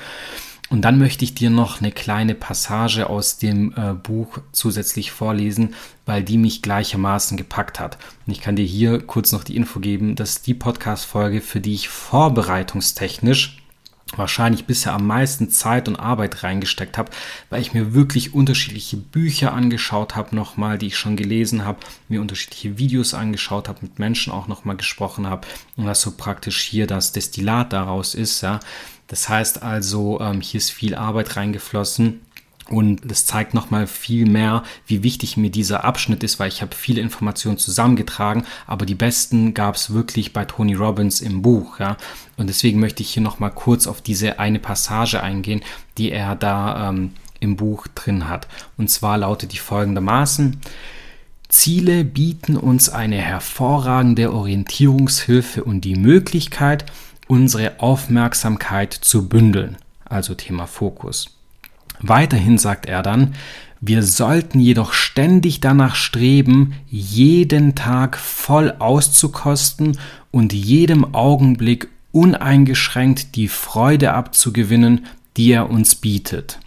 Und 0.71 0.83
dann 0.83 0.99
möchte 0.99 1.25
ich 1.25 1.35
dir 1.35 1.51
noch 1.51 1.81
eine 1.81 1.93
kleine 1.93 2.35
Passage 2.35 3.09
aus 3.09 3.37
dem 3.37 3.75
äh, 3.77 3.93
Buch 3.93 4.39
zusätzlich 4.53 5.13
vorlesen, 5.13 5.75
weil 6.07 6.25
die 6.25 6.39
mich 6.39 6.63
gleichermaßen 6.63 7.37
gepackt 7.37 7.79
hat. 7.79 7.99
Und 8.27 8.33
ich 8.33 8.41
kann 8.41 8.57
dir 8.57 8.65
hier 8.65 9.01
kurz 9.01 9.33
noch 9.33 9.45
die 9.45 9.57
Info 9.57 9.79
geben, 9.79 10.17
dass 10.17 10.43
die 10.43 10.55
Podcast-Folge, 10.55 11.43
für 11.43 11.61
die 11.61 11.75
ich 11.75 11.89
vorbereitungstechnisch 11.89 13.59
wahrscheinlich 14.17 14.67
bisher 14.67 14.93
am 14.93 15.07
meisten 15.07 15.51
Zeit 15.51 15.89
und 15.89 15.97
Arbeit 15.97 16.43
reingesteckt 16.43 16.99
habe, 16.99 17.11
weil 17.51 17.61
ich 17.61 17.75
mir 17.75 17.95
wirklich 17.95 18.35
unterschiedliche 18.35 18.97
Bücher 18.97 19.53
angeschaut 19.53 20.15
habe, 20.17 20.37
nochmal, 20.37 20.79
die 20.79 20.89
ich 20.89 20.97
schon 20.97 21.17
gelesen 21.17 21.65
habe, 21.65 21.81
mir 22.09 22.21
unterschiedliche 22.21 22.79
Videos 22.79 23.15
angeschaut 23.15 23.69
habe, 23.69 23.81
mit 23.83 23.99
Menschen 23.99 24.33
auch 24.33 24.47
nochmal 24.47 24.77
gesprochen 24.77 25.27
habe 25.27 25.47
und 25.77 25.87
dass 25.87 26.01
so 26.01 26.13
praktisch 26.13 26.61
hier 26.61 26.87
das 26.87 27.13
Destillat 27.13 27.73
daraus 27.73 28.15
ist, 28.15 28.43
ja, 28.43 28.61
das 29.07 29.29
heißt 29.29 29.63
also, 29.63 30.21
ähm, 30.21 30.41
hier 30.41 30.59
ist 30.59 30.71
viel 30.71 30.95
Arbeit 30.95 31.37
reingeflossen. 31.37 32.23
Und 32.71 33.03
das 33.05 33.27
zeigt 33.27 33.53
nochmal 33.53 33.87
viel 33.87 34.27
mehr, 34.27 34.63
wie 34.87 35.03
wichtig 35.03 35.37
mir 35.37 35.51
dieser 35.51 35.85
Abschnitt 35.85 36.25
ist, 36.25 36.39
weil 36.39 36.49
ich 36.49 36.63
habe 36.63 36.75
viele 36.75 37.03
Informationen 37.03 37.59
zusammengetragen, 37.59 38.45
aber 38.67 38.87
die 38.87 38.95
besten 38.95 39.53
gab 39.53 39.75
es 39.75 39.93
wirklich 39.93 40.33
bei 40.33 40.47
Tony 40.47 40.75
Robbins 40.75 41.21
im 41.21 41.43
Buch. 41.43 41.79
Ja? 41.79 41.99
Und 42.39 42.47
deswegen 42.47 42.81
möchte 42.81 43.03
ich 43.03 43.11
hier 43.11 43.23
nochmal 43.23 43.51
kurz 43.51 43.87
auf 43.87 44.01
diese 44.01 44.39
eine 44.39 44.59
Passage 44.59 45.23
eingehen, 45.23 45.61
die 45.99 46.11
er 46.11 46.37
da 46.37 46.89
ähm, 46.89 47.13
im 47.41 47.57
Buch 47.57 47.87
drin 47.95 48.29
hat. 48.29 48.49
Und 48.79 48.89
zwar 48.89 49.19
lautet 49.19 49.53
die 49.53 49.59
folgendermaßen. 49.59 50.61
Ziele 51.49 52.05
bieten 52.05 52.57
uns 52.57 52.89
eine 52.89 53.17
hervorragende 53.17 54.33
Orientierungshilfe 54.33 55.63
und 55.63 55.83
die 55.83 55.97
Möglichkeit, 55.97 56.87
unsere 57.29 57.81
Aufmerksamkeit 57.81 58.93
zu 58.93 59.29
bündeln, 59.29 59.77
also 60.05 60.35
Thema 60.35 60.67
Fokus. 60.67 61.34
Weiterhin 62.01 62.59
sagt 62.59 62.87
er 62.87 63.03
dann, 63.03 63.35
wir 63.81 64.03
sollten 64.03 64.61
jedoch 64.61 64.93
ständig 64.95 65.61
danach 65.61 65.95
streben, 65.95 66.75
jeden 66.89 67.75
Tag 67.75 68.17
voll 68.17 68.75
auszukosten 68.79 69.99
und 70.31 70.53
jedem 70.53 71.15
Augenblick 71.15 71.89
uneingeschränkt 72.11 73.37
die 73.37 73.49
Freude 73.49 74.15
abzugewinnen, 74.15 75.07
die 75.37 75.51
er 75.51 75.69
uns 75.69 75.97
bietet. 75.97 76.61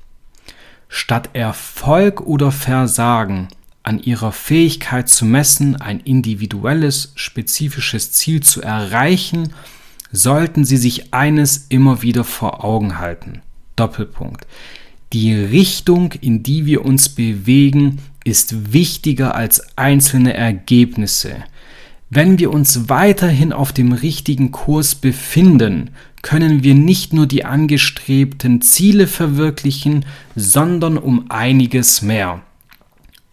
Statt 0.89 1.31
Erfolg 1.33 2.21
oder 2.21 2.51
Versagen 2.51 3.47
an 3.83 3.99
ihrer 3.99 4.31
Fähigkeit 4.31 5.09
zu 5.09 5.25
messen, 5.25 5.75
ein 5.77 6.01
individuelles, 6.01 7.13
spezifisches 7.15 8.11
Ziel 8.11 8.41
zu 8.43 8.61
erreichen 8.61 9.53
sollten 10.11 10.65
Sie 10.65 10.77
sich 10.77 11.13
eines 11.13 11.65
immer 11.69 12.01
wieder 12.01 12.23
vor 12.23 12.63
Augen 12.63 12.99
halten. 12.99 13.41
Doppelpunkt. 13.75 14.45
Die 15.13 15.33
Richtung, 15.33 16.11
in 16.13 16.43
die 16.43 16.65
wir 16.65 16.83
uns 16.83 17.09
bewegen, 17.09 17.99
ist 18.25 18.73
wichtiger 18.73 19.35
als 19.35 19.77
einzelne 19.77 20.33
Ergebnisse. 20.33 21.43
Wenn 22.09 22.39
wir 22.39 22.51
uns 22.51 22.89
weiterhin 22.89 23.53
auf 23.53 23.71
dem 23.71 23.93
richtigen 23.93 24.51
Kurs 24.51 24.95
befinden, 24.95 25.91
können 26.21 26.63
wir 26.63 26.75
nicht 26.75 27.13
nur 27.13 27.25
die 27.25 27.45
angestrebten 27.45 28.61
Ziele 28.61 29.07
verwirklichen, 29.07 30.05
sondern 30.35 30.97
um 30.97 31.29
einiges 31.29 32.01
mehr. 32.01 32.41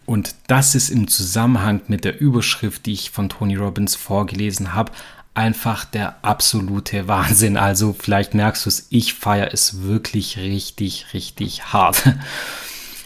Und 0.05 0.35
das 0.47 0.75
ist 0.75 0.89
im 0.89 1.07
Zusammenhang 1.07 1.81
mit 1.87 2.05
der 2.05 2.21
Überschrift, 2.21 2.85
die 2.85 2.93
ich 2.93 3.09
von 3.09 3.27
Tony 3.27 3.55
Robbins 3.55 3.95
vorgelesen 3.95 4.73
habe, 4.73 4.91
einfach 5.35 5.85
der 5.85 6.23
absolute 6.23 7.07
Wahnsinn. 7.07 7.57
Also 7.57 7.95
vielleicht 7.97 8.33
merkst 8.33 8.65
du 8.65 8.69
es, 8.69 8.87
ich 8.89 9.13
feiere 9.13 9.53
es 9.53 9.83
wirklich 9.83 10.37
richtig, 10.37 11.13
richtig 11.13 11.73
hart. 11.73 12.01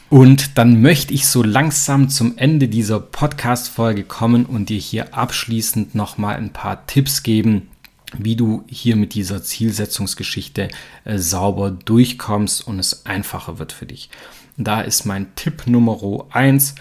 Und 0.10 0.58
dann 0.58 0.82
möchte 0.82 1.14
ich 1.14 1.28
so 1.28 1.44
langsam 1.44 2.10
zum 2.10 2.38
Ende 2.38 2.68
dieser 2.68 3.00
Podcast-Folge 3.00 4.04
kommen 4.04 4.46
und 4.46 4.70
dir 4.70 4.80
hier 4.80 5.14
abschließend 5.14 5.94
nochmal 5.94 6.38
ein 6.38 6.52
paar 6.52 6.88
Tipps 6.88 7.22
geben, 7.22 7.70
wie 8.18 8.36
du 8.36 8.64
hier 8.68 8.96
mit 8.96 9.14
dieser 9.14 9.44
Zielsetzungsgeschichte 9.44 10.70
äh, 11.06 11.18
sauber 11.20 11.70
durchkommst 11.70 12.66
und 12.66 12.80
es 12.80 13.06
einfacher 13.06 13.60
wird 13.60 13.72
für 13.72 13.86
dich. 13.86 14.10
Da 14.58 14.82
ist 14.82 15.06
mein 15.06 15.28
Tipp 15.36 15.68
Nummer 15.68 16.26
eins: 16.32 16.74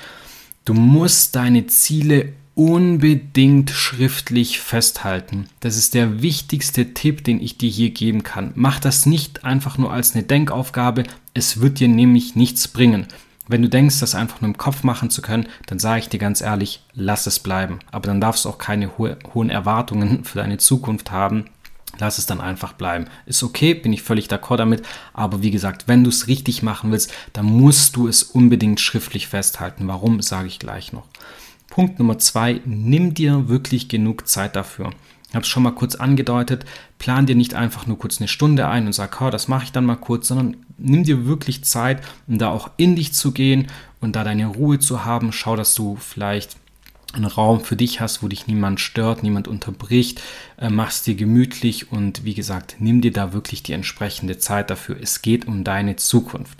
Du 0.65 0.73
musst 0.73 1.37
deine 1.37 1.67
Ziele 1.67 2.33
unbedingt 2.59 3.71
schriftlich 3.71 4.59
festhalten. 4.59 5.47
Das 5.61 5.77
ist 5.77 5.95
der 5.95 6.23
wichtigste 6.23 6.93
Tipp, 6.93 7.23
den 7.23 7.41
ich 7.41 7.57
dir 7.57 7.71
hier 7.71 7.91
geben 7.91 8.25
kann. 8.25 8.51
Mach 8.57 8.81
das 8.81 9.07
nicht 9.07 9.45
einfach 9.45 9.79
nur 9.79 9.93
als 9.93 10.17
eine 10.17 10.25
Denkaufgabe, 10.25 11.05
es 11.35 11.61
wird 11.61 11.79
dir 11.79 11.87
nämlich 11.87 12.35
nichts 12.35 12.67
bringen. 12.67 13.07
Wenn 13.47 13.63
du 13.63 13.69
denkst, 13.69 14.01
das 14.01 14.17
einfach 14.17 14.41
nur 14.41 14.49
im 14.49 14.59
Kopf 14.59 14.83
machen 14.83 15.09
zu 15.09 15.23
können, 15.23 15.47
dann 15.67 15.79
sage 15.79 16.01
ich 16.01 16.09
dir 16.09 16.19
ganz 16.19 16.41
ehrlich, 16.41 16.83
lass 16.95 17.29
es 17.29 17.39
bleiben. 17.39 17.79
Aber 17.93 18.09
dann 18.09 18.21
darfst 18.21 18.45
du 18.45 18.49
auch 18.49 18.59
keine 18.59 18.99
ho 18.99 19.09
hohen 19.35 19.51
Erwartungen 19.51 20.25
für 20.25 20.39
deine 20.39 20.59
Zukunft 20.59 21.13
haben. 21.13 21.45
Lass 22.01 22.19
es 22.19 22.27
dann 22.27 22.41
einfach 22.41 22.73
bleiben. 22.73 23.07
Ist 23.25 23.45
okay, 23.45 23.75
bin 23.75 23.93
ich 23.93 24.03
völlig 24.03 24.27
d'accord 24.27 24.57
damit. 24.57 24.83
Aber 25.13 25.43
wie 25.43 25.53
gesagt, 25.53 25.87
wenn 25.87 26.03
du 26.03 26.11
es 26.11 26.27
richtig 26.27 26.65
machen 26.65 26.91
willst, 26.91 27.13
dann 27.33 27.47
musst 27.47 27.95
du 27.95 28.09
es 28.09 28.25
unbedingt 28.25 28.81
schriftlich 28.81 29.29
festhalten. 29.29 29.87
Warum, 29.87 30.21
sage 30.23 30.49
ich 30.49 30.59
gleich 30.59 30.93
noch. 30.93 31.05
Punkt 31.71 31.99
Nummer 31.99 32.19
zwei, 32.19 32.61
nimm 32.65 33.15
dir 33.15 33.49
wirklich 33.49 33.89
genug 33.89 34.27
Zeit 34.27 34.57
dafür. 34.57 34.91
Ich 35.29 35.35
habe 35.35 35.43
es 35.43 35.49
schon 35.49 35.63
mal 35.63 35.73
kurz 35.73 35.95
angedeutet, 35.95 36.65
plan 36.99 37.27
dir 37.27 37.35
nicht 37.37 37.55
einfach 37.55 37.87
nur 37.87 37.99
kurz 37.99 38.19
eine 38.19 38.29
Stunde 38.29 38.67
ein 38.69 38.87
und 38.87 38.95
sag, 38.95 39.21
oh, 39.21 39.31
das 39.31 39.47
mache 39.47 39.65
ich 39.65 39.73
dann 39.73 39.85
mal 39.85 39.97
kurz, 39.97 40.29
sondern 40.29 40.57
nimm 40.79 41.05
dir 41.05 41.27
wirklich 41.27 41.65
Zeit, 41.65 42.03
um 42.27 42.39
da 42.39 42.49
auch 42.49 42.71
in 42.79 42.97
dich 42.97 43.13
zu 43.13 43.33
gehen 43.33 43.67
und 44.01 44.17
da 44.17 44.25
deine 44.25 44.47
Ruhe 44.47 44.79
zu 44.79 45.05
haben. 45.05 45.33
Schau, 45.33 45.55
dass 45.55 45.75
du 45.75 45.97
vielleicht 45.97 46.57
einen 47.13 47.27
Raum 47.27 47.61
für 47.61 47.77
dich 47.77 48.01
hast, 48.01 48.23
wo 48.23 48.29
dich 48.29 48.47
niemand 48.47 48.81
stört, 48.81 49.23
niemand 49.23 49.49
unterbricht, 49.49 50.23
äh, 50.59 50.71
machst 50.71 51.07
dir 51.07 51.15
gemütlich 51.15 51.91
und 51.93 52.25
wie 52.25 52.35
gesagt, 52.35 52.77
nimm 52.79 53.01
dir 53.01 53.13
da 53.13 53.33
wirklich 53.33 53.63
die 53.63 53.73
entsprechende 53.73 54.39
Zeit 54.39 54.71
dafür. 54.71 54.97
Es 55.01 55.23
geht 55.23 55.47
um 55.47 55.65
deine 55.65 55.97
Zukunft. 55.97 56.59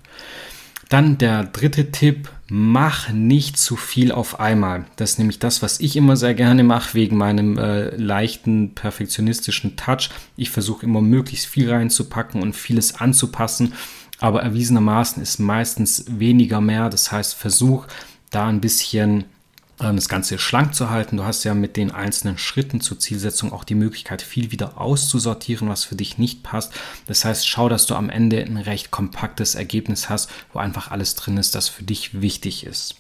Dann 0.89 1.19
der 1.19 1.45
dritte 1.45 1.91
Tipp, 1.91 2.31
mach 2.51 3.11
nicht 3.11 3.59
zu 3.59 3.77
viel 3.77 4.11
auf 4.11 4.41
einmal. 4.41 4.87
Das 4.97 5.13
ist 5.13 5.19
nämlich 5.19 5.39
das, 5.39 5.63
was 5.63 5.81
ich 5.81 5.97
immer 5.97 6.17
sehr 6.17 6.35
gerne 6.35 6.65
mache, 6.65 6.95
wegen 6.95 7.17
meinem 7.17 7.59
äh, 7.59 7.95
leichten 7.97 8.75
perfektionistischen 8.75 9.77
Touch. 9.77 10.11
Ich 10.37 10.51
versuche 10.51 10.87
immer 10.87 11.03
möglichst 11.03 11.47
viel 11.47 11.71
reinzupacken 11.71 12.43
und 12.43 12.57
vieles 12.57 12.95
anzupassen, 13.01 13.75
aber 14.19 14.43
erwiesenermaßen 14.43 15.23
ist 15.23 15.39
meistens 15.39 16.05
weniger 16.09 16.61
mehr. 16.61 16.89
Das 16.89 17.13
heißt, 17.13 17.35
versuch 17.35 17.87
da 18.31 18.47
ein 18.47 18.61
bisschen 18.61 19.25
das 19.79 20.09
Ganze 20.09 20.39
schlank 20.39 20.75
zu 20.75 20.91
halten. 20.91 21.17
Du 21.17 21.25
hast 21.25 21.45
ja 21.45 21.55
mit 21.55 21.77
den 21.77 21.93
einzelnen 21.93 22.37
Schritten 22.37 22.81
zur 22.81 22.99
Zielsetzung 22.99 23.53
auch 23.53 23.63
die 23.63 23.77
Möglichkeit, 23.77 24.23
viel 24.23 24.51
wieder 24.51 24.81
auszusortieren, 24.81 25.69
was 25.69 25.85
für 25.85 25.95
dich 25.95 26.19
nicht 26.19 26.43
passt. 26.43 26.73
Das 27.07 27.25
heißt, 27.25 27.47
schau, 27.47 27.69
dass 27.69 27.87
du 27.87 27.95
am 27.95 28.11
Ende 28.11 28.43
ein 28.43 28.57
recht 28.57 28.91
kompaktes 28.91 29.55
Ergebnis 29.55 30.09
hast, 30.09 30.31
wo 30.53 30.59
einfach 30.59 30.91
alles 30.91 31.15
drin 31.15 31.37
ist, 31.37 31.55
das 31.55 31.69
für 31.69 31.85
dich 31.85 32.21
wichtig 32.21 32.67
ist. 32.67 32.97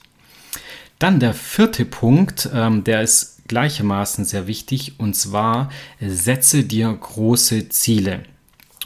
Dann 1.01 1.21
der 1.21 1.35
vierte 1.35 1.85
Punkt, 1.85 2.49
ähm, 2.53 2.85
der 2.85 3.03
ist 3.03 3.49
gleichermaßen 3.49 4.25
sehr 4.25 4.47
wichtig, 4.47 4.99
und 4.99 5.15
zwar 5.15 5.71
setze 6.01 6.65
dir 6.65 6.93
große 6.93 7.71
Ziele. 7.71 8.25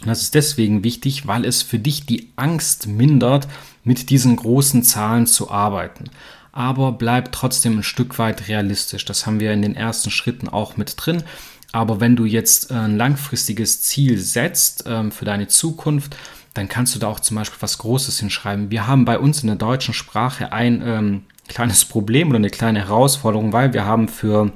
Und 0.01 0.09
das 0.09 0.22
ist 0.22 0.34
deswegen 0.34 0.82
wichtig, 0.82 1.26
weil 1.26 1.45
es 1.45 1.62
für 1.62 1.78
dich 1.78 2.07
die 2.07 2.30
Angst 2.36 2.86
mindert, 2.86 3.49
mit 3.84 4.11
diesen 4.11 4.36
großen 4.36 4.82
Zahlen 4.82 5.26
zu 5.26 5.51
arbeiten 5.51 6.11
aber 6.53 6.92
bleibt 6.92 7.34
trotzdem 7.34 7.78
ein 7.78 7.82
Stück 7.82 8.18
weit 8.18 8.48
realistisch. 8.48 9.05
Das 9.05 9.26
haben 9.26 9.40
wir 9.40 9.53
in 9.53 9.62
den 9.62 9.74
ersten 9.74 10.11
Schritten 10.11 10.48
auch 10.48 10.76
mit 10.76 10.94
drin. 10.96 11.24
Aber 11.72 12.00
wenn 12.00 12.16
du 12.16 12.26
jetzt 12.26 12.70
äh, 12.70 12.74
ein 12.74 12.98
langfristiges 12.98 13.80
Ziel 13.80 14.18
setzt 14.18 14.84
ähm, 14.86 15.11
für 15.11 15.24
deine 15.24 15.48
Zukunft, 15.48 16.14
dann 16.55 16.68
kannst 16.68 16.94
du 16.94 16.98
da 16.98 17.09
auch 17.09 17.20
zum 17.20 17.38
Beispiel 17.38 17.62
was 17.62 17.78
Großes 17.78 18.20
hinschreiben. 18.20 18.70
Wir 18.70 18.86
haben 18.86 19.07
bei 19.07 19.18
uns 19.18 19.40
in 19.40 19.46
der 19.46 19.57
deutschen 19.57 19.94
Sprache 19.94 20.53
ein 20.53 20.82
ähm, 20.84 21.22
kleines 21.48 21.86
Problem 21.86 22.28
oder 22.28 22.36
eine 22.36 22.50
kleine 22.50 22.80
Herausforderung, 22.80 23.55
weil 23.55 23.72
wir 23.72 23.86
haben 23.86 24.09
für 24.09 24.53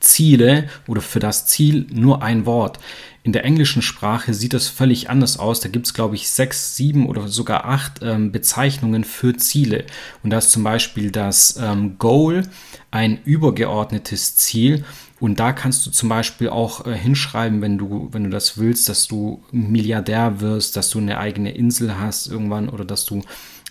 Ziele 0.00 0.68
oder 0.86 1.00
für 1.00 1.20
das 1.20 1.46
Ziel 1.46 1.86
nur 1.92 2.22
ein 2.22 2.46
Wort. 2.46 2.78
In 3.22 3.32
der 3.32 3.44
englischen 3.44 3.82
Sprache 3.82 4.32
sieht 4.32 4.54
das 4.54 4.68
völlig 4.68 5.10
anders 5.10 5.38
aus. 5.38 5.60
Da 5.60 5.68
gibt 5.68 5.86
es, 5.86 5.92
glaube 5.92 6.14
ich, 6.14 6.30
sechs, 6.30 6.74
sieben 6.74 7.06
oder 7.06 7.28
sogar 7.28 7.66
acht 7.66 8.00
ähm, 8.02 8.32
Bezeichnungen 8.32 9.04
für 9.04 9.36
Ziele. 9.36 9.84
Und 10.22 10.30
da 10.30 10.38
ist 10.38 10.50
zum 10.50 10.64
Beispiel 10.64 11.10
das 11.10 11.58
ähm, 11.60 11.98
Goal 11.98 12.44
ein 12.90 13.18
übergeordnetes 13.22 14.36
Ziel. 14.36 14.84
Und 15.20 15.38
da 15.38 15.52
kannst 15.52 15.84
du 15.84 15.90
zum 15.90 16.08
Beispiel 16.08 16.48
auch 16.48 16.86
äh, 16.86 16.96
hinschreiben, 16.96 17.60
wenn 17.60 17.76
du, 17.76 18.08
wenn 18.10 18.24
du 18.24 18.30
das 18.30 18.56
willst, 18.56 18.88
dass 18.88 19.06
du 19.06 19.42
Milliardär 19.52 20.40
wirst, 20.40 20.76
dass 20.76 20.88
du 20.88 20.98
eine 20.98 21.18
eigene 21.18 21.52
Insel 21.52 21.98
hast 21.98 22.26
irgendwann 22.26 22.70
oder 22.70 22.86
dass 22.86 23.04
du 23.04 23.22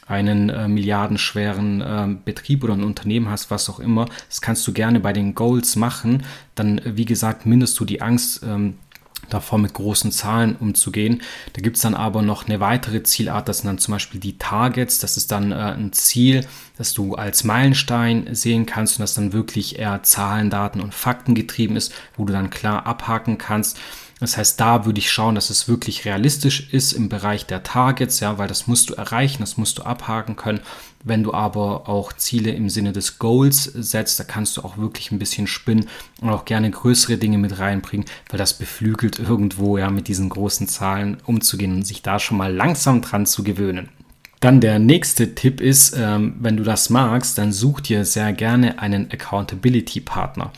einen 0.10 0.49
äh, 0.49 0.68
milliardenschweren 0.68 1.82
äh, 1.82 2.16
Betrieb 2.26 2.64
oder 2.64 2.74
ein 2.74 2.84
Unternehmen 2.84 3.30
hast, 3.30 3.51
was 3.51 3.70
auch 3.70 3.80
immer. 3.80 4.07
Das 4.28 4.41
kannst 4.41 4.68
du 4.68 4.74
gerne 4.74 4.99
bei 4.99 5.14
den 5.14 5.36
Goals 5.36 5.76
machen. 5.76 6.24
Dann, 6.55 6.80
äh, 6.80 6.97
wie 6.97 7.05
gesagt, 7.05 7.45
mindest 7.45 7.80
du 7.80 7.86
die 7.86 8.01
Angst, 8.01 8.41
ähm, 8.43 8.76
davor 9.30 9.60
mit 9.60 9.74
großen 9.74 10.12
Zahlen 10.12 10.55
umzugehen. 10.55 11.22
Da 11.53 11.62
gibt 11.62 11.76
es 11.76 11.84
dann 11.84 11.93
aber 11.93 12.24
noch 12.24 12.47
eine 12.47 12.60
weitere 12.60 13.03
Zielart, 13.03 13.47
das 13.47 13.60
sind 13.60 13.68
dann 13.68 13.78
zum 13.78 13.93
Beispiel 13.93 14.20
die 14.20 14.39
Targets. 14.39 14.97
Das 14.97 15.18
ist 15.18 15.32
dann 15.32 15.51
äh, 15.51 15.55
ein 15.55 15.93
Ziel, 15.93 16.45
das 16.78 16.93
du 16.93 17.14
als 17.16 17.43
Meilenstein 17.43 18.34
sehen 18.34 18.66
kannst 18.66 18.97
und 18.97 19.03
das 19.03 19.14
dann 19.14 19.32
wirklich 19.32 19.78
eher 19.78 20.01
Zahlen, 20.01 20.49
Daten 20.49 20.82
und 20.82 20.95
Fakten 20.95 21.36
getrieben 21.36 21.76
ist, 21.76 21.93
wo 22.18 22.26
du 22.26 22.34
dann 22.34 22.49
klar 22.49 22.88
abhaken 22.88 23.38
kannst. 23.38 23.80
Das 24.20 24.36
heißt, 24.38 24.59
da 24.59 24.86
würde 24.86 24.99
ich 24.99 25.11
schauen, 25.11 25.36
dass 25.36 25.49
es 25.49 25.67
wirklich 25.70 26.03
realistisch 26.03 26.74
ist 26.74 26.91
im 26.91 27.07
Bereich 27.07 27.45
der 27.45 27.63
Targets, 27.63 28.20
ja, 28.20 28.38
weil 28.38 28.49
das 28.49 28.67
musst 28.67 28.89
du 28.89 28.95
erreichen, 28.95 29.41
das 29.41 29.57
musst 29.57 29.78
du 29.78 29.84
abhaken 29.84 30.36
können. 30.36 30.59
Wenn 31.03 31.24
du 31.24 31.34
aber 31.34 31.88
auch 31.88 32.11
Ziele 32.11 32.51
im 32.51 32.70
Sinne 32.70 32.91
des 32.91 33.20
Goals 33.20 33.63
setzt, 33.63 34.20
da 34.20 34.26
kannst 34.26 34.57
du 34.57 34.61
auch 34.61 34.78
wirklich 34.78 35.11
ein 35.11 35.20
bisschen 35.20 35.47
spinnen 35.47 35.88
und 36.20 36.30
auch 36.30 36.43
gerne 36.43 36.70
größere 36.70 37.17
Dinge 37.17 37.38
mit 37.38 37.59
reinbringen, 37.59 38.05
weil 38.30 38.38
das 38.38 38.53
beflügelt 38.53 39.20
irgendwo, 39.20 39.78
ja, 39.78 39.89
mit 39.89 40.09
diesen 40.09 40.28
großen 40.28 40.67
Zahlen 40.67 41.17
umzugehen 41.26 41.74
und 41.74 41.88
sich 41.88 42.01
da 42.01 42.20
schon 42.20 42.38
mal 42.38 42.53
langsam 42.53 43.01
dran 43.01 43.26
zu 43.26 43.43
gewöhnen. 43.43 43.89
Dann 44.41 44.61
der 44.61 44.80
nächste 44.80 45.36
Tipp 45.36 45.59
ist, 45.61 45.95
ähm, 45.97 46.36
wenn 46.39 46.57
du 46.57 46.63
das 46.63 46.89
magst, 46.89 47.38
dann 47.38 47.51
such 47.51 47.82
dir 47.82 48.05
sehr 48.05 48.32
gerne 48.34 48.80
einen 48.80 49.11
Accountability-Partner. 49.11 50.51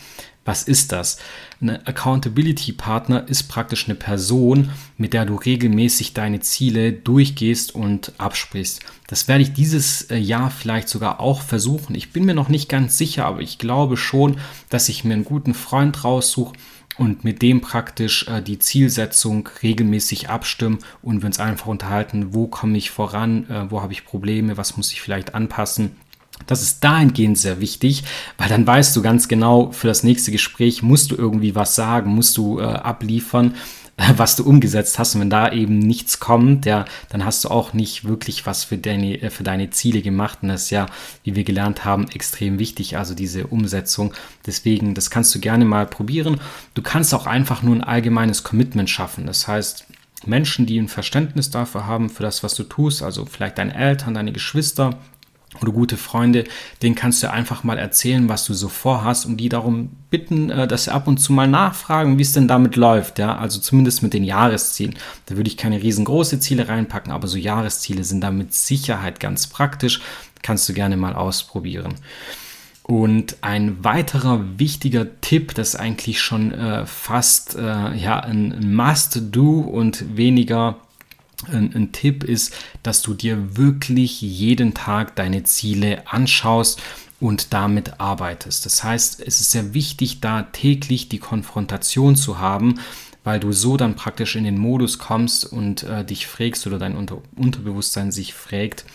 Was 0.46 0.64
ist 0.64 0.92
das? 0.92 1.18
Ein 1.62 1.86
Accountability 1.86 2.72
Partner 2.72 3.28
ist 3.28 3.44
praktisch 3.44 3.86
eine 3.86 3.94
Person, 3.94 4.72
mit 4.98 5.14
der 5.14 5.26
du 5.26 5.36
regelmäßig 5.36 6.16
deine 6.16 6.40
Ziele 6.40 6.92
durchgehst 6.92 7.76
und 7.76 8.14
absprichst. 8.18 8.80
Das 9.06 9.28
werde 9.28 9.44
ich 9.44 9.54
dieses 9.54 10.10
äh, 10.10 10.18
Jahr 10.18 10.50
vielleicht 10.50 10.90
sogar 10.90 11.20
auch 11.20 11.42
versuchen. 11.42 11.94
Ich 11.94 12.12
bin 12.12 12.26
mir 12.26 12.34
noch 12.34 12.50
nicht 12.50 12.68
ganz 12.68 12.98
sicher, 12.98 13.26
aber 13.26 13.42
ich 13.42 13.60
glaube 13.60 13.96
schon, 13.96 14.38
dass 14.70 14.90
ich 14.90 15.04
mir 15.04 15.14
einen 15.14 15.24
guten 15.24 15.54
Freund 15.54 16.04
raussuche 16.04 16.54
und 16.98 17.24
mit 17.24 17.44
dem 17.44 17.62
praktisch 17.62 18.28
äh, 18.28 18.42
die 18.42 18.58
Zielsetzung 18.58 19.48
regelmäßig 19.62 20.30
abstimmen 20.30 20.80
und 21.04 21.22
wir 21.22 21.28
uns 21.28 21.40
einfach 21.40 21.68
unterhalten, 21.68 22.34
wo 22.34 22.48
komme 22.48 22.76
ich 22.76 22.90
voran, 22.90 23.48
äh, 23.52 23.70
wo 23.70 23.84
habe 23.84 23.94
ich 23.94 24.04
Probleme, 24.04 24.58
was 24.58 24.78
muss 24.78 24.92
ich 24.92 25.02
vielleicht 25.02 25.36
anpassen 25.36 25.92
das 26.48 26.62
ist 26.62 26.84
dahingehend 26.84 27.38
sehr 27.38 27.60
wichtig, 27.60 28.04
weil 28.38 28.50
dann 28.50 28.66
weißt 28.66 28.96
du 28.96 29.02
ganz 29.02 29.28
genau, 29.28 29.72
für 29.72 29.88
das 29.88 30.04
nächste 30.04 30.32
Gespräch 30.32 30.84
musst 30.84 31.12
du 31.12 31.16
irgendwie 31.16 31.56
was 31.56 31.76
sagen, 31.76 32.14
musst 32.14 32.38
du 32.38 32.60
äh, 32.60 32.64
abliefern, 32.64 33.56
äh, 33.98 34.14
was 34.18 34.36
du 34.36 34.44
umgesetzt 34.44 35.00
hast. 35.00 35.16
Und 35.16 35.22
wenn 35.22 35.30
da 35.30 35.52
eben 35.52 35.80
nichts 35.80 36.20
kommt, 36.20 36.66
ja, 36.66 36.86
dann 37.10 37.26
hast 37.26 37.44
du 37.44 37.50
auch 37.50 37.74
nicht 37.74 38.06
wirklich 38.06 38.46
was 38.46 38.64
für 38.64 38.78
deine, 38.78 39.22
äh, 39.22 39.30
für 39.30 39.44
deine 39.44 39.70
Ziele 39.70 40.02
gemacht. 40.02 40.40
Und 40.42 40.50
das 40.50 40.64
ist 40.64 40.70
ja, 40.72 40.88
wie 41.24 41.36
wir 41.36 41.44
gelernt 41.44 41.86
haben, 41.86 42.08
extrem 42.10 42.60
wichtig, 42.60 42.98
also 42.98 43.14
diese 43.14 43.48
Umsetzung. 43.48 44.14
Deswegen, 44.46 44.94
das 44.94 45.10
kannst 45.10 45.34
du 45.36 45.40
gerne 45.40 45.66
mal 45.66 45.86
probieren. 45.86 46.40
Du 46.74 46.82
kannst 46.82 47.14
auch 47.14 47.28
einfach 47.28 47.62
nur 47.62 47.76
ein 47.76 47.84
allgemeines 47.84 48.44
Commitment 48.44 48.90
schaffen. 48.90 49.26
Das 49.26 49.48
heißt, 49.48 49.86
Menschen, 50.26 50.66
die 50.66 50.80
ein 50.80 50.88
Verständnis 50.88 51.50
dafür 51.50 51.88
haben, 51.88 52.10
für 52.10 52.24
das, 52.24 52.44
was 52.44 52.54
du 52.54 52.64
tust, 52.64 53.02
also 53.02 53.26
vielleicht 53.26 53.58
deine 53.58 53.74
Eltern, 53.74 54.14
deine 54.14 54.32
Geschwister, 54.32 55.00
oder 55.60 55.72
gute 55.72 55.98
Freunde, 55.98 56.46
denen 56.82 56.96
kannst 56.96 57.22
du 57.22 57.30
einfach 57.30 57.64
mal 57.64 57.78
erzählen, 57.78 58.30
was 58.30 58.46
du 58.46 58.54
so 58.54 58.70
vorhast 58.70 59.26
und 59.26 59.38
die 59.38 59.50
darum 59.50 59.90
bitten, 60.10 60.50
äh, 60.50 60.68
dass 60.68 60.86
sie 60.86 60.94
ab 60.94 61.08
und 61.08 61.18
zu 61.18 61.34
mal 61.34 61.48
nachfragen, 61.48 62.18
wie 62.18 62.22
es 62.22 62.34
denn 62.34 62.48
damit 62.48 62.76
läuft. 62.76 63.20
Ja, 63.20 63.38
also 63.38 63.60
zumindest 63.60 64.02
mit 64.02 64.14
den 64.14 64.24
Jahreszielen. 64.24 64.96
Da 65.26 65.36
würde 65.36 65.50
ich 65.50 65.58
keine 65.58 65.82
riesengroße 65.82 66.40
Ziele 66.40 66.70
reinpacken, 66.70 67.12
aber 67.12 67.28
so 67.28 67.38
Jahresziele 67.38 68.04
sind 68.04 68.22
da 68.22 68.32
mit 68.32 68.54
Sicherheit 68.54 69.20
ganz 69.20 69.48
praktisch. 69.48 70.02
Kannst 70.42 70.68
du 70.70 70.74
gerne 70.74 70.98
mal 70.98 71.14
ausprobieren. 71.14 71.96
Und 72.84 73.38
ein 73.42 73.84
weiterer 73.84 74.44
wichtiger 74.58 75.22
Tipp, 75.22 75.54
das 75.54 75.70
ist 75.70 75.76
eigentlich 75.76 76.20
schon 76.20 76.52
äh, 76.52 76.86
fast 76.86 77.56
äh, 77.56 77.96
ja, 77.96 78.20
ein 78.20 78.74
Must-Do 78.74 79.60
und 79.60 80.18
weniger 80.18 80.78
ein, 81.52 81.74
ein, 81.76 81.92
Tipp 81.92 82.24
ist, 82.24 82.54
dass 82.84 83.02
du 83.02 83.14
dir 83.14 83.58
wirklich 83.58 84.22
jeden 84.22 84.74
Tag 84.74 85.16
deine 85.16 85.44
Ziele 85.44 86.04
anschaust 86.08 86.82
und 87.20 87.54
damit 87.54 88.00
arbeitest. 88.00 88.66
Das 88.66 88.84
heißt, 88.84 89.22
es 89.22 89.42
ist 89.42 89.52
sehr 89.52 89.74
wichtig, 89.74 90.22
da 90.22 90.44
täglich 90.44 91.10
die 91.10 91.20
Konfrontation 91.20 92.16
zu 92.16 92.40
haben, 92.40 92.80
weil 93.24 93.40
du 93.40 93.52
so 93.52 93.78
dann 93.78 93.96
praktisch 93.96 94.36
in 94.36 94.44
den 94.44 94.58
Modus 94.58 94.98
kommst 94.98 95.46
und 95.46 95.84
äh, 95.84 96.04
dich 96.04 96.26
fragst 96.26 96.66
oder 96.66 96.80
dein 96.80 96.98
Unter 96.98 97.22
Unterbewusstsein 97.36 98.12
sich 98.12 98.34
fragt, 98.34 98.86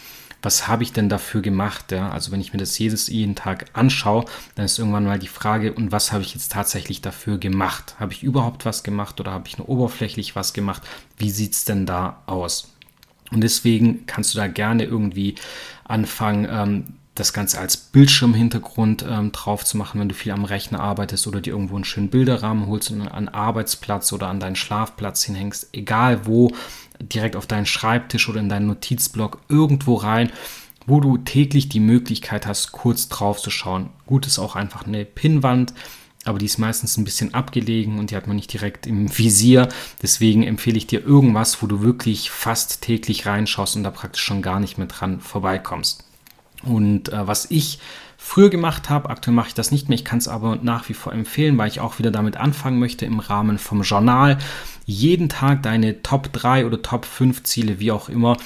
was 0.42 0.68
habe 0.68 0.82
ich 0.82 0.92
denn 0.92 1.08
dafür 1.08 1.42
gemacht? 1.42 1.92
Ja? 1.92 2.10
Also 2.10 2.32
wenn 2.32 2.40
ich 2.40 2.52
mir 2.52 2.58
das 2.58 2.78
jedes, 2.78 3.08
jeden 3.08 3.34
Tag 3.34 3.66
anschaue, 3.72 4.24
dann 4.54 4.64
ist 4.64 4.78
irgendwann 4.78 5.04
mal 5.04 5.18
die 5.18 5.28
Frage, 5.28 5.72
und 5.72 5.92
was 5.92 6.12
habe 6.12 6.22
ich 6.22 6.34
jetzt 6.34 6.52
tatsächlich 6.52 7.00
dafür 7.00 7.38
gemacht? 7.38 7.96
Habe 7.98 8.12
ich 8.12 8.22
überhaupt 8.22 8.64
was 8.64 8.82
gemacht 8.82 9.20
oder 9.20 9.32
habe 9.32 9.48
ich 9.48 9.58
nur 9.58 9.68
oberflächlich 9.68 10.36
was 10.36 10.52
gemacht? 10.52 10.82
Wie 11.18 11.30
sieht 11.30 11.52
es 11.52 11.64
denn 11.64 11.86
da 11.86 12.22
aus? 12.26 12.72
Und 13.32 13.40
deswegen 13.40 14.06
kannst 14.06 14.34
du 14.34 14.38
da 14.38 14.46
gerne 14.46 14.84
irgendwie 14.84 15.34
anfangen, 15.84 16.46
ähm, 16.50 16.84
das 17.18 17.32
Ganze 17.32 17.58
als 17.58 17.76
Bildschirmhintergrund 17.76 19.04
ähm, 19.08 19.32
drauf 19.32 19.64
zu 19.64 19.76
machen, 19.76 20.00
wenn 20.00 20.08
du 20.08 20.14
viel 20.14 20.32
am 20.32 20.44
Rechner 20.44 20.80
arbeitest 20.80 21.26
oder 21.26 21.40
dir 21.40 21.54
irgendwo 21.54 21.74
einen 21.74 21.84
schönen 21.84 22.10
Bilderrahmen 22.10 22.66
holst 22.66 22.90
und 22.90 23.08
an 23.08 23.28
Arbeitsplatz 23.28 24.12
oder 24.12 24.28
an 24.28 24.38
deinen 24.38 24.56
Schlafplatz 24.56 25.24
hinhängst, 25.24 25.70
egal 25.72 26.26
wo, 26.26 26.52
direkt 27.00 27.36
auf 27.36 27.46
deinen 27.46 27.66
Schreibtisch 27.66 28.28
oder 28.28 28.40
in 28.40 28.48
deinen 28.48 28.66
Notizblock 28.66 29.38
irgendwo 29.48 29.94
rein, 29.94 30.30
wo 30.86 31.00
du 31.00 31.18
täglich 31.18 31.68
die 31.68 31.80
Möglichkeit 31.80 32.46
hast, 32.46 32.72
kurz 32.72 33.08
drauf 33.08 33.40
zu 33.40 33.50
schauen. 33.50 33.90
Gut 34.06 34.26
ist 34.26 34.38
auch 34.38 34.56
einfach 34.56 34.86
eine 34.86 35.04
Pinnwand, 35.04 35.74
aber 36.24 36.38
die 36.38 36.46
ist 36.46 36.58
meistens 36.58 36.96
ein 36.96 37.04
bisschen 37.04 37.34
abgelegen 37.34 37.98
und 37.98 38.10
die 38.10 38.16
hat 38.16 38.26
man 38.26 38.36
nicht 38.36 38.52
direkt 38.52 38.86
im 38.86 39.16
Visier. 39.16 39.68
Deswegen 40.02 40.42
empfehle 40.42 40.76
ich 40.76 40.86
dir 40.86 41.04
irgendwas, 41.04 41.62
wo 41.62 41.66
du 41.66 41.82
wirklich 41.82 42.30
fast 42.30 42.82
täglich 42.82 43.26
reinschaust 43.26 43.76
und 43.76 43.82
da 43.82 43.90
praktisch 43.90 44.22
schon 44.22 44.42
gar 44.42 44.60
nicht 44.60 44.78
mehr 44.78 44.88
dran 44.88 45.20
vorbeikommst. 45.20 46.04
Und 46.62 47.12
äh, 47.12 47.26
was 47.26 47.50
ich 47.50 47.78
früher 48.16 48.50
gemacht 48.50 48.90
habe, 48.90 49.10
aktuell 49.10 49.34
mache 49.34 49.48
ich 49.48 49.54
das 49.54 49.70
nicht 49.70 49.88
mehr, 49.88 49.96
ich 49.96 50.04
kann 50.04 50.18
es 50.18 50.26
aber 50.26 50.56
nach 50.56 50.88
wie 50.88 50.94
vor 50.94 51.12
empfehlen, 51.12 51.58
weil 51.58 51.68
ich 51.68 51.80
auch 51.80 51.98
wieder 51.98 52.10
damit 52.10 52.36
anfangen 52.36 52.78
möchte 52.78 53.06
im 53.06 53.20
Rahmen 53.20 53.58
vom 53.58 53.82
Journal 53.82 54.38
jeden 54.86 55.28
Tag 55.28 55.64
deine 55.64 56.02
Top 56.02 56.32
3 56.32 56.64
oder 56.64 56.80
Top 56.80 57.04
5 57.04 57.42
Ziele, 57.42 57.80
wie 57.80 57.92
auch 57.92 58.08
immer, 58.08 58.36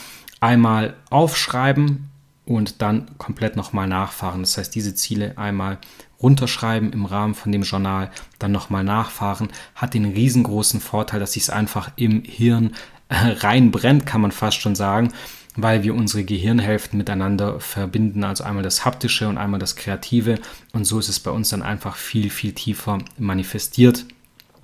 einmal 0.41 0.95
aufschreiben 1.11 2.11
und 2.47 2.82
dann 2.82 3.07
komplett 3.18 3.57
nochmal 3.57 3.86
nachfahren. 3.86 4.41
Das 4.41 4.57
heißt, 4.57 4.74
diese 4.74 4.95
Ziele 4.95 5.36
einmal 5.38 5.78
runterschreiben 6.20 6.93
im 6.93 7.05
Rahmen 7.05 7.34
von 7.34 7.53
dem 7.53 7.62
Journal, 7.62 8.11
dann 8.38 8.53
nochmal 8.53 8.84
nachfahren, 8.84 9.49
hat 9.74 9.95
den 9.95 10.07
riesengroßen 10.07 10.80
Vorteil, 10.80 11.20
dass 11.20 11.32
sich 11.32 11.45
es 11.45 11.51
einfach 11.51 11.93
im 11.97 12.22
Hirn 12.24 12.72
äh, 13.09 13.14
reinbrennt, 13.14 14.07
kann 14.07 14.22
man 14.22 14.32
fast 14.32 14.61
schon 14.61 14.74
sagen, 14.74 15.12
weil 15.57 15.82
wir 15.82 15.95
unsere 15.95 16.24
Gehirnhälften 16.24 16.97
miteinander 16.97 17.61
verbinden, 17.61 18.24
also 18.24 18.45
einmal 18.45 18.62
das 18.62 18.84
haptische 18.84 19.28
und 19.28 19.36
einmal 19.36 19.61
das 19.61 19.76
kreative. 19.76 20.38
Und 20.72 20.84
so 20.84 20.99
ist 20.99 21.09
es 21.09 21.20
bei 21.20 21.30
uns 21.30 21.51
dann 21.51 21.62
einfach 21.62 21.97
viel, 21.97 22.30
viel 22.30 22.53
tiefer 22.53 22.99
manifestiert 23.18 24.07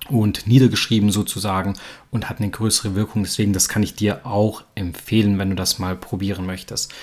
und 0.09 0.47
niedergeschrieben 0.47 1.11
sozusagen 1.11 1.75
und 2.11 2.29
hat 2.29 2.39
eine 2.39 2.49
größere 2.49 2.95
Wirkung. 2.95 3.23
Deswegen, 3.23 3.53
das 3.53 3.69
kann 3.69 3.83
ich 3.83 3.95
dir 3.95 4.25
auch 4.25 4.63
empfehlen, 4.75 5.39
wenn 5.39 5.49
du 5.49 5.55
das 5.55 5.79
mal 5.79 5.95
probieren 5.95 6.45
möchtest. 6.45 6.93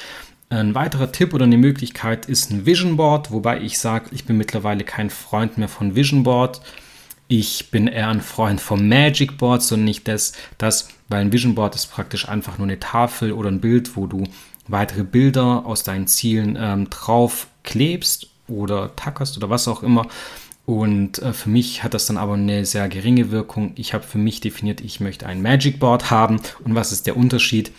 Ein 0.51 0.75
weiterer 0.75 1.11
Tipp 1.11 1.35
oder 1.35 1.45
eine 1.45 1.57
Möglichkeit 1.57 2.27
ist 2.27 2.51
ein 2.51 2.67
Vision 2.67 2.97
Board, 2.97 3.31
wobei 3.31 3.61
ich 3.61 3.79
sage, 3.79 4.11
ich 4.13 4.25
bin 4.25 4.37
mittlerweile 4.37 4.85
kein 4.85 5.11
Freund 5.11 5.59
mehr 5.59 5.69
von 5.69 5.97
Vision 5.97 6.23
Board. 6.23 6.61
Ich 7.27 7.71
bin 7.71 7.87
eher 7.87 8.09
ein 8.09 8.21
Freund 8.21 8.61
vom 8.61 8.87
Magic 8.87 9.39
Board, 9.39 9.63
sondern 9.63 9.87
nicht 9.87 10.07
das, 10.07 10.35
das, 10.59 10.89
weil 11.09 11.23
ein 11.23 11.33
Vision 11.33 11.55
Board 11.55 11.75
ist 11.75 11.87
praktisch 11.87 12.29
einfach 12.29 12.59
nur 12.59 12.67
eine 12.67 12.79
Tafel 12.79 13.33
oder 13.33 13.51
ein 13.51 13.61
Bild, 13.61 13.97
wo 13.97 14.07
du 14.07 14.25
weitere 14.69 15.03
Bilder 15.03 15.65
aus 15.67 15.83
deinen 15.83 16.07
Zielen 16.07 16.57
ähm, 16.61 16.91
drauf 16.91 17.49
klebst 17.63 18.29
oder 18.47 18.95
tackerst 18.95 19.37
oder 19.37 19.51
was 19.51 19.69
auch 19.69 19.83
immer. 19.83 20.07
Und 20.67 21.19
äh, 21.21 21.33
für 21.33 21.51
mich 21.51 21.83
hat 21.83 21.95
das 21.95 22.07
dann 22.07 22.17
aber 22.17 22.35
eine 22.35 22.65
sehr 22.65 22.89
geringe 22.89 23.31
Wirkung. 23.31 23.73
Ich 23.77 23.93
habe 23.93 24.05
für 24.05 24.19
mich 24.19 24.41
definiert, 24.41 24.81
ich 24.81 25.01
möchte 25.01 25.27
ein 25.27 25.43
Magic 25.43 25.79
Board 25.79 26.11
haben. 26.11 26.41
Und 26.65 26.75
was 26.75 26.93
ist 26.93 27.07
der 27.07 27.17
Unterschied? 27.17 27.73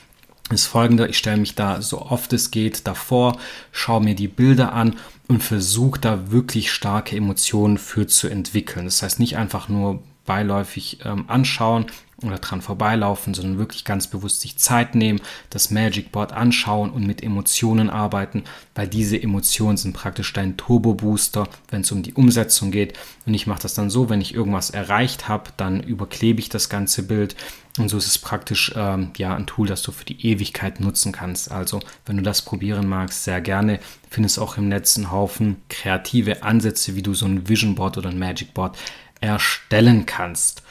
ist 0.51 0.67
folgender, 0.67 1.09
ich 1.09 1.17
stelle 1.17 1.37
mich 1.37 1.55
da 1.55 1.81
so 1.81 2.03
oft 2.03 2.31
es 2.31 2.51
geht 2.51 2.85
davor, 2.85 3.39
schaue 3.71 4.03
mir 4.03 4.13
die 4.13 4.27
Bilder 4.27 4.73
an 4.73 4.95
und 5.27 5.41
versuche 5.41 5.99
da 5.99 6.31
wirklich 6.31 6.71
starke 6.71 7.15
Emotionen 7.15 7.79
für 7.79 8.05
zu 8.05 8.27
entwickeln. 8.27 8.85
Das 8.85 9.01
heißt 9.01 9.19
nicht 9.19 9.37
einfach 9.37 9.69
nur 9.69 10.03
beiläufig 10.25 10.99
ähm, 11.03 11.25
anschauen 11.27 11.87
oder 12.23 12.37
dran 12.37 12.61
vorbeilaufen, 12.61 13.33
sondern 13.33 13.57
wirklich 13.57 13.83
ganz 13.83 14.07
bewusst 14.07 14.41
sich 14.41 14.57
Zeit 14.57 14.95
nehmen, 14.95 15.19
das 15.49 15.69
Magic 15.69 16.11
Board 16.11 16.31
anschauen 16.31 16.89
und 16.89 17.05
mit 17.05 17.21
Emotionen 17.21 17.89
arbeiten, 17.89 18.43
weil 18.73 18.87
diese 18.87 19.21
Emotionen 19.21 19.77
sind 19.77 19.93
praktisch 19.93 20.31
dein 20.31 20.55
Turbo 20.55 20.93
Booster, 20.93 21.47
wenn 21.69 21.81
es 21.81 21.91
um 21.91 22.03
die 22.03 22.13
Umsetzung 22.13 22.71
geht. 22.71 22.93
Und 23.25 23.33
ich 23.33 23.47
mache 23.47 23.61
das 23.61 23.73
dann 23.73 23.89
so, 23.89 24.09
wenn 24.09 24.21
ich 24.21 24.33
irgendwas 24.33 24.69
erreicht 24.69 25.27
habe, 25.27 25.51
dann 25.57 25.81
überklebe 25.81 26.39
ich 26.39 26.47
das 26.47 26.69
ganze 26.69 27.03
Bild. 27.03 27.35
Und 27.77 27.89
so 27.89 27.97
ist 27.97 28.07
es 28.07 28.17
praktisch 28.17 28.71
ähm, 28.77 29.11
ja 29.17 29.35
ein 29.35 29.47
Tool, 29.47 29.67
das 29.67 29.81
du 29.81 29.91
für 29.91 30.05
die 30.05 30.25
Ewigkeit 30.25 30.79
nutzen 30.79 31.11
kannst. 31.11 31.51
Also, 31.51 31.81
wenn 32.05 32.15
du 32.15 32.23
das 32.23 32.41
probieren 32.41 32.87
magst, 32.87 33.25
sehr 33.25 33.41
gerne. 33.41 33.79
Findest 34.09 34.39
auch 34.39 34.57
im 34.57 34.69
Netz 34.69 34.95
einen 34.95 35.11
Haufen 35.11 35.57
kreative 35.67 36.43
Ansätze, 36.43 36.95
wie 36.95 37.01
du 37.01 37.13
so 37.13 37.25
ein 37.25 37.49
Vision 37.49 37.75
Board 37.75 37.97
oder 37.97 38.09
ein 38.09 38.19
Magic 38.19 38.53
Board 38.53 38.77
erstellen 39.19 40.05
kannst. 40.05 40.61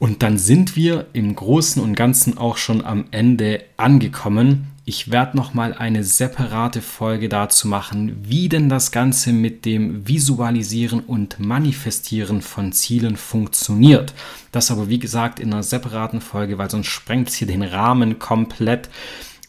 Und 0.00 0.22
dann 0.22 0.38
sind 0.38 0.76
wir 0.76 1.08
im 1.12 1.36
Großen 1.36 1.80
und 1.82 1.94
Ganzen 1.94 2.38
auch 2.38 2.56
schon 2.56 2.82
am 2.82 3.04
Ende 3.10 3.62
angekommen. 3.76 4.68
Ich 4.86 5.10
werde 5.10 5.36
noch 5.36 5.52
mal 5.52 5.74
eine 5.74 6.04
separate 6.04 6.80
Folge 6.80 7.28
dazu 7.28 7.68
machen, 7.68 8.16
wie 8.22 8.48
denn 8.48 8.70
das 8.70 8.92
Ganze 8.92 9.34
mit 9.34 9.66
dem 9.66 10.08
Visualisieren 10.08 11.00
und 11.00 11.38
Manifestieren 11.38 12.40
von 12.40 12.72
Zielen 12.72 13.18
funktioniert. 13.18 14.14
Das 14.52 14.70
aber 14.70 14.88
wie 14.88 14.98
gesagt 14.98 15.38
in 15.38 15.52
einer 15.52 15.62
separaten 15.62 16.22
Folge, 16.22 16.56
weil 16.56 16.70
sonst 16.70 16.88
sprengt 16.88 17.28
es 17.28 17.34
hier 17.34 17.46
den 17.46 17.62
Rahmen 17.62 18.18
komplett. 18.18 18.88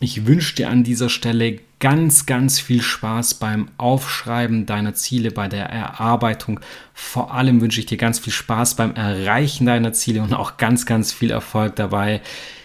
Ich 0.03 0.25
wünsche 0.25 0.55
dir 0.55 0.71
an 0.71 0.83
dieser 0.83 1.09
Stelle 1.09 1.59
ganz, 1.79 2.25
ganz 2.25 2.59
viel 2.59 2.81
Spaß 2.81 3.35
beim 3.35 3.69
Aufschreiben 3.77 4.65
deiner 4.65 4.95
Ziele, 4.95 5.29
bei 5.29 5.47
der 5.47 5.67
Erarbeitung. 5.67 6.59
Vor 6.91 7.35
allem 7.35 7.61
wünsche 7.61 7.79
ich 7.79 7.85
dir 7.85 7.99
ganz 7.99 8.17
viel 8.17 8.33
Spaß 8.33 8.75
beim 8.75 8.95
Erreichen 8.95 9.67
deiner 9.67 9.93
Ziele 9.93 10.23
und 10.23 10.33
auch 10.33 10.57
ganz, 10.57 10.87
ganz 10.87 11.13
viel 11.13 11.29
Erfolg 11.29 11.75
dabei. 11.75 12.21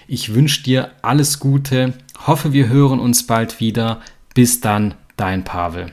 Ich 0.08 0.32
wünsche 0.32 0.62
dir 0.62 0.92
alles 1.02 1.38
Gute, 1.38 1.92
hoffe, 2.26 2.54
wir 2.54 2.68
hören 2.68 3.00
uns 3.00 3.26
bald 3.26 3.60
wieder. 3.60 4.00
Bis 4.32 4.62
dann, 4.62 4.94
dein 5.18 5.44
Pavel. 5.44 5.92